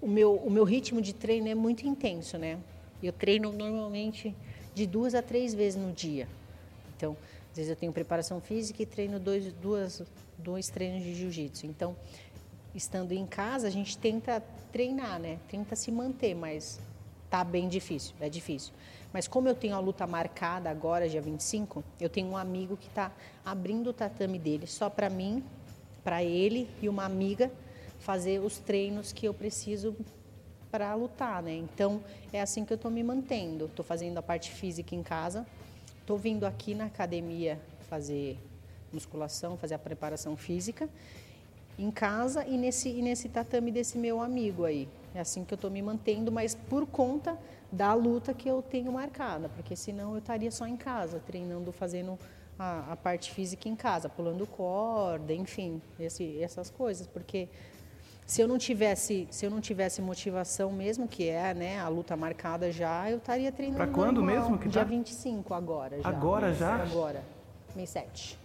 O 0.00 0.08
meu, 0.08 0.34
o 0.34 0.50
meu 0.50 0.64
ritmo 0.64 1.02
de 1.02 1.12
treino 1.12 1.46
é 1.46 1.54
muito 1.54 1.86
intenso, 1.86 2.38
né? 2.38 2.58
Eu 3.02 3.12
treino 3.12 3.52
normalmente 3.52 4.34
de 4.78 4.86
duas 4.86 5.12
a 5.12 5.20
três 5.20 5.52
vezes 5.52 5.80
no 5.80 5.92
dia. 5.92 6.28
Então, 6.96 7.16
às 7.50 7.56
vezes 7.56 7.68
eu 7.68 7.76
tenho 7.76 7.92
preparação 7.92 8.40
física 8.40 8.80
e 8.80 8.86
treino 8.86 9.18
dois, 9.18 9.52
duas, 9.54 10.02
dois 10.38 10.68
treinos 10.68 11.02
de 11.02 11.14
jiu-jitsu. 11.16 11.66
Então, 11.66 11.96
estando 12.72 13.10
em 13.10 13.26
casa, 13.26 13.66
a 13.66 13.70
gente 13.70 13.98
tenta 13.98 14.40
treinar, 14.70 15.18
né? 15.18 15.40
Tenta 15.48 15.74
se 15.74 15.90
manter, 15.90 16.32
mas 16.32 16.78
tá 17.28 17.42
bem 17.42 17.68
difícil, 17.68 18.14
é 18.20 18.28
difícil. 18.28 18.72
Mas 19.12 19.26
como 19.26 19.48
eu 19.48 19.54
tenho 19.54 19.74
a 19.74 19.80
luta 19.80 20.06
marcada 20.06 20.70
agora, 20.70 21.08
dia 21.08 21.20
25, 21.20 21.82
eu 22.00 22.08
tenho 22.08 22.28
um 22.28 22.36
amigo 22.36 22.76
que 22.76 22.86
está 22.86 23.10
abrindo 23.44 23.90
o 23.90 23.92
tatame 23.92 24.38
dele 24.38 24.66
só 24.66 24.88
para 24.88 25.10
mim, 25.10 25.42
para 26.04 26.22
ele 26.22 26.70
e 26.80 26.88
uma 26.88 27.04
amiga 27.04 27.50
fazer 27.98 28.40
os 28.40 28.58
treinos 28.58 29.12
que 29.12 29.26
eu 29.26 29.34
preciso 29.34 29.96
para 30.70 30.94
lutar, 30.94 31.42
né? 31.42 31.54
Então 31.54 32.02
é 32.32 32.40
assim 32.40 32.64
que 32.64 32.72
eu 32.72 32.76
estou 32.76 32.90
me 32.90 33.02
mantendo. 33.02 33.66
Estou 33.66 33.84
fazendo 33.84 34.18
a 34.18 34.22
parte 34.22 34.50
física 34.50 34.94
em 34.94 35.02
casa, 35.02 35.46
estou 36.00 36.18
vindo 36.18 36.44
aqui 36.44 36.74
na 36.74 36.86
academia 36.86 37.60
fazer 37.88 38.38
musculação, 38.92 39.56
fazer 39.56 39.74
a 39.74 39.78
preparação 39.78 40.36
física 40.36 40.88
em 41.78 41.90
casa 41.90 42.44
e 42.44 42.56
nesse, 42.56 42.88
e 42.88 43.00
nesse 43.00 43.28
tatame 43.28 43.70
desse 43.70 43.96
meu 43.96 44.20
amigo 44.20 44.64
aí. 44.64 44.88
É 45.14 45.20
assim 45.20 45.44
que 45.44 45.54
eu 45.54 45.56
estou 45.56 45.70
me 45.70 45.80
mantendo, 45.80 46.30
mas 46.32 46.54
por 46.54 46.86
conta 46.86 47.38
da 47.70 47.94
luta 47.94 48.34
que 48.34 48.48
eu 48.48 48.62
tenho 48.62 48.90
marcada, 48.92 49.48
porque 49.48 49.76
senão 49.76 50.12
eu 50.12 50.18
estaria 50.18 50.50
só 50.50 50.66
em 50.66 50.76
casa, 50.76 51.20
treinando, 51.26 51.70
fazendo 51.70 52.18
a, 52.58 52.92
a 52.92 52.96
parte 52.96 53.30
física 53.30 53.68
em 53.68 53.76
casa, 53.76 54.08
pulando 54.08 54.46
corda, 54.46 55.32
enfim, 55.32 55.80
esse, 56.00 56.42
essas 56.42 56.70
coisas, 56.70 57.06
porque 57.06 57.48
se 58.28 58.42
eu 58.42 58.46
não 58.46 58.58
tivesse, 58.58 59.26
se 59.30 59.46
eu 59.46 59.50
não 59.50 59.58
tivesse 59.58 60.02
motivação 60.02 60.70
mesmo, 60.70 61.08
que 61.08 61.26
é, 61.30 61.54
né, 61.54 61.80
a 61.80 61.88
luta 61.88 62.14
marcada 62.14 62.70
já, 62.70 63.10
eu 63.10 63.16
estaria 63.16 63.50
treinando 63.50 63.78
Pra 63.82 63.86
quando 63.86 64.20
normal. 64.20 64.36
mesmo 64.42 64.58
que 64.58 64.68
Dia 64.68 64.82
tá? 64.82 64.88
25 64.90 65.54
agora 65.54 65.98
já. 65.98 66.06
Agora 66.06 66.46
mês- 66.48 66.58
já? 66.58 66.74
Agora, 66.82 67.24
mês 67.74 67.88
7. 67.88 68.38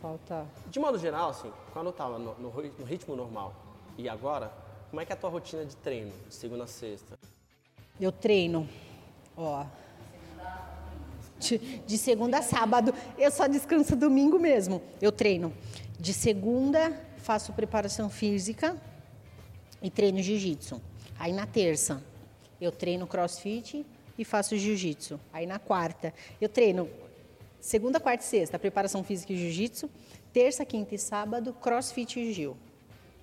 Falta 0.00 0.46
De 0.70 0.78
modo 0.78 0.96
geral, 0.96 1.30
assim, 1.30 1.50
quando 1.72 1.86
eu 1.86 1.92
tava 1.92 2.20
no, 2.20 2.34
no 2.38 2.50
ritmo 2.84 3.16
normal 3.16 3.52
e 3.98 4.08
agora, 4.08 4.52
como 4.90 5.00
é 5.00 5.04
que 5.04 5.10
é 5.10 5.14
a 5.14 5.18
tua 5.18 5.28
rotina 5.30 5.64
de 5.64 5.74
treino, 5.74 6.12
de 6.28 6.34
segunda 6.34 6.62
a 6.62 6.68
sexta? 6.68 7.18
Eu 8.00 8.12
treino, 8.12 8.68
ó. 9.36 9.64
De, 11.40 11.58
de 11.58 11.98
segunda 11.98 12.38
a 12.38 12.42
sábado. 12.42 12.94
Eu 13.18 13.30
só 13.32 13.48
descanso 13.48 13.96
domingo 13.96 14.38
mesmo. 14.38 14.80
Eu 15.02 15.10
treino. 15.10 15.52
De 15.98 16.12
segunda, 16.12 16.92
faço 17.24 17.54
preparação 17.54 18.10
física 18.10 18.76
e 19.82 19.90
treino 19.90 20.20
jiu-jitsu. 20.22 20.80
Aí 21.18 21.32
na 21.32 21.46
terça, 21.46 22.02
eu 22.60 22.70
treino 22.70 23.06
crossfit 23.06 23.84
e 24.18 24.24
faço 24.24 24.56
jiu-jitsu. 24.56 25.18
Aí 25.32 25.46
na 25.46 25.58
quarta, 25.58 26.12
eu 26.38 26.48
treino 26.48 26.88
segunda, 27.58 27.98
quarta 27.98 28.22
e 28.22 28.26
sexta, 28.26 28.58
preparação 28.58 29.02
física 29.02 29.32
e 29.32 29.36
jiu-jitsu. 29.38 29.88
Terça, 30.34 30.64
quinta 30.64 30.94
e 30.94 30.98
sábado, 30.98 31.54
crossfit 31.54 32.20
e 32.20 32.32
jiu. 32.32 32.56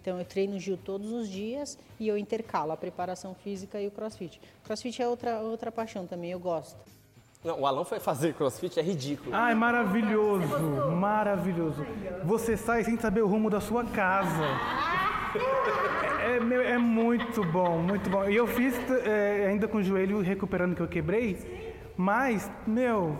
Então 0.02 0.18
eu 0.18 0.26
treino 0.26 0.58
Gil 0.58 0.78
todos 0.78 1.12
os 1.12 1.30
dias 1.30 1.78
e 2.00 2.08
eu 2.08 2.18
intercalo 2.18 2.72
a 2.72 2.78
preparação 2.78 3.36
física 3.36 3.80
e 3.80 3.88
o 3.88 3.92
crossfit. 3.92 4.42
Crossfit 4.64 5.00
é 5.00 5.08
outra, 5.08 5.42
outra 5.42 5.72
paixão 5.72 6.08
também, 6.08 6.32
eu 6.32 6.40
gosto. 6.40 6.80
Não, 7.44 7.62
o 7.62 7.68
Alan 7.68 7.84
foi 7.84 8.00
fazer 8.00 8.34
crossfit, 8.34 8.80
é 8.80 8.84
ridículo. 8.84 9.36
Ai, 9.36 9.54
maravilhoso, 9.54 10.48
maravilhoso. 11.02 11.84
Você 12.24 12.56
sai 12.56 12.84
sem 12.84 12.96
saber 12.98 13.24
o 13.24 13.28
rumo 13.28 13.50
da 13.50 13.60
sua 13.60 13.84
casa. 13.84 14.46
É, 16.24 16.38
é, 16.38 16.72
é 16.74 16.78
muito 16.78 17.44
bom, 17.44 17.80
muito 17.80 18.08
bom. 18.08 18.30
E 18.30 18.36
eu 18.36 18.46
fiz 18.46 18.76
é, 19.04 19.48
ainda 19.50 19.68
com 19.68 19.80
o 19.80 19.84
joelho 19.84 20.22
recuperando 20.22 20.76
que 20.76 20.82
eu 20.82 20.88
quebrei, 20.88 21.74
mas, 21.98 22.52
meu, 22.68 23.18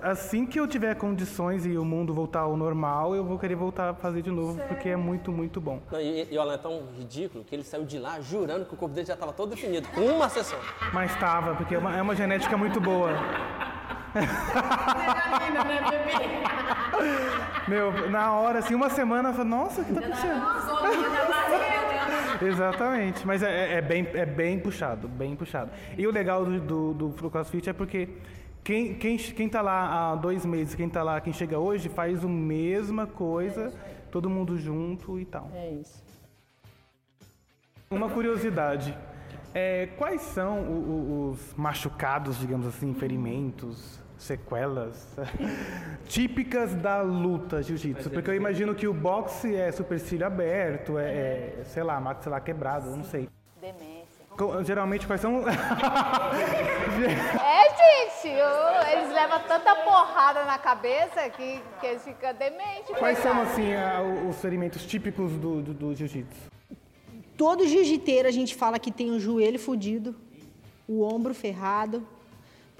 assim 0.00 0.46
que 0.46 0.60
eu 0.60 0.68
tiver 0.68 0.94
condições 0.94 1.66
e 1.66 1.76
o 1.76 1.84
mundo 1.84 2.14
voltar 2.14 2.40
ao 2.40 2.56
normal, 2.56 3.16
eu 3.16 3.24
vou 3.24 3.38
querer 3.38 3.56
voltar 3.56 3.90
a 3.90 3.94
fazer 3.94 4.22
de 4.22 4.30
novo, 4.30 4.60
porque 4.68 4.88
é 4.88 4.96
muito, 4.96 5.32
muito 5.32 5.60
bom. 5.60 5.80
Não, 5.90 6.00
e, 6.00 6.28
e 6.30 6.38
o 6.38 6.40
Alan 6.40 6.54
é 6.54 6.58
tão 6.58 6.82
ridículo 6.96 7.42
que 7.42 7.56
ele 7.56 7.64
saiu 7.64 7.84
de 7.84 7.98
lá 7.98 8.20
jurando 8.20 8.66
que 8.66 8.74
o 8.74 8.76
corpo 8.76 8.94
dele 8.94 9.08
já 9.08 9.14
estava 9.14 9.32
todo 9.32 9.50
definido, 9.50 9.88
com 9.88 10.02
uma 10.02 10.28
sessão. 10.28 10.58
Mas 10.92 11.14
tava, 11.16 11.56
porque 11.56 11.74
é 11.74 11.78
uma, 11.78 11.96
é 11.96 12.02
uma 12.02 12.14
genética 12.14 12.56
muito 12.56 12.80
boa. 12.80 13.10
Meu, 17.68 18.10
na 18.10 18.32
hora, 18.32 18.58
assim, 18.60 18.74
uma 18.74 18.90
semana, 18.90 19.28
eu 19.30 19.34
falo, 19.34 19.48
nossa, 19.48 19.82
o 19.82 19.84
que 19.84 19.92
tá 19.92 20.00
acontecendo? 20.00 20.44
Exatamente, 22.46 23.26
mas 23.26 23.42
é, 23.42 23.74
é- 23.74 23.74
é 23.74 23.80
bem, 23.82 24.06
é 24.14 24.24
bem 24.26 24.58
puxado, 24.58 25.06
bem 25.06 25.36
puxado. 25.36 25.70
E 25.96 26.06
o 26.06 26.10
legal 26.10 26.44
do, 26.44 26.94
do, 26.94 27.08
do 27.10 27.30
CrossFit 27.30 27.68
é 27.68 27.72
porque 27.72 28.08
quem, 28.64 28.94
quem, 28.94 29.16
quem 29.18 29.48
tá 29.48 29.60
lá 29.60 30.12
há 30.12 30.14
dois 30.16 30.44
meses, 30.46 30.74
quem 30.74 30.88
tá 30.88 31.02
lá, 31.02 31.20
quem 31.20 31.32
chega 31.32 31.58
hoje, 31.58 31.88
faz 31.88 32.24
a 32.24 32.28
mesma 32.28 33.06
coisa, 33.06 33.72
todo 34.10 34.30
mundo 34.30 34.56
junto 34.58 35.18
e 35.18 35.24
tal. 35.26 35.50
É 35.54 35.70
isso. 35.72 36.02
Uma 37.90 38.08
curiosidade, 38.08 38.96
é, 39.52 39.88
quais 39.98 40.22
são 40.22 40.60
o- 40.60 40.72
o- 40.72 41.30
os 41.30 41.54
machucados, 41.56 42.38
digamos 42.38 42.66
assim, 42.66 42.94
ferimentos, 42.94 43.99
sequelas 44.20 45.16
típicas 46.06 46.74
da 46.74 47.00
luta 47.02 47.62
jiu-jitsu. 47.62 48.10
Porque 48.10 48.30
eu 48.30 48.34
imagino 48.34 48.74
que 48.74 48.86
o 48.86 48.92
boxe 48.94 49.54
é 49.56 49.72
supercílio 49.72 50.26
aberto, 50.26 50.98
é, 50.98 51.04
é 51.60 51.62
sei 51.64 51.82
lá, 51.82 51.98
maxilar 52.00 52.42
quebrado, 52.42 52.94
não 52.94 53.04
sei. 53.04 53.28
Demência. 53.60 54.00
Geralmente, 54.64 55.06
quais 55.06 55.20
são. 55.20 55.42
É, 55.48 55.52
gente, 57.76 58.34
o- 58.40 58.92
eles 58.92 59.12
levam 59.12 59.40
tanta 59.40 59.74
porrada 59.76 60.44
na 60.44 60.58
cabeça 60.58 61.28
que, 61.30 61.60
que 61.80 61.86
eles 61.86 62.02
ficam 62.02 62.32
dementes. 62.34 62.96
quais 62.98 63.18
são, 63.18 63.40
assim, 63.42 63.74
a- 63.74 64.00
os 64.28 64.36
ferimentos 64.40 64.84
típicos 64.86 65.32
do, 65.32 65.60
do, 65.62 65.74
do 65.74 65.94
jiu-jitsu? 65.94 66.50
Todo 67.36 67.66
jiu-jiteiro 67.66 68.28
a 68.28 68.30
gente 68.30 68.54
fala 68.54 68.78
que 68.78 68.90
tem 68.92 69.10
o 69.10 69.18
joelho 69.20 69.58
fudido, 69.58 70.14
o 70.86 71.02
ombro 71.02 71.34
ferrado, 71.34 72.06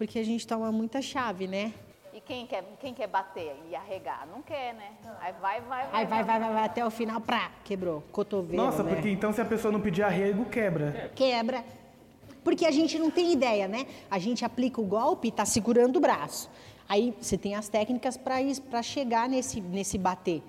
porque 0.01 0.19
a 0.19 0.25
gente 0.25 0.47
toma 0.47 0.73
muita 0.73 1.03
chave, 1.03 1.47
né? 1.47 1.75
E 2.15 2.23
quem 2.23 2.47
quer, 2.47 2.65
quem 2.81 2.95
quer 2.95 3.07
bater 3.07 3.55
e 3.71 3.77
arregar? 3.77 4.27
Não 4.33 4.41
quer, 4.41 4.73
né? 4.73 4.93
Aí 5.21 5.35
vai, 5.39 5.61
vai, 5.61 5.87
vai. 5.89 5.89
Aí 5.93 6.07
vai, 6.07 6.25
vai, 6.25 6.41
vai, 6.41 6.53
vai 6.55 6.65
até 6.65 6.87
o 6.87 6.91
final, 6.91 7.21
prá, 7.21 7.53
quebrou, 7.63 8.03
cotovelo, 8.11 8.65
Nossa, 8.65 8.83
né? 8.83 8.95
porque 8.95 9.11
então 9.11 9.31
se 9.31 9.43
a 9.43 9.45
pessoa 9.45 9.71
não 9.71 9.79
pedir 9.79 10.03
arrego, 10.03 10.47
quebra. 10.47 11.13
Quebra. 11.15 11.63
Porque 12.43 12.65
a 12.65 12.71
gente 12.71 12.99
não 12.99 13.11
tem 13.11 13.31
ideia, 13.31 13.69
né? 13.69 13.87
A 14.11 14.19
gente 14.19 14.43
aplica 14.43 14.81
o 14.81 14.85
golpe 14.87 15.29
e 15.29 15.31
tá 15.31 15.45
segurando 15.45 15.97
o 15.97 16.01
braço. 16.01 16.51
Aí 16.89 17.15
você 17.21 17.37
tem 17.37 17.55
as 17.55 17.69
técnicas 17.69 18.17
para 18.17 18.83
chegar 18.83 19.29
nesse, 19.29 19.61
nesse 19.61 19.99
bater. 19.99 20.43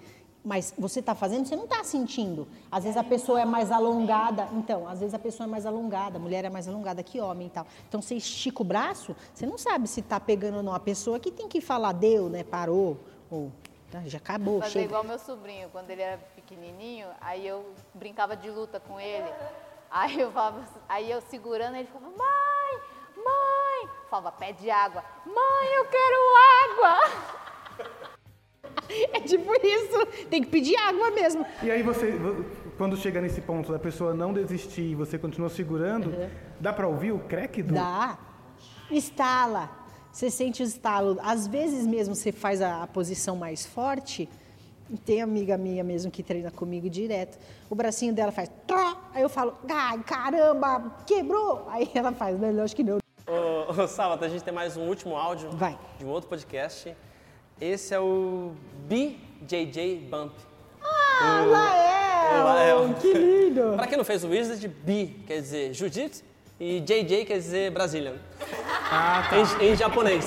Mas 0.43 0.73
você 0.77 1.01
está 1.01 1.13
fazendo, 1.13 1.45
você 1.45 1.55
não 1.55 1.65
está 1.65 1.83
sentindo. 1.83 2.47
Às 2.71 2.83
vezes 2.83 2.97
a 2.97 3.03
pessoa 3.03 3.39
é 3.39 3.45
mais 3.45 3.71
alongada. 3.71 4.47
Então, 4.53 4.87
às 4.87 4.99
vezes 4.99 5.13
a 5.13 5.19
pessoa 5.19 5.45
é 5.45 5.49
mais 5.49 5.65
alongada, 5.67 6.17
a 6.17 6.19
mulher 6.19 6.43
é 6.45 6.49
mais 6.49 6.67
alongada 6.67 7.03
que 7.03 7.19
homem 7.21 7.47
e 7.47 7.49
tal. 7.51 7.67
Então 7.87 8.01
você 8.01 8.15
estica 8.15 8.61
o 8.61 8.65
braço, 8.65 9.15
você 9.33 9.45
não 9.45 9.57
sabe 9.57 9.87
se 9.87 9.99
está 9.99 10.19
pegando 10.19 10.57
ou 10.57 10.63
não. 10.63 10.73
A 10.73 10.79
pessoa 10.79 11.19
que 11.19 11.29
tem 11.29 11.47
que 11.47 11.61
falar, 11.61 11.91
deu, 11.93 12.27
né? 12.27 12.43
Parou, 12.43 12.97
ou 13.29 13.51
tá, 13.91 14.01
já 14.05 14.17
acabou, 14.17 14.59
Fazer 14.61 14.71
chega. 14.71 14.85
igual 14.85 15.03
meu 15.03 15.19
sobrinho, 15.19 15.69
quando 15.69 15.91
ele 15.91 16.01
era 16.01 16.17
pequenininho, 16.35 17.07
aí 17.19 17.45
eu 17.45 17.63
brincava 17.93 18.35
de 18.35 18.49
luta 18.49 18.79
com 18.79 18.99
ele. 18.99 19.29
Aí 19.91 20.19
eu 20.19 20.31
falava, 20.31 20.63
aí 20.87 21.11
eu 21.11 21.21
segurando, 21.21 21.75
ele 21.75 21.87
falava, 21.87 22.11
mãe, 22.17 22.81
mãe. 23.17 23.89
Falava, 24.09 24.31
pede 24.31 24.71
água. 24.71 25.03
Mãe, 25.25 25.67
eu 25.75 25.85
quero 25.85 26.17
água. 26.63 28.17
É 29.13 29.19
tipo 29.22 29.51
isso. 29.65 30.26
Tem 30.30 30.41
que 30.43 30.49
pedir 30.49 30.76
água 30.76 31.11
mesmo. 31.11 31.45
E 31.63 31.72
aí 31.72 31.82
você, 31.82 32.11
vo- 32.11 32.43
quando 32.78 32.97
chega 32.97 33.22
nesse 33.22 33.39
ponto 33.41 33.72
da 33.72 33.80
pessoa 33.80 34.13
não 34.13 34.34
desistir 34.34 34.82
e 34.82 34.95
você 34.95 35.17
continua 35.17 35.49
segurando, 35.49 36.13
dá 36.59 36.74
pra 36.74 36.88
ouvir 36.88 37.11
o 37.11 37.19
crack 37.19 37.61
do... 37.63 37.74
Dá. 37.74 38.17
Estala. 38.89 39.69
Você 40.11 40.30
sente 40.30 40.61
o 40.61 40.65
estalo. 40.65 41.17
Às 41.24 41.47
vezes 41.47 41.86
mesmo 41.88 42.15
você 42.15 42.32
faz 42.32 42.61
a, 42.61 42.84
a 42.84 42.88
posição 42.88 43.36
mais 43.38 43.65
forte. 43.65 44.28
Tem 45.05 45.22
amiga 45.22 45.57
minha 45.57 45.84
mesmo 45.86 46.11
que 46.11 46.22
treina 46.22 46.51
comigo 46.51 46.89
direto. 46.89 47.39
O 47.69 47.76
bracinho 47.76 48.13
dela 48.13 48.32
faz. 48.32 48.51
Tró! 48.67 48.97
Aí 49.13 49.22
eu 49.22 49.30
falo, 49.30 49.53
ai, 49.69 49.99
caramba, 50.03 50.97
quebrou! 51.07 51.65
Aí 51.69 51.89
ela 51.93 52.11
faz, 52.11 52.38
né? 52.38 52.53
Acho 52.61 52.76
que 52.76 52.84
não. 52.84 52.97
Ô, 53.26 53.82
ô 53.84 53.88
Sábado, 53.88 54.26
a 54.26 54.28
gente 54.28 54.43
tem 54.43 54.53
mais 54.53 54.76
um 54.76 54.82
último 54.89 55.15
áudio 55.15 55.49
Vai. 55.51 55.80
de 55.97 56.03
um 56.03 56.09
outro 56.09 56.30
podcast. 56.30 56.93
Esse 57.62 57.93
é 57.93 57.99
o 57.99 58.53
BJJ 58.89 60.07
Bump. 60.09 60.34
Ah, 60.82 61.43
Lael! 61.47 62.43
Lael. 62.43 62.93
Que 62.99 63.14
lindo! 63.14 63.74
Pra 63.78 63.86
quem 63.86 63.97
não 63.97 64.03
fez 64.03 64.24
o 64.24 64.30
Wizard, 64.30 64.68
B 64.68 65.12
quer 65.28 65.39
dizer 65.41 65.72
Jiu-Jitsu 65.74 66.24
e 66.59 66.80
JJ 66.80 67.26
quer 67.26 67.38
dizer 67.38 67.72
Brazilian. 67.72 68.16
Ah, 68.91 69.28
tá. 69.30 69.38
Em, 69.64 69.72
em 69.72 69.76
japonês. 69.76 70.26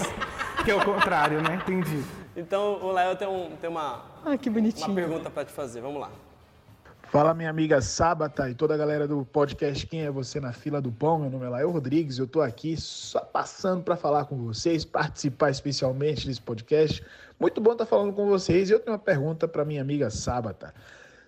Que 0.64 0.70
é 0.70 0.74
o 0.74 0.84
contrário, 0.84 1.42
né? 1.42 1.56
Entendi. 1.62 2.02
Então, 2.36 2.78
o 2.82 2.92
Léo 2.92 3.16
tem, 3.16 3.28
um, 3.28 3.50
tem 3.60 3.68
uma, 3.68 4.04
Ah, 4.24 4.36
que 4.38 4.48
uma 4.48 4.54
bonitinho. 4.54 4.94
pergunta 4.94 5.28
pra 5.28 5.44
te 5.44 5.52
fazer. 5.52 5.80
Vamos 5.80 6.00
lá. 6.00 6.10
Fala 7.14 7.32
minha 7.32 7.48
amiga 7.48 7.80
Sábata 7.80 8.50
e 8.50 8.56
toda 8.56 8.74
a 8.74 8.76
galera 8.76 9.06
do 9.06 9.24
podcast 9.24 9.86
Quem 9.86 10.02
é 10.02 10.10
Você 10.10 10.40
na 10.40 10.52
Fila 10.52 10.80
do 10.80 10.90
Pão. 10.90 11.20
Meu 11.20 11.30
nome 11.30 11.46
é 11.46 11.48
Lael 11.48 11.70
Rodrigues, 11.70 12.18
eu 12.18 12.26
tô 12.26 12.40
aqui 12.40 12.76
só 12.76 13.20
passando 13.20 13.84
para 13.84 13.94
falar 13.94 14.24
com 14.24 14.36
vocês, 14.36 14.84
participar 14.84 15.48
especialmente 15.50 16.26
desse 16.26 16.40
podcast. 16.40 17.04
Muito 17.38 17.60
bom 17.60 17.70
estar 17.70 17.86
falando 17.86 18.12
com 18.12 18.26
vocês 18.26 18.68
e 18.68 18.72
eu 18.72 18.80
tenho 18.80 18.96
uma 18.96 18.98
pergunta 18.98 19.46
para 19.46 19.64
minha 19.64 19.80
amiga 19.80 20.10
Sábata. 20.10 20.74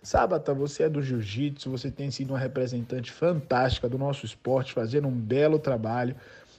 Sábata, 0.03 0.53
você 0.53 0.83
é 0.83 0.89
do 0.89 1.01
jiu-jitsu, 1.01 1.71
você 1.71 1.89
tem 1.89 2.11
sido 2.11 2.31
uma 2.31 2.39
representante 2.41 3.13
fantástica 3.13 3.89
do 3.89 3.97
nosso 3.97 4.27
esporte, 4.27 4.73
fazendo 4.73 5.07
um 5.07 5.17
belo 5.17 5.57
trabalho 5.57 6.17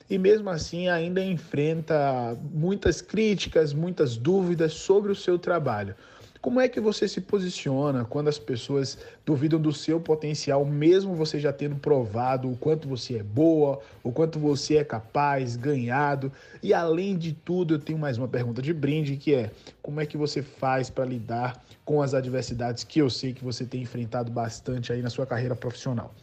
e 0.09 0.17
mesmo 0.17 0.49
assim 0.49 0.87
ainda 0.87 1.21
enfrenta 1.21 2.33
muitas 2.53 3.01
críticas, 3.01 3.73
muitas 3.73 4.15
dúvidas 4.15 4.71
sobre 4.71 5.11
o 5.11 5.15
seu 5.15 5.37
trabalho. 5.37 5.95
Como 6.41 6.59
é 6.59 6.67
que 6.67 6.79
você 6.79 7.07
se 7.07 7.21
posiciona 7.21 8.05
quando 8.05 8.27
as 8.27 8.37
pessoas 8.37 8.97
duvidam 9.25 9.59
do 9.59 9.73
seu 9.73 9.99
potencial, 9.99 10.63
mesmo 10.65 11.15
você 11.15 11.39
já 11.39 11.51
tendo 11.51 11.75
provado 11.75 12.49
o 12.51 12.55
quanto 12.55 12.87
você 12.87 13.17
é 13.17 13.23
boa, 13.23 13.79
o 14.03 14.11
quanto 14.11 14.39
você 14.39 14.77
é 14.77 14.83
capaz, 14.83 15.55
ganhado? 15.55 16.31
E 16.61 16.73
além 16.73 17.17
de 17.17 17.33
tudo, 17.33 17.75
eu 17.75 17.79
tenho 17.79 17.97
mais 17.97 18.17
uma 18.17 18.27
pergunta 18.27 18.61
de 18.61 18.73
brinde, 18.73 19.17
que 19.17 19.33
é: 19.33 19.51
como 19.81 19.99
é 19.99 20.05
que 20.05 20.17
você 20.17 20.41
faz 20.41 20.89
para 20.89 21.05
lidar 21.05 21.63
com 21.83 22.01
as 22.01 22.13
adversidades 22.13 22.83
que 22.83 22.99
eu 22.99 23.09
sei 23.09 23.33
que 23.33 23.43
você 23.43 23.65
tem 23.65 23.81
enfrentado 23.81 24.31
bastante 24.31 24.93
aí 24.93 25.01
na 25.01 25.09
sua 25.09 25.25
carreira 25.25 25.55
profissional? 25.55 26.13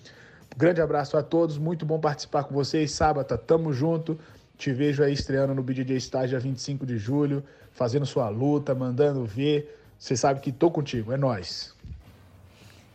Grande 0.57 0.81
abraço 0.81 1.17
a 1.17 1.23
todos, 1.23 1.59
muito 1.59 1.85
bom 1.85 1.99
participar 1.99 2.45
com 2.45 2.55
vocês. 2.55 2.93
Sábata, 2.93 3.37
tamo 3.37 3.73
junto. 3.73 4.17
Te 4.57 4.73
vejo 4.73 5.03
aí 5.03 5.13
estreando 5.13 5.53
no 5.53 5.65
BJJ 5.65 5.99
Star 6.01 6.29
dia 6.29 6.39
25 6.39 6.87
de 6.87 6.97
julho, 6.97 7.43
fazendo 7.73 8.07
sua 8.07 8.29
luta, 8.29 8.73
mandando 8.73 9.25
ver. 9.25 9.84
Você 10.05 10.19
sabe 10.19 10.41
que 10.41 10.53
tô 10.53 10.71
contigo, 10.71 11.13
é 11.13 11.17
nós. 11.17 11.75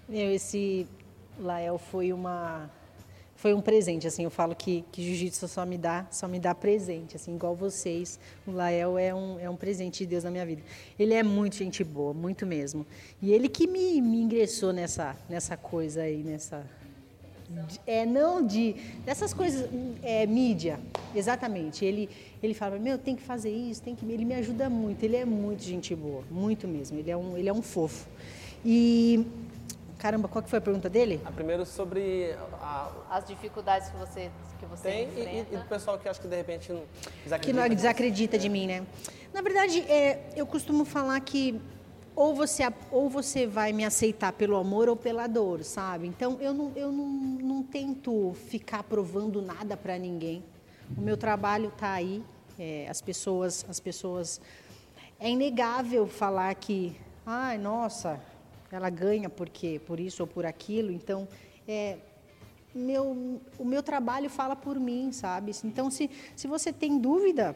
Meu, 0.07 0.31
esse 0.31 0.85
Lael 1.39 1.79
foi 1.79 2.13
uma 2.13 2.69
foi 3.35 3.51
um 3.51 3.61
presente, 3.61 4.05
assim, 4.05 4.25
eu 4.25 4.29
falo 4.29 4.55
que, 4.55 4.85
que 4.91 5.01
jiu-jitsu 5.01 5.47
só 5.47 5.65
me 5.65 5.75
dá, 5.75 6.05
só 6.11 6.27
me 6.27 6.39
dá 6.39 6.53
presente, 6.53 7.15
assim, 7.15 7.33
igual 7.33 7.55
vocês. 7.55 8.19
O 8.45 8.51
Lael 8.51 8.95
é 8.95 9.15
um, 9.15 9.39
é 9.39 9.49
um 9.49 9.55
presente 9.55 10.03
de 10.03 10.05
Deus 10.05 10.23
na 10.23 10.29
minha 10.29 10.45
vida. 10.45 10.61
Ele 10.99 11.15
é 11.15 11.23
muito 11.23 11.55
gente 11.55 11.83
boa, 11.83 12.13
muito 12.13 12.45
mesmo. 12.45 12.85
E 13.19 13.33
ele 13.33 13.49
que 13.49 13.65
me, 13.65 13.99
me 14.01 14.21
ingressou 14.21 14.71
nessa, 14.71 15.15
nessa 15.27 15.57
coisa 15.57 16.03
aí, 16.03 16.21
nessa 16.21 16.63
é 17.85 18.05
não 18.05 18.45
de 18.45 18.75
dessas 19.05 19.33
coisas 19.33 19.69
é 20.03 20.25
mídia 20.25 20.79
exatamente 21.15 21.83
ele 21.83 22.09
ele 22.41 22.53
fala 22.53 22.77
meu 22.77 22.97
tem 22.97 23.15
que 23.15 23.23
fazer 23.23 23.49
isso 23.49 23.81
tem 23.81 23.95
que 23.95 24.05
ele 24.05 24.25
me 24.25 24.35
ajuda 24.35 24.69
muito 24.69 25.03
ele 25.03 25.15
é 25.15 25.25
muito 25.25 25.63
gente 25.63 25.95
boa 25.95 26.23
muito 26.29 26.67
mesmo 26.67 26.97
ele 26.99 27.11
é 27.11 27.17
um 27.17 27.37
ele 27.37 27.49
é 27.49 27.53
um 27.53 27.61
fofo 27.61 28.07
e 28.63 29.25
caramba 29.97 30.27
qual 30.27 30.41
que 30.41 30.49
foi 30.49 30.59
a 30.59 30.61
pergunta 30.61 30.89
dele 30.89 31.21
A 31.25 31.31
primeiro 31.31 31.65
sobre 31.65 32.33
a, 32.61 32.89
As 33.09 33.25
dificuldades 33.25 33.89
que 33.89 33.97
você, 33.97 34.31
que 34.59 34.65
você 34.65 34.89
tem 34.89 35.03
e, 35.03 35.03
e, 35.03 35.19
e 35.19 35.21
enfrenta. 35.41 35.57
do 35.57 35.65
pessoal 35.65 35.99
que 35.99 36.07
acha 36.07 36.19
que 36.19 36.27
de 36.27 36.35
repente 36.35 36.71
não 36.71 36.83
que 37.39 37.53
não 37.53 37.67
desacredita 37.69 38.37
de 38.37 38.49
mim, 38.49 38.65
né? 38.65 38.85
Na 39.33 39.41
verdade, 39.41 39.81
é, 39.81 40.31
eu 40.35 40.47
costumo 40.47 40.85
falar 40.85 41.19
que 41.19 41.61
ou 42.19 42.35
você, 42.35 42.63
ou 42.91 43.09
você 43.09 43.47
vai 43.47 43.71
me 43.71 43.85
aceitar 43.85 44.33
pelo 44.33 44.57
amor 44.57 44.89
ou 44.89 44.95
pela 44.97 45.25
dor, 45.25 45.63
sabe? 45.63 46.05
Então, 46.05 46.37
eu 46.41 46.53
não, 46.53 46.73
eu 46.75 46.91
não, 46.91 47.07
não 47.07 47.63
tento 47.63 48.33
ficar 48.49 48.83
provando 48.83 49.41
nada 49.41 49.77
para 49.77 49.97
ninguém. 49.97 50.43
O 50.97 50.99
meu 50.99 51.15
trabalho 51.15 51.69
está 51.69 51.93
aí. 51.93 52.21
é, 52.59 52.89
as 52.89 53.01
pessoas, 53.01 53.65
as 53.69 53.79
pessoas... 53.79 54.41
É 55.17 55.29
inegável 55.29 56.07
falar 56.07 56.53
que, 56.55 56.93
ai, 57.25 57.57
nossa, 57.57 58.19
ela 58.69 58.89
ganha 58.89 59.29
porque 59.29 59.79
por 59.87 59.97
isso 59.97 60.21
ou 60.23 60.27
por 60.27 60.45
aquilo. 60.45 60.91
Então, 60.91 61.25
é, 61.65 61.99
meu, 62.75 63.39
o 63.57 63.63
meu 63.63 63.81
trabalho 63.81 64.29
fala 64.29 64.57
por 64.57 64.77
mim, 64.77 65.13
sabe? 65.13 65.53
Então, 65.63 65.89
se, 65.89 66.09
se 66.35 66.47
você 66.47 66.73
tem 66.73 66.99
dúvida, 66.99 67.55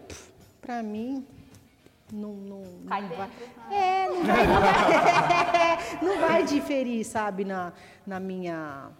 para 0.61 0.81
mim, 0.81 1.25
não, 2.13 2.33
não, 2.33 2.63
Cai 2.87 3.01
não 3.01 3.09
dentro. 3.09 3.25
vai. 3.69 3.77
É, 3.77 4.07
não 4.07 4.23
vai, 4.23 4.47
não 4.47 4.61
vai, 4.61 5.97
não 6.01 6.27
vai 6.27 6.43
diferir, 6.45 7.03
sabe, 7.03 7.43
na, 7.43 7.73
na 8.05 8.19
minha 8.19 8.91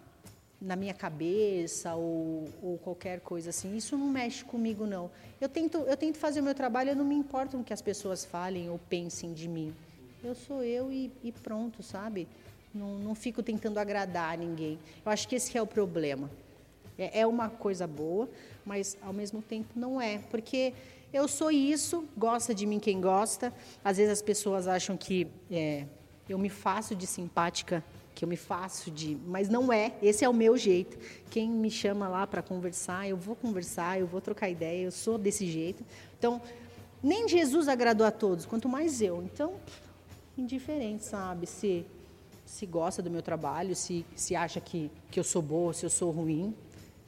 na 0.60 0.76
minha 0.76 0.94
cabeça 0.94 1.94
ou, 1.94 2.48
ou 2.62 2.78
qualquer 2.78 3.20
coisa 3.20 3.50
assim. 3.50 3.76
Isso 3.76 3.98
não 3.98 4.08
mexe 4.08 4.42
comigo, 4.42 4.86
não. 4.86 5.10
Eu 5.38 5.48
tento, 5.48 5.78
eu 5.78 5.96
tento 5.96 6.16
fazer 6.16 6.40
o 6.40 6.42
meu 6.42 6.54
trabalho, 6.54 6.90
eu 6.90 6.96
não 6.96 7.04
me 7.04 7.14
importo 7.14 7.56
com 7.56 7.62
o 7.62 7.64
que 7.64 7.72
as 7.72 7.82
pessoas 7.82 8.24
falem 8.24 8.70
ou 8.70 8.78
pensem 8.78 9.34
de 9.34 9.46
mim. 9.46 9.74
Eu 10.22 10.34
sou 10.34 10.62
eu 10.64 10.90
e, 10.90 11.12
e 11.22 11.30
pronto, 11.30 11.82
sabe? 11.82 12.26
Não, 12.74 12.98
não 12.98 13.14
fico 13.14 13.42
tentando 13.42 13.78
agradar 13.78 14.38
ninguém. 14.38 14.78
Eu 15.04 15.12
acho 15.12 15.28
que 15.28 15.36
esse 15.36 15.56
é 15.56 15.60
o 15.60 15.66
problema. 15.66 16.30
É, 16.96 17.20
é 17.20 17.26
uma 17.26 17.50
coisa 17.50 17.86
boa, 17.86 18.28
mas 18.64 18.96
ao 19.02 19.12
mesmo 19.12 19.42
tempo 19.42 19.68
não 19.76 20.00
é. 20.00 20.18
Porque 20.30 20.72
eu 21.14 21.28
sou 21.28 21.48
isso, 21.48 22.04
gosta 22.16 22.52
de 22.52 22.66
mim 22.66 22.80
quem 22.80 23.00
gosta. 23.00 23.54
Às 23.84 23.98
vezes 23.98 24.12
as 24.14 24.20
pessoas 24.20 24.66
acham 24.66 24.96
que 24.96 25.28
é, 25.48 25.86
eu 26.28 26.36
me 26.36 26.48
faço 26.48 26.92
de 26.96 27.06
simpática, 27.06 27.84
que 28.16 28.24
eu 28.24 28.28
me 28.28 28.36
faço 28.36 28.90
de. 28.90 29.16
Mas 29.24 29.48
não 29.48 29.72
é, 29.72 29.94
esse 30.02 30.24
é 30.24 30.28
o 30.28 30.34
meu 30.34 30.56
jeito. 30.56 30.98
Quem 31.30 31.48
me 31.48 31.70
chama 31.70 32.08
lá 32.08 32.26
para 32.26 32.42
conversar, 32.42 33.08
eu 33.08 33.16
vou 33.16 33.36
conversar, 33.36 34.00
eu 34.00 34.08
vou 34.08 34.20
trocar 34.20 34.50
ideia, 34.50 34.86
eu 34.86 34.90
sou 34.90 35.16
desse 35.16 35.46
jeito. 35.46 35.84
Então, 36.18 36.42
Nem 37.00 37.28
Jesus 37.28 37.68
agradou 37.68 38.06
a 38.06 38.10
todos, 38.10 38.44
quanto 38.44 38.68
mais 38.68 39.00
eu. 39.00 39.22
Então, 39.22 39.54
indiferente, 40.36 41.04
sabe? 41.04 41.46
Se, 41.46 41.86
se 42.44 42.66
gosta 42.66 43.00
do 43.00 43.08
meu 43.08 43.22
trabalho, 43.22 43.76
se, 43.76 44.04
se 44.16 44.34
acha 44.34 44.60
que, 44.60 44.90
que 45.12 45.20
eu 45.20 45.24
sou 45.24 45.42
boa, 45.42 45.72
se 45.72 45.86
eu 45.86 45.90
sou 45.90 46.10
ruim, 46.10 46.52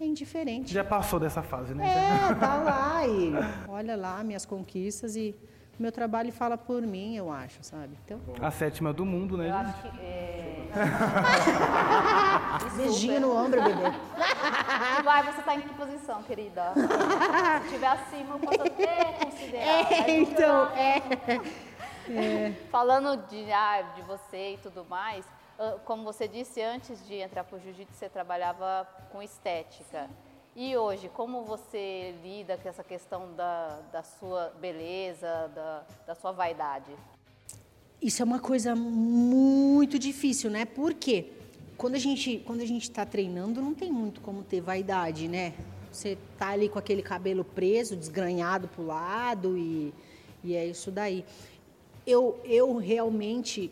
é 0.00 0.04
indiferente. 0.04 0.72
Já 0.72 0.84
passou 0.84 1.18
dessa 1.18 1.42
fase, 1.42 1.74
né? 1.74 1.84
É, 1.86 2.34
tá 2.34 2.54
lá 2.56 3.06
e 3.06 3.32
olha 3.68 3.96
lá 3.96 4.22
minhas 4.22 4.44
conquistas 4.44 5.16
e 5.16 5.34
meu 5.78 5.92
trabalho 5.92 6.32
fala 6.32 6.56
por 6.56 6.80
mim, 6.82 7.16
eu 7.16 7.30
acho, 7.30 7.58
sabe? 7.62 7.98
Então, 8.04 8.18
A 8.40 8.50
sétima 8.50 8.92
do 8.94 9.04
mundo, 9.04 9.36
né? 9.36 9.50
Eu 9.50 9.52
gente? 9.52 9.66
acho 9.66 9.82
que. 9.82 9.88
É... 10.00 10.68
beijinho 12.76 13.20
no 13.20 13.36
ombro, 13.36 13.62
bebê. 13.62 13.82
Vai, 15.04 15.22
você 15.22 15.42
tá 15.42 15.54
em 15.54 15.60
que 15.60 15.74
posição, 15.74 16.22
querida? 16.22 16.72
Se 16.74 16.80
estiver 17.66 17.88
acima, 17.88 18.36
eu 18.36 18.38
posso 18.38 18.62
até 18.62 19.12
considerar. 19.22 19.92
É, 19.92 20.10
então, 20.18 20.66
é. 20.70 21.02
Falando 22.70 23.18
de, 23.28 23.52
ah, 23.52 23.82
de 23.94 24.00
você 24.02 24.54
e 24.54 24.58
tudo 24.62 24.86
mais, 24.88 25.26
como 25.84 26.04
você 26.04 26.28
disse 26.28 26.60
antes 26.60 27.06
de 27.06 27.14
entrar 27.14 27.44
para 27.44 27.56
o 27.56 27.60
jiu-jitsu, 27.60 27.94
você 27.94 28.08
trabalhava 28.08 28.86
com 29.10 29.22
estética. 29.22 30.08
E 30.54 30.76
hoje, 30.76 31.10
como 31.10 31.44
você 31.44 32.14
lida 32.22 32.56
com 32.56 32.68
essa 32.68 32.82
questão 32.82 33.34
da, 33.34 33.78
da 33.92 34.02
sua 34.02 34.52
beleza, 34.60 35.50
da, 35.54 35.84
da 36.06 36.14
sua 36.14 36.32
vaidade? 36.32 36.90
Isso 38.00 38.22
é 38.22 38.24
uma 38.24 38.40
coisa 38.40 38.74
muito 38.74 39.98
difícil, 39.98 40.50
né? 40.50 40.64
Porque 40.64 41.30
quando 41.76 41.94
a 41.94 41.98
gente 41.98 42.42
quando 42.46 42.60
a 42.60 42.66
gente 42.66 42.84
está 42.84 43.04
treinando, 43.04 43.60
não 43.60 43.74
tem 43.74 43.92
muito 43.92 44.20
como 44.20 44.42
ter 44.42 44.60
vaidade, 44.60 45.28
né? 45.28 45.54
Você 45.92 46.18
tá 46.38 46.48
ali 46.48 46.68
com 46.68 46.78
aquele 46.78 47.02
cabelo 47.02 47.44
preso, 47.44 47.96
desgranhado 47.96 48.68
pro 48.68 48.84
lado 48.84 49.56
e, 49.56 49.94
e 50.44 50.54
é 50.54 50.66
isso 50.66 50.90
daí. 50.90 51.24
Eu, 52.06 52.38
eu 52.44 52.76
realmente, 52.76 53.70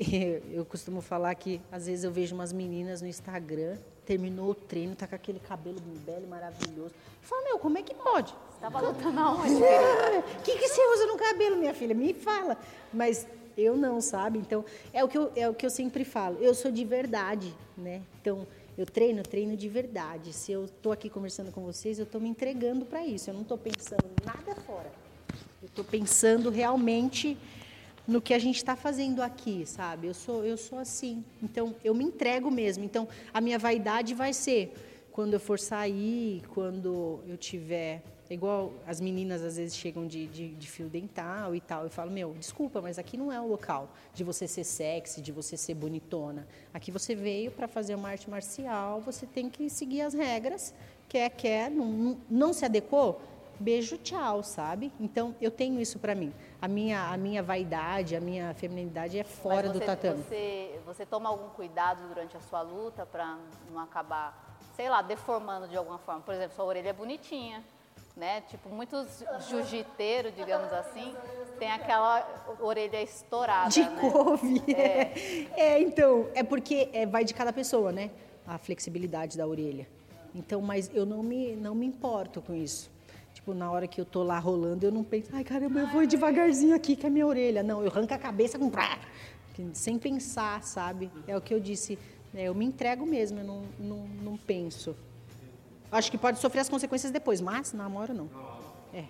eu 0.50 0.64
costumo 0.64 1.00
falar 1.00 1.34
que 1.34 1.60
às 1.70 1.86
vezes 1.86 2.04
eu 2.04 2.10
vejo 2.10 2.34
umas 2.34 2.52
meninas 2.52 3.02
no 3.02 3.08
Instagram, 3.08 3.76
terminou 4.06 4.50
o 4.50 4.54
treino, 4.54 4.96
tá 4.96 5.06
com 5.06 5.14
aquele 5.14 5.38
cabelo 5.38 5.78
belo, 6.06 6.26
maravilhoso. 6.26 6.94
Eu 6.94 7.28
falo, 7.28 7.44
meu, 7.44 7.58
como 7.58 7.78
é 7.78 7.82
que 7.82 7.94
pode? 7.94 8.32
Você 8.32 8.54
estava 8.54 8.80
lutando 8.80 9.20
aonde? 9.20 9.60
O 9.60 10.42
que, 10.42 10.56
que 10.56 10.68
você 10.68 10.80
usa 10.94 11.06
no 11.06 11.16
cabelo, 11.16 11.56
minha 11.56 11.74
filha? 11.74 11.94
Me 11.94 12.14
fala. 12.14 12.56
Mas 12.92 13.26
eu 13.56 13.76
não, 13.76 14.00
sabe? 14.00 14.38
Então, 14.38 14.64
é 14.92 15.04
o 15.04 15.08
que 15.08 15.18
eu, 15.18 15.30
é 15.36 15.48
o 15.48 15.54
que 15.54 15.66
eu 15.66 15.70
sempre 15.70 16.04
falo. 16.04 16.38
Eu 16.40 16.54
sou 16.54 16.70
de 16.70 16.84
verdade, 16.84 17.54
né? 17.76 18.02
Então, 18.20 18.46
eu 18.76 18.86
treino, 18.86 19.22
treino 19.22 19.56
de 19.56 19.68
verdade. 19.68 20.32
Se 20.32 20.50
eu 20.50 20.64
estou 20.64 20.92
aqui 20.92 21.10
conversando 21.10 21.52
com 21.52 21.62
vocês, 21.62 21.98
eu 21.98 22.04
estou 22.04 22.20
me 22.20 22.28
entregando 22.28 22.86
para 22.86 23.04
isso. 23.04 23.28
Eu 23.28 23.34
não 23.34 23.42
estou 23.42 23.58
pensando 23.58 24.10
nada 24.24 24.54
fora. 24.62 24.90
Eu 25.62 25.66
estou 25.66 25.84
pensando 25.84 26.48
realmente 26.48 27.36
no 28.10 28.20
que 28.20 28.34
a 28.34 28.38
gente 28.38 28.56
está 28.56 28.74
fazendo 28.74 29.22
aqui, 29.22 29.64
sabe? 29.64 30.08
Eu 30.08 30.14
sou, 30.14 30.44
eu 30.44 30.56
sou 30.56 30.78
assim. 30.78 31.24
Então, 31.40 31.76
eu 31.84 31.94
me 31.94 32.04
entrego 32.04 32.50
mesmo. 32.50 32.82
Então, 32.84 33.06
a 33.32 33.40
minha 33.40 33.58
vaidade 33.58 34.14
vai 34.14 34.32
ser 34.32 34.74
quando 35.12 35.34
eu 35.34 35.40
for 35.40 35.58
sair, 35.58 36.42
quando 36.52 37.20
eu 37.28 37.36
tiver. 37.36 38.02
Igual 38.28 38.72
as 38.86 39.00
meninas 39.00 39.42
às 39.42 39.56
vezes 39.56 39.76
chegam 39.76 40.06
de, 40.06 40.26
de, 40.26 40.48
de 40.54 40.70
fio 40.70 40.88
dental 40.88 41.54
e 41.54 41.60
tal. 41.60 41.84
Eu 41.84 41.90
falo, 41.90 42.10
meu, 42.10 42.34
desculpa, 42.34 42.80
mas 42.80 42.98
aqui 42.98 43.16
não 43.16 43.32
é 43.32 43.40
o 43.40 43.46
local 43.46 43.88
de 44.12 44.24
você 44.24 44.46
ser 44.48 44.64
sexy, 44.64 45.20
de 45.20 45.30
você 45.30 45.56
ser 45.56 45.74
bonitona. 45.74 46.48
Aqui 46.74 46.90
você 46.90 47.14
veio 47.14 47.52
para 47.52 47.68
fazer 47.68 47.94
uma 47.94 48.08
arte 48.08 48.28
marcial, 48.28 49.00
você 49.00 49.24
tem 49.24 49.48
que 49.48 49.70
seguir 49.70 50.02
as 50.02 50.14
regras. 50.14 50.74
Quer, 51.08 51.30
quer, 51.30 51.70
não, 51.70 52.18
não 52.28 52.52
se 52.52 52.64
adequou? 52.64 53.20
Beijo, 53.60 53.98
tchau, 53.98 54.42
sabe? 54.42 54.90
Então 54.98 55.34
eu 55.38 55.50
tenho 55.50 55.78
isso 55.78 55.98
para 55.98 56.14
mim. 56.14 56.32
A 56.62 56.66
minha, 56.66 57.12
a 57.12 57.16
minha 57.18 57.42
vaidade, 57.42 58.16
a 58.16 58.20
minha 58.20 58.54
feminilidade 58.54 59.18
é 59.18 59.22
fora 59.22 59.64
Mas 59.64 59.72
do 59.72 59.78
você, 59.78 59.84
tatame. 59.84 60.22
Você, 60.22 60.80
você 60.86 61.04
toma 61.04 61.28
algum 61.28 61.50
cuidado 61.50 62.08
durante 62.08 62.34
a 62.34 62.40
sua 62.40 62.62
luta 62.62 63.04
para 63.04 63.36
não 63.70 63.82
acabar, 63.82 64.56
sei 64.74 64.88
lá, 64.88 65.02
deformando 65.02 65.68
de 65.68 65.76
alguma 65.76 65.98
forma? 65.98 66.22
Por 66.22 66.32
exemplo, 66.32 66.56
sua 66.56 66.64
orelha 66.64 66.88
é 66.88 66.92
bonitinha, 66.94 67.62
né? 68.16 68.40
Tipo, 68.48 68.70
muitos 68.70 69.22
jiu-jiteiros, 69.50 70.34
digamos 70.34 70.72
assim, 70.72 71.14
tem 71.58 71.70
aquela 71.70 72.26
orelha 72.60 73.02
estourada, 73.02 73.68
De 73.68 73.82
né? 73.82 74.10
couve. 74.10 74.62
É. 74.74 75.74
É, 75.74 75.80
então, 75.82 76.30
é 76.34 76.42
porque 76.42 76.88
é, 76.94 77.04
vai 77.04 77.26
de 77.26 77.34
cada 77.34 77.52
pessoa, 77.52 77.92
né? 77.92 78.10
A 78.46 78.56
flexibilidade 78.56 79.36
da 79.36 79.46
orelha. 79.46 79.86
Então, 80.34 80.62
mas 80.62 80.90
eu 80.94 81.04
não 81.04 81.22
me, 81.22 81.54
não 81.56 81.74
me 81.74 81.84
importo 81.84 82.40
com 82.40 82.54
isso. 82.54 82.90
Tipo, 83.40 83.54
na 83.54 83.70
hora 83.70 83.86
que 83.88 83.98
eu 83.98 84.04
tô 84.04 84.22
lá 84.22 84.38
rolando, 84.38 84.84
eu 84.84 84.92
não 84.92 85.02
penso, 85.02 85.30
ai 85.32 85.42
caramba, 85.42 85.80
eu 85.80 85.86
vou 85.86 86.06
devagarzinho 86.06 86.74
aqui 86.76 86.94
que 86.94 87.06
é 87.06 87.08
a 87.08 87.12
minha 87.12 87.26
orelha. 87.26 87.62
Não, 87.62 87.82
eu 87.82 87.88
arranco 87.90 88.12
a 88.12 88.18
cabeça 88.18 88.58
com. 88.58 88.70
Sem 89.72 89.98
pensar, 89.98 90.62
sabe? 90.62 91.10
É 91.26 91.34
o 91.34 91.40
que 91.40 91.54
eu 91.54 91.58
disse. 91.58 91.98
né, 92.34 92.42
eu 92.44 92.54
me 92.54 92.66
entrego 92.66 93.06
mesmo, 93.06 93.38
eu 93.40 93.44
não, 93.44 93.62
não, 93.78 93.96
não 94.22 94.36
penso. 94.36 94.94
Acho 95.90 96.10
que 96.10 96.18
pode 96.18 96.38
sofrer 96.38 96.60
as 96.60 96.68
consequências 96.68 97.10
depois, 97.10 97.40
mas 97.40 97.72
na 97.72 97.88
hora 97.88 98.12
não. 98.12 98.28
É. 98.92 99.04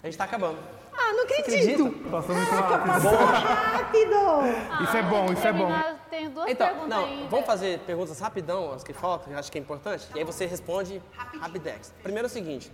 A 0.00 0.06
gente 0.06 0.16
tá 0.16 0.24
acabando. 0.24 0.58
Ah, 0.92 1.12
não 1.14 1.24
acredito! 1.24 1.90
Passou 2.08 2.34
muito 2.36 2.50
rápido. 2.50 3.08
Rápido! 3.16 4.84
Isso 4.84 4.96
é 4.96 5.02
bom, 5.02 5.32
isso 5.32 5.46
é 5.46 5.52
bom. 5.52 5.68
Tenho 6.08 6.30
duas 6.30 6.50
Então, 6.50 6.66
perguntas 6.68 6.88
não, 6.88 7.04
ainda. 7.04 7.28
vamos 7.28 7.46
fazer 7.46 7.78
perguntas 7.80 8.20
rapidão, 8.20 8.72
as 8.72 8.84
que 8.84 8.92
faltam, 8.92 9.28
que 9.28 9.34
eu 9.34 9.38
acho 9.38 9.50
que 9.50 9.58
é 9.58 9.60
importante, 9.60 10.06
e 10.14 10.18
aí 10.18 10.24
você 10.24 10.46
responde 10.46 11.02
rapidex. 11.40 11.92
Primeiro 12.02 12.26
é 12.26 12.30
o 12.30 12.32
seguinte, 12.32 12.70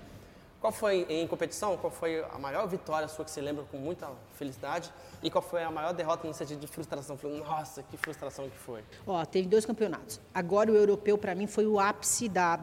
qual 0.61 0.73
foi, 0.73 1.07
em 1.09 1.27
competição, 1.27 1.77
qual 1.77 1.91
foi 1.91 2.25
a 2.33 2.39
maior 2.39 2.67
vitória 2.67 3.07
sua 3.07 3.25
que 3.25 3.31
você 3.31 3.41
lembra 3.41 3.65
com 3.71 3.77
muita 3.77 4.09
felicidade 4.35 4.93
e 5.23 5.31
qual 5.31 5.41
foi 5.41 5.63
a 5.63 5.71
maior 5.71 5.93
derrota 5.93 6.27
no 6.27 6.35
sentido 6.35 6.61
de 6.61 6.67
frustração? 6.67 7.17
Nossa, 7.47 7.83
que 7.85 7.97
frustração 7.97 8.49
que 8.49 8.57
foi. 8.57 8.83
Ó, 9.07 9.25
teve 9.25 9.47
dois 9.47 9.65
campeonatos. 9.65 10.21
Agora 10.35 10.73
o 10.73 10.75
europeu 10.75 11.17
para 11.17 11.35
mim 11.35 11.47
foi 11.47 11.67
o 11.67 11.79
ápice 11.79 12.29
da, 12.29 12.59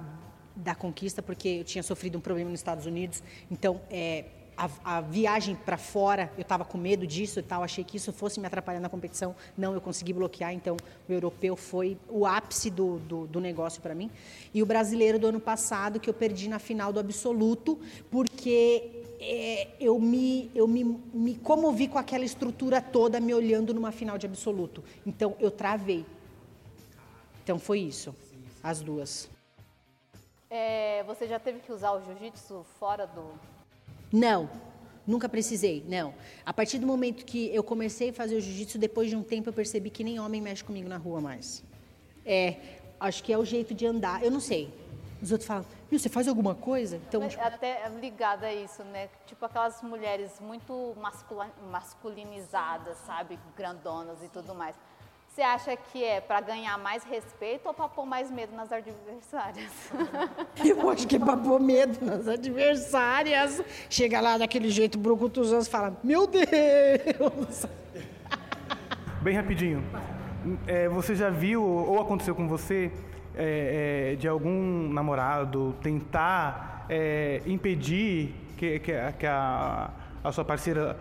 da 0.56 0.76
conquista, 0.76 1.22
porque 1.22 1.48
eu 1.48 1.64
tinha 1.64 1.84
sofrido 1.84 2.18
um 2.18 2.22
problema 2.22 2.50
nos 2.50 2.60
Estados 2.60 2.86
Unidos. 2.86 3.24
Então, 3.50 3.82
é, 3.90 4.26
a, 4.58 4.98
a 4.98 5.02
viagem 5.02 5.56
para 5.56 5.78
fora, 5.78 6.32
eu 6.38 6.42
estava 6.42 6.64
com 6.64 6.78
medo 6.78 7.06
disso 7.06 7.40
e 7.40 7.44
tal, 7.44 7.64
achei 7.64 7.84
que 7.84 7.98
isso 7.98 8.12
fosse 8.14 8.40
me 8.40 8.48
atrapalhar 8.48 8.80
na 8.80 8.90
competição. 8.90 9.36
Não, 9.58 9.74
eu 9.74 9.82
consegui 9.82 10.14
bloquear, 10.14 10.54
então 10.54 10.78
o 11.08 11.12
europeu 11.12 11.56
foi 11.56 11.98
o 12.10 12.26
ápice 12.26 12.70
do, 12.70 13.00
do, 13.00 13.28
do 13.28 13.40
negócio 13.40 13.82
para 13.82 13.94
mim. 13.94 14.10
E 14.54 14.62
o 14.64 14.66
brasileiro 14.66 15.20
do 15.20 15.28
ano 15.28 15.40
passado, 15.40 16.00
que 16.00 16.10
eu 16.10 16.14
perdi 16.14 16.48
na 16.48 16.60
final 16.60 16.94
do 16.94 17.00
absoluto, 17.00 17.80
porque 18.10 19.04
é, 19.20 19.68
eu, 19.80 20.00
me, 20.00 20.52
eu 20.54 20.68
me, 20.68 20.84
me 21.14 21.36
comovi 21.36 21.88
com 21.88 21.98
aquela 21.98 22.26
estrutura 22.26 22.82
toda 22.82 23.20
me 23.20 23.34
olhando 23.34 23.74
numa 23.74 23.92
final 23.92 24.18
de 24.18 24.26
absoluto. 24.26 24.84
Então 25.06 25.36
eu 25.40 25.52
travei. 25.52 26.06
Então 27.44 27.60
foi 27.60 27.80
isso, 27.80 28.16
as 28.64 28.82
duas. 28.82 29.30
É, 30.50 31.04
você 31.04 31.28
já 31.28 31.40
teve 31.40 31.60
que 31.60 31.72
usar 31.72 31.92
o 31.92 32.02
jiu-jitsu 32.02 32.66
fora 32.80 33.06
do... 33.06 33.55
Não, 34.16 34.50
nunca 35.06 35.28
precisei, 35.28 35.84
não. 35.90 36.14
A 36.46 36.54
partir 36.54 36.80
do 36.80 36.88
momento 36.88 37.26
que 37.26 37.54
eu 37.54 37.62
comecei 37.62 38.12
a 38.12 38.14
fazer 38.14 38.36
o 38.38 38.40
jiu-jitsu, 38.40 38.78
depois 38.78 39.10
de 39.10 39.16
um 39.18 39.22
tempo 39.22 39.50
eu 39.50 39.54
percebi 39.54 39.90
que 39.90 40.06
nem 40.06 40.22
homem 40.22 40.42
mexe 40.42 40.64
comigo 40.64 40.88
na 40.88 40.96
rua 40.96 41.20
mais. 41.20 41.62
É, 42.26 42.56
acho 42.98 43.22
que 43.22 43.34
é 43.34 43.38
o 43.38 43.44
jeito 43.44 43.74
de 43.74 43.86
andar, 43.86 44.24
eu 44.24 44.32
não 44.32 44.40
sei. 44.40 44.74
Os 45.22 45.34
outros 45.34 45.46
falam, 45.46 45.66
"Viu, 45.90 46.00
você 46.00 46.08
faz 46.08 46.30
alguma 46.30 46.56
coisa? 46.56 46.96
Então, 46.96 47.20
Mas 47.20 47.38
Até 47.38 47.90
ligada 48.00 48.48
a 48.48 48.54
isso, 48.54 48.84
né? 48.86 49.10
Tipo 49.26 49.46
aquelas 49.46 49.82
mulheres 49.82 50.40
muito 50.40 50.96
masculinizadas, 51.70 52.98
sabe? 53.06 53.38
Grandonas 53.58 54.24
e 54.24 54.30
tudo 54.30 54.56
mais. 54.56 54.78
Você 55.36 55.42
acha 55.42 55.76
que 55.76 56.02
é 56.02 56.22
para 56.22 56.40
ganhar 56.40 56.78
mais 56.78 57.04
respeito 57.04 57.68
ou 57.68 57.74
para 57.74 57.90
pôr 57.90 58.06
mais 58.06 58.32
medo 58.32 58.56
nas 58.56 58.72
adversárias? 58.72 59.70
eu 60.64 60.90
acho 60.90 61.06
que 61.06 61.18
é 61.18 61.20
pra 61.20 61.36
pôr 61.36 61.60
medo 61.60 62.06
nas 62.06 62.26
adversárias. 62.26 63.62
Chega 63.90 64.22
lá 64.22 64.38
daquele 64.38 64.70
jeito 64.70 64.98
brucutuzão 64.98 65.60
e 65.60 65.66
fala, 65.66 65.94
meu 66.02 66.26
Deus! 66.26 67.66
Bem 69.22 69.36
rapidinho. 69.36 69.84
É, 70.66 70.88
você 70.88 71.14
já 71.14 71.30
viu 71.30 71.62
ou 71.62 72.00
aconteceu 72.00 72.34
com 72.34 72.48
você 72.48 72.90
é, 73.36 74.14
é, 74.14 74.16
de 74.16 74.30
algum 74.30 74.88
namorado 74.88 75.76
tentar 75.84 76.86
é, 76.88 77.42
impedir 77.46 78.34
que, 78.56 78.80
que 78.80 78.94
que 79.20 79.26
a, 79.26 79.92
a 80.24 80.32
sua 80.32 80.46
parceira 80.46 80.98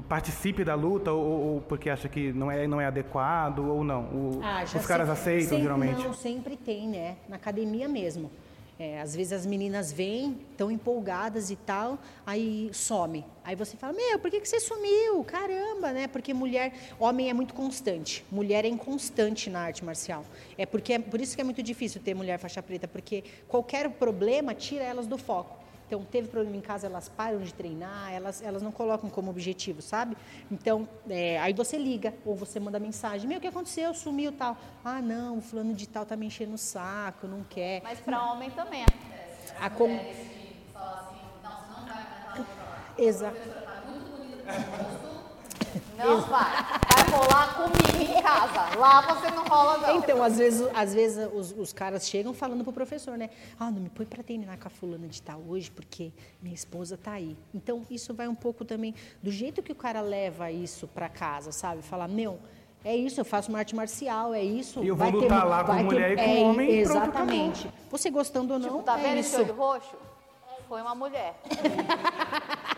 participe 0.00 0.64
da 0.64 0.74
luta 0.74 1.12
ou, 1.12 1.54
ou 1.54 1.60
porque 1.62 1.90
acha 1.90 2.08
que 2.08 2.32
não 2.32 2.50
é, 2.50 2.66
não 2.66 2.80
é 2.80 2.86
adequado 2.86 3.58
ou 3.58 3.84
não? 3.84 4.02
O- 4.04 4.40
Ah, 4.42 4.62
os 4.64 4.86
caras 4.86 5.06
sempre- 5.08 5.10
aceitam 5.12 5.48
sempre- 5.48 5.62
geralmente? 5.62 6.02
Não, 6.02 6.14
sempre 6.14 6.56
tem, 6.56 6.88
né? 6.88 7.16
Na 7.28 7.36
academia 7.36 7.88
mesmo. 7.88 8.30
É, 8.78 9.00
às 9.00 9.14
vezes 9.14 9.32
as 9.32 9.46
meninas 9.46 9.92
vêm, 9.92 10.38
tão 10.56 10.68
empolgadas 10.70 11.50
e 11.50 11.56
tal, 11.56 11.98
aí 12.26 12.68
some. 12.72 13.24
Aí 13.44 13.54
você 13.54 13.76
fala, 13.76 13.92
meu, 13.92 14.18
por 14.18 14.28
que, 14.30 14.40
que 14.40 14.48
você 14.48 14.58
sumiu? 14.58 15.22
Caramba, 15.22 15.92
né? 15.92 16.08
Porque 16.08 16.32
mulher, 16.34 16.72
homem 16.98 17.28
é 17.28 17.34
muito 17.34 17.54
constante, 17.54 18.24
mulher 18.32 18.64
é 18.64 18.68
inconstante 18.68 19.48
na 19.50 19.60
arte 19.60 19.84
marcial. 19.84 20.24
É 20.58 20.66
porque 20.66 20.98
por 20.98 21.20
isso 21.20 21.36
que 21.36 21.40
é 21.42 21.44
muito 21.44 21.62
difícil 21.62 22.00
ter 22.02 22.14
mulher 22.14 22.38
faixa 22.38 22.60
preta, 22.62 22.88
porque 22.88 23.22
qualquer 23.46 23.88
problema 23.90 24.52
tira 24.54 24.82
elas 24.82 25.06
do 25.06 25.18
foco. 25.18 25.61
Então, 25.92 26.02
teve 26.04 26.26
problema 26.26 26.56
em 26.56 26.60
casa, 26.62 26.86
elas 26.86 27.10
param 27.10 27.38
de 27.40 27.52
treinar, 27.52 28.10
elas, 28.10 28.40
elas 28.40 28.62
não 28.62 28.72
colocam 28.72 29.10
como 29.10 29.30
objetivo, 29.30 29.82
sabe? 29.82 30.16
Então, 30.50 30.88
é, 31.06 31.38
aí 31.38 31.52
você 31.52 31.76
liga 31.76 32.14
ou 32.24 32.34
você 32.34 32.58
manda 32.58 32.78
mensagem: 32.78 33.28
Meu, 33.28 33.36
o 33.36 33.40
que 33.42 33.46
aconteceu? 33.46 33.92
Sumiu 33.92 34.32
tal. 34.32 34.56
Ah, 34.82 35.02
não, 35.02 35.36
o 35.36 35.42
fulano 35.42 35.74
de 35.74 35.86
tal 35.86 36.06
tá 36.06 36.16
me 36.16 36.24
enchendo 36.24 36.54
o 36.54 36.58
saco, 36.58 37.26
não 37.26 37.44
quer. 37.44 37.82
Mas 37.82 38.00
para 38.00 38.24
homem 38.32 38.50
também 38.52 38.84
acontece. 38.84 39.52
A 39.60 39.68
com... 39.68 40.00
Exato. 42.96 43.36
Não 45.96 46.20
vai. 46.22 46.52
Vai 46.52 47.10
rolar 47.10 47.54
comigo 47.54 48.12
em 48.12 48.22
casa. 48.22 48.78
Lá 48.78 49.00
você 49.02 49.30
não 49.30 49.44
rola, 49.44 49.78
não. 49.78 49.96
Então, 49.96 50.22
às 50.22 50.38
vezes, 50.38 50.68
às 50.74 50.94
vezes 50.94 51.28
os, 51.32 51.52
os 51.52 51.72
caras 51.72 52.06
chegam 52.08 52.32
falando 52.34 52.64
pro 52.64 52.72
professor, 52.72 53.16
né? 53.16 53.30
Ah, 53.58 53.70
não 53.70 53.80
me 53.80 53.88
põe 53.88 54.06
para 54.06 54.22
treinar 54.22 54.58
com 54.58 54.68
a 54.68 54.70
fulana 54.70 55.06
de 55.08 55.20
tal 55.22 55.40
hoje, 55.48 55.70
porque 55.70 56.12
minha 56.40 56.54
esposa 56.54 56.96
tá 56.96 57.12
aí. 57.12 57.36
Então, 57.54 57.84
isso 57.90 58.12
vai 58.14 58.28
um 58.28 58.34
pouco 58.34 58.64
também 58.64 58.94
do 59.22 59.30
jeito 59.30 59.62
que 59.62 59.72
o 59.72 59.76
cara 59.76 60.00
leva 60.00 60.50
isso 60.50 60.86
para 60.88 61.08
casa, 61.08 61.52
sabe? 61.52 61.82
Falar, 61.82 62.08
meu, 62.08 62.38
é 62.84 62.96
isso, 62.96 63.20
eu 63.20 63.24
faço 63.24 63.48
uma 63.48 63.58
arte 63.60 63.76
marcial, 63.76 64.34
é 64.34 64.42
isso. 64.42 64.82
E 64.82 64.88
eu 64.88 64.96
vou 64.96 65.10
vai 65.10 65.20
lutar 65.20 65.46
lá 65.46 65.62
com 65.62 65.72
mulher 65.74 66.12
e 66.12 66.16
com 66.16 66.22
é, 66.22 66.40
homem 66.40 66.70
e 66.70 66.82
pronto, 66.84 66.98
Exatamente. 66.98 67.70
Você 67.90 68.10
gostando 68.10 68.54
ou 68.54 68.58
não, 68.58 68.68
Tipo, 68.68 68.82
tá 68.82 68.98
é 68.98 69.02
vendo 69.02 69.18
isso. 69.20 69.36
esse 69.40 69.50
olho 69.50 69.54
roxo? 69.54 69.96
Foi 70.68 70.80
uma 70.80 70.94
mulher. 70.94 71.34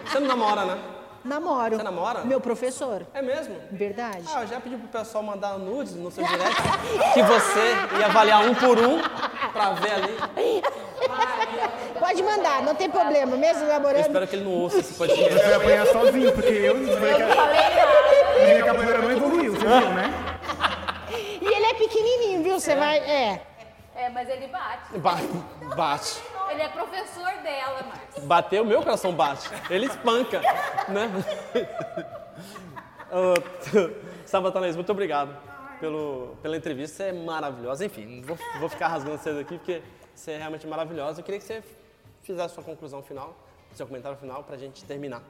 Você 0.05 0.20
não 0.20 0.28
namora, 0.28 0.64
né? 0.66 0.93
Namoro. 1.25 1.77
Você 1.77 1.83
namora? 1.83 2.20
Meu 2.25 2.41
professor. 2.41 3.07
É 3.14 3.22
mesmo? 3.22 3.57
Verdade. 3.72 4.25
Ah, 4.35 4.43
eu 4.43 4.47
já 4.47 4.61
pedi 4.61 4.77
pro 4.77 4.89
pessoal 4.89 5.25
mandar 5.25 5.59
nudes 5.59 5.95
no 5.95 6.11
seu 6.11 6.22
direct 6.25 6.62
que 7.14 7.22
você 7.22 7.99
ia 7.99 8.07
avaliar 8.07 8.45
um 8.45 8.55
por 8.55 8.79
um 8.79 9.01
pra 9.53 9.70
ver 9.72 9.93
ali. 9.93 10.62
Pode 11.99 12.22
mandar, 12.22 12.62
não 12.62 12.75
tem 12.75 12.91
problema, 12.91 13.37
mesmo 13.37 13.64
Eu 13.64 13.68
namorando. 13.68 14.01
espero 14.03 14.27
que 14.27 14.37
ele 14.37 14.45
não 14.45 14.53
ouça 14.53 14.79
esse 14.79 14.95
podcast. 14.95 15.33
Você 15.33 15.45
vai 15.45 15.55
apanhar 15.55 15.87
sozinho, 15.87 16.33
porque 16.33 16.53
eu 16.53 16.75
não 16.75 16.93
falei 16.93 17.14
minha 18.45 18.64
capoeira 18.64 18.99
não 18.99 19.11
evoluiu, 19.11 19.53
você 19.53 19.61
viu, 19.66 19.91
né? 19.91 20.12
E 21.41 21.47
ele 21.47 21.66
é 21.66 21.75
pequenininho, 21.75 22.43
viu? 22.43 22.61
Você 22.61 22.75
vai. 22.75 22.99
É. 22.99 23.41
É, 23.95 24.09
mas 24.11 24.28
ele 24.28 24.49
bate. 24.49 24.99
Ba- 24.99 25.16
bate. 25.76 26.22
Ele 26.51 26.62
é 26.62 26.68
professor 26.68 27.32
dela, 27.42 27.82
Marcos. 27.84 28.24
Bateu, 28.24 28.64
meu 28.64 28.82
coração 28.82 29.12
bate. 29.12 29.49
Ele 29.70 29.86
espanca, 29.86 30.40
né? 30.88 31.11
Sabatanês, 34.26 34.74
muito 34.74 34.90
obrigado 34.90 35.36
pelo, 35.78 36.36
pela 36.42 36.57
entrevista. 36.57 36.97
Você 36.97 37.03
é 37.05 37.12
maravilhosa. 37.12 37.84
Enfim, 37.84 38.20
vou, 38.22 38.36
vou 38.59 38.68
ficar 38.68 38.88
rasgando 38.88 39.18
vocês 39.18 39.36
aqui, 39.38 39.57
porque 39.57 39.82
você 40.14 40.32
é 40.32 40.38
realmente 40.38 40.66
maravilhosa. 40.66 41.20
Eu 41.20 41.24
queria 41.24 41.38
que 41.38 41.47
você 41.47 41.62
fizesse 42.22 42.55
sua 42.55 42.64
conclusão 42.64 43.03
final, 43.03 43.36
seu 43.72 43.86
comentário 43.86 44.18
final, 44.18 44.42
pra 44.42 44.57
gente 44.57 44.84
terminar. 44.84 45.22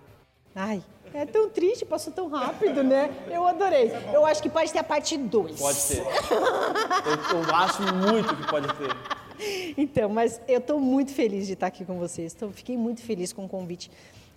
Ai, 0.55 0.83
é 1.13 1.27
tão 1.27 1.49
triste, 1.51 1.85
passou 1.85 2.13
tão 2.13 2.29
rápido, 2.29 2.83
né? 2.83 3.11
Eu 3.31 3.47
adorei. 3.47 3.91
Eu 4.13 4.25
acho 4.25 4.43
que 4.43 4.49
pode 4.49 4.73
ter 4.73 4.79
a 4.79 4.85
parte 4.85 5.17
2. 5.17 5.59
Pode 5.59 5.79
ter. 5.89 5.99
Eu, 6.01 7.43
eu 7.43 7.55
acho 7.55 7.83
muito 7.95 8.37
que 8.37 8.47
pode 8.49 8.69
ter. 8.75 9.75
Então, 9.77 10.09
mas 10.09 10.41
eu 10.47 10.59
estou 10.59 10.79
muito 10.79 11.13
feliz 11.13 11.47
de 11.47 11.55
estar 11.55 11.67
aqui 11.67 11.85
com 11.85 11.99
vocês. 11.99 12.35
Tô, 12.35 12.49
fiquei 12.51 12.77
muito 12.77 13.01
feliz 13.03 13.33
com 13.33 13.45
o 13.45 13.49
convite. 13.49 13.91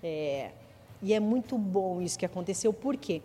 É, 0.04 0.50
e 1.02 1.14
é 1.14 1.20
muito 1.20 1.58
bom 1.58 2.02
isso 2.02 2.18
que 2.18 2.26
aconteceu, 2.26 2.74
por 2.74 2.98
quê? 2.98 3.22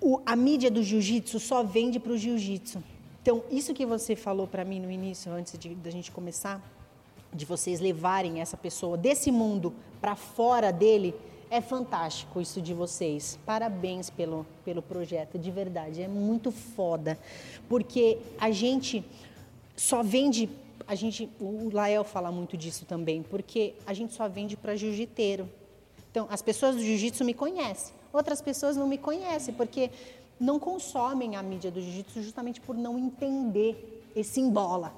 O- 0.00 0.20
a 0.26 0.34
mídia 0.34 0.70
do 0.70 0.82
jiu-jitsu 0.82 1.38
só 1.38 1.62
vende 1.62 2.00
para 2.00 2.12
o 2.12 2.18
jiu-jitsu. 2.18 2.82
Então, 3.22 3.42
isso 3.50 3.72
que 3.72 3.86
você 3.86 4.14
falou 4.16 4.46
para 4.46 4.64
mim 4.64 4.80
no 4.80 4.90
início, 4.90 5.32
antes 5.32 5.56
de, 5.58 5.74
da 5.76 5.90
gente 5.90 6.10
começar, 6.10 6.60
de 7.32 7.44
vocês 7.44 7.80
levarem 7.80 8.40
essa 8.40 8.56
pessoa 8.56 8.96
desse 8.96 9.30
mundo 9.32 9.72
para 10.00 10.14
fora 10.14 10.72
dele, 10.72 11.14
é 11.50 11.60
fantástico 11.60 12.40
isso 12.40 12.60
de 12.60 12.72
vocês. 12.74 13.38
Parabéns 13.46 14.10
pelo, 14.10 14.46
pelo 14.64 14.82
projeto, 14.82 15.38
de 15.38 15.50
verdade. 15.50 16.02
É 16.02 16.08
muito 16.08 16.50
foda. 16.50 17.18
Porque 17.68 18.18
a 18.38 18.50
gente 18.50 19.04
só 19.76 20.02
vende. 20.02 20.48
A 20.86 20.94
gente, 20.94 21.30
o 21.40 21.70
Lael 21.72 22.04
fala 22.04 22.30
muito 22.30 22.56
disso 22.56 22.84
também, 22.84 23.22
porque 23.22 23.74
a 23.86 23.94
gente 23.94 24.12
só 24.12 24.28
vende 24.28 24.56
para 24.56 24.76
jiu-jiteiro. 24.76 25.48
Então, 26.10 26.26
as 26.30 26.42
pessoas 26.42 26.76
do 26.76 26.82
jiu-jitsu 26.82 27.24
me 27.24 27.32
conhecem, 27.34 27.94
outras 28.12 28.40
pessoas 28.42 28.76
não 28.76 28.86
me 28.86 28.98
conhecem, 28.98 29.54
porque 29.54 29.90
não 30.38 30.58
consomem 30.58 31.36
a 31.36 31.42
mídia 31.42 31.70
do 31.70 31.80
jiu-jitsu 31.80 32.22
justamente 32.22 32.60
por 32.60 32.76
não 32.76 32.98
entender 32.98 34.02
esse 34.14 34.40
embola. 34.40 34.92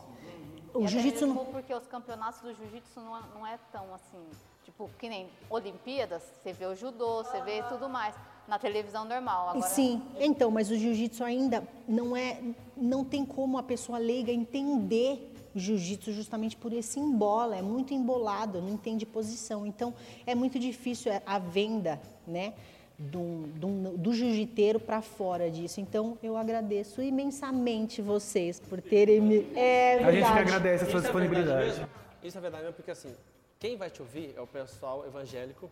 O 0.74 0.86
jiu-jitsu 0.86 1.26
não. 1.26 1.44
porque 1.46 1.72
os 1.72 1.86
campeonatos 1.86 2.40
do 2.40 2.52
jiu-jitsu 2.54 3.00
não, 3.00 3.16
é- 3.16 3.22
não 3.34 3.46
é 3.46 3.58
tão 3.72 3.84
assim, 3.94 4.22
tipo, 4.66 4.90
que 4.98 5.08
nem 5.08 5.28
Olimpíadas, 5.48 6.22
você 6.42 6.52
vê 6.52 6.66
o 6.66 6.74
judô, 6.74 7.22
você 7.22 7.40
vê 7.42 7.62
tudo 7.62 7.88
mais 7.88 8.14
na 8.48 8.58
televisão 8.58 9.04
normal. 9.04 9.50
Agora, 9.50 9.66
Sim, 9.68 10.02
então, 10.18 10.50
mas 10.50 10.70
o 10.70 10.76
jiu-jitsu 10.76 11.22
ainda 11.24 11.66
não 11.88 12.16
é, 12.16 12.40
não 12.76 13.04
tem 13.04 13.24
como 13.24 13.58
a 13.58 13.62
pessoa 13.62 13.96
leiga 13.98 14.32
entender 14.32 15.32
o 15.54 15.58
jiu-jitsu 15.58 16.12
justamente 16.12 16.56
por 16.56 16.72
esse 16.72 16.98
embola, 16.98 17.56
é 17.56 17.62
muito 17.62 17.94
embolado, 17.94 18.60
não 18.60 18.70
entende 18.70 19.06
posição. 19.06 19.64
Então, 19.64 19.94
é 20.26 20.34
muito 20.34 20.58
difícil 20.58 21.12
a 21.24 21.38
venda, 21.38 22.00
né, 22.26 22.52
do, 22.98 23.46
do, 23.54 23.96
do 23.96 24.12
jiu-jiteiro 24.12 24.80
para 24.80 25.00
fora 25.00 25.48
disso. 25.48 25.80
Então, 25.80 26.18
eu 26.22 26.36
agradeço 26.36 27.00
imensamente 27.00 28.02
vocês 28.02 28.58
por 28.58 28.82
terem 28.82 29.20
me. 29.20 29.46
É 29.54 30.04
A 30.04 30.10
gente 30.10 30.32
que 30.32 30.38
agradece 30.38 30.84
a 30.84 30.90
sua 30.90 31.00
é 31.00 31.02
disponibilidade. 31.02 31.86
Isso 32.22 32.36
é 32.36 32.40
verdade 32.40 32.64
mesmo, 32.64 32.76
porque 32.76 32.90
assim, 32.90 33.14
quem 33.58 33.76
vai 33.76 33.90
te 33.90 34.02
ouvir 34.02 34.34
é 34.36 34.40
o 34.40 34.46
pessoal 34.46 35.04
evangélico, 35.06 35.70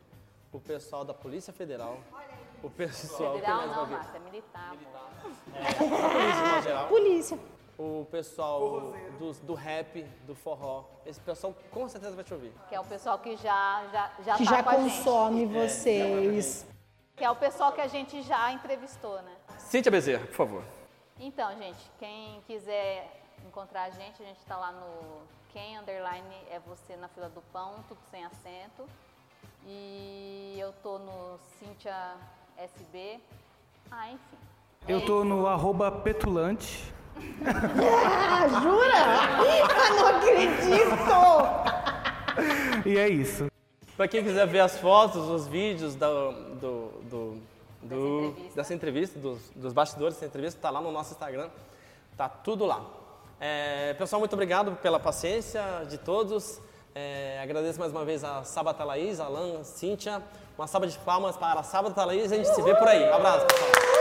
o 0.52 0.60
pessoal 0.60 1.04
da 1.04 1.12
Polícia 1.14 1.52
Federal, 1.52 1.98
o 2.62 2.70
pessoal 2.70 3.34
Federal 3.34 3.60
que 3.60 3.66
mais 3.66 3.76
vai 3.76 3.86
não? 3.86 3.90
Márcia, 3.98 4.16
é 4.16 4.20
militar. 4.20 4.70
polícia 5.78 6.56
no 6.56 6.62
geral, 6.62 6.88
Polícia. 6.88 7.38
o 7.78 8.06
pessoal 8.10 8.92
do, 9.18 9.32
do 9.42 9.54
rap, 9.54 10.02
do 10.26 10.34
forró. 10.34 10.84
Esse 11.04 11.20
pessoal 11.20 11.54
com 11.70 11.88
certeza 11.88 12.14
vai 12.14 12.24
te 12.24 12.32
ouvir. 12.32 12.52
Que 12.68 12.74
é 12.74 12.80
o 12.80 12.84
pessoal 12.84 13.18
que 13.18 13.36
já, 13.36 13.84
já, 13.92 14.12
já 14.24 14.36
Que 14.36 14.44
tá 14.44 14.50
já 14.56 14.62
com 14.62 14.70
a 14.70 14.78
gente. 14.78 14.96
consome 14.96 15.46
vocês. 15.46 16.66
Que 17.16 17.24
é 17.24 17.30
o 17.30 17.36
pessoal 17.36 17.72
que 17.72 17.80
a 17.80 17.86
gente 17.86 18.22
já 18.22 18.50
entrevistou, 18.52 19.20
né? 19.22 19.36
Cíntia 19.58 19.90
Bezerra, 19.90 20.26
por 20.26 20.34
favor. 20.34 20.64
Então, 21.20 21.56
gente, 21.58 21.78
quem 21.98 22.40
quiser 22.46 23.22
encontrar 23.46 23.84
a 23.84 23.90
gente, 23.90 24.20
a 24.22 24.26
gente 24.26 24.38
está 24.38 24.56
lá 24.56 24.72
no 24.72 25.22
quem 25.54 25.78
underline 25.78 26.34
é 26.50 26.58
você 26.66 26.96
na 26.96 27.06
fila 27.08 27.28
do 27.28 27.40
pão, 27.52 27.76
tudo 27.88 28.00
sem 28.10 28.24
acento. 28.24 28.84
E 29.66 30.56
eu 30.58 30.72
tô 30.82 30.98
no 30.98 31.38
Cintia 31.58 32.16
SB. 32.58 33.20
Ah, 33.90 34.08
enfim. 34.10 34.36
Eu 34.88 35.06
tô 35.06 35.22
no 35.24 35.46
arroba 35.46 35.90
petulante. 35.92 36.92
Ah, 37.46 38.48
jura? 38.60 38.98
Eu 39.46 39.68
não 39.96 40.06
acredito! 40.08 41.14
E 42.88 42.98
é 42.98 43.08
isso. 43.08 43.46
Pra 43.96 44.08
quem 44.08 44.24
quiser 44.24 44.46
ver 44.48 44.58
as 44.60 44.76
fotos, 44.78 45.22
os 45.28 45.46
vídeos 45.46 45.94
do, 45.94 46.32
do, 46.56 46.88
do- 47.08 47.40
do- 47.82 48.32
dessa 48.56 48.74
entrevista, 48.74 49.18
dos, 49.20 49.50
dos 49.54 49.72
bastidores 49.72 50.14
dessa 50.16 50.26
entrevista, 50.26 50.60
tá 50.60 50.68
lá 50.70 50.80
no 50.80 50.90
nosso 50.90 51.12
Instagram. 51.12 51.48
Tá 52.16 52.28
tudo 52.28 52.66
lá. 52.66 52.84
É, 53.46 53.92
pessoal, 53.98 54.20
muito 54.20 54.32
obrigado 54.32 54.74
pela 54.76 54.98
paciência 54.98 55.62
de 55.90 55.98
todos. 55.98 56.62
É, 56.94 57.38
agradeço 57.42 57.78
mais 57.78 57.92
uma 57.92 58.02
vez 58.02 58.24
a 58.24 58.42
Sabata 58.42 58.82
Laís, 58.84 59.20
Alan, 59.20 59.62
Cíntia. 59.62 60.22
Uma 60.56 60.66
salva 60.66 60.86
de 60.86 60.98
palmas 61.00 61.36
para 61.36 61.60
a 61.60 61.62
Sabata 61.62 62.06
Laís 62.06 62.32
a 62.32 62.36
gente 62.36 62.48
se 62.48 62.62
vê 62.62 62.74
por 62.74 62.88
aí. 62.88 63.04
Um 63.06 63.12
abraço, 63.12 63.44
pessoal. 63.44 63.93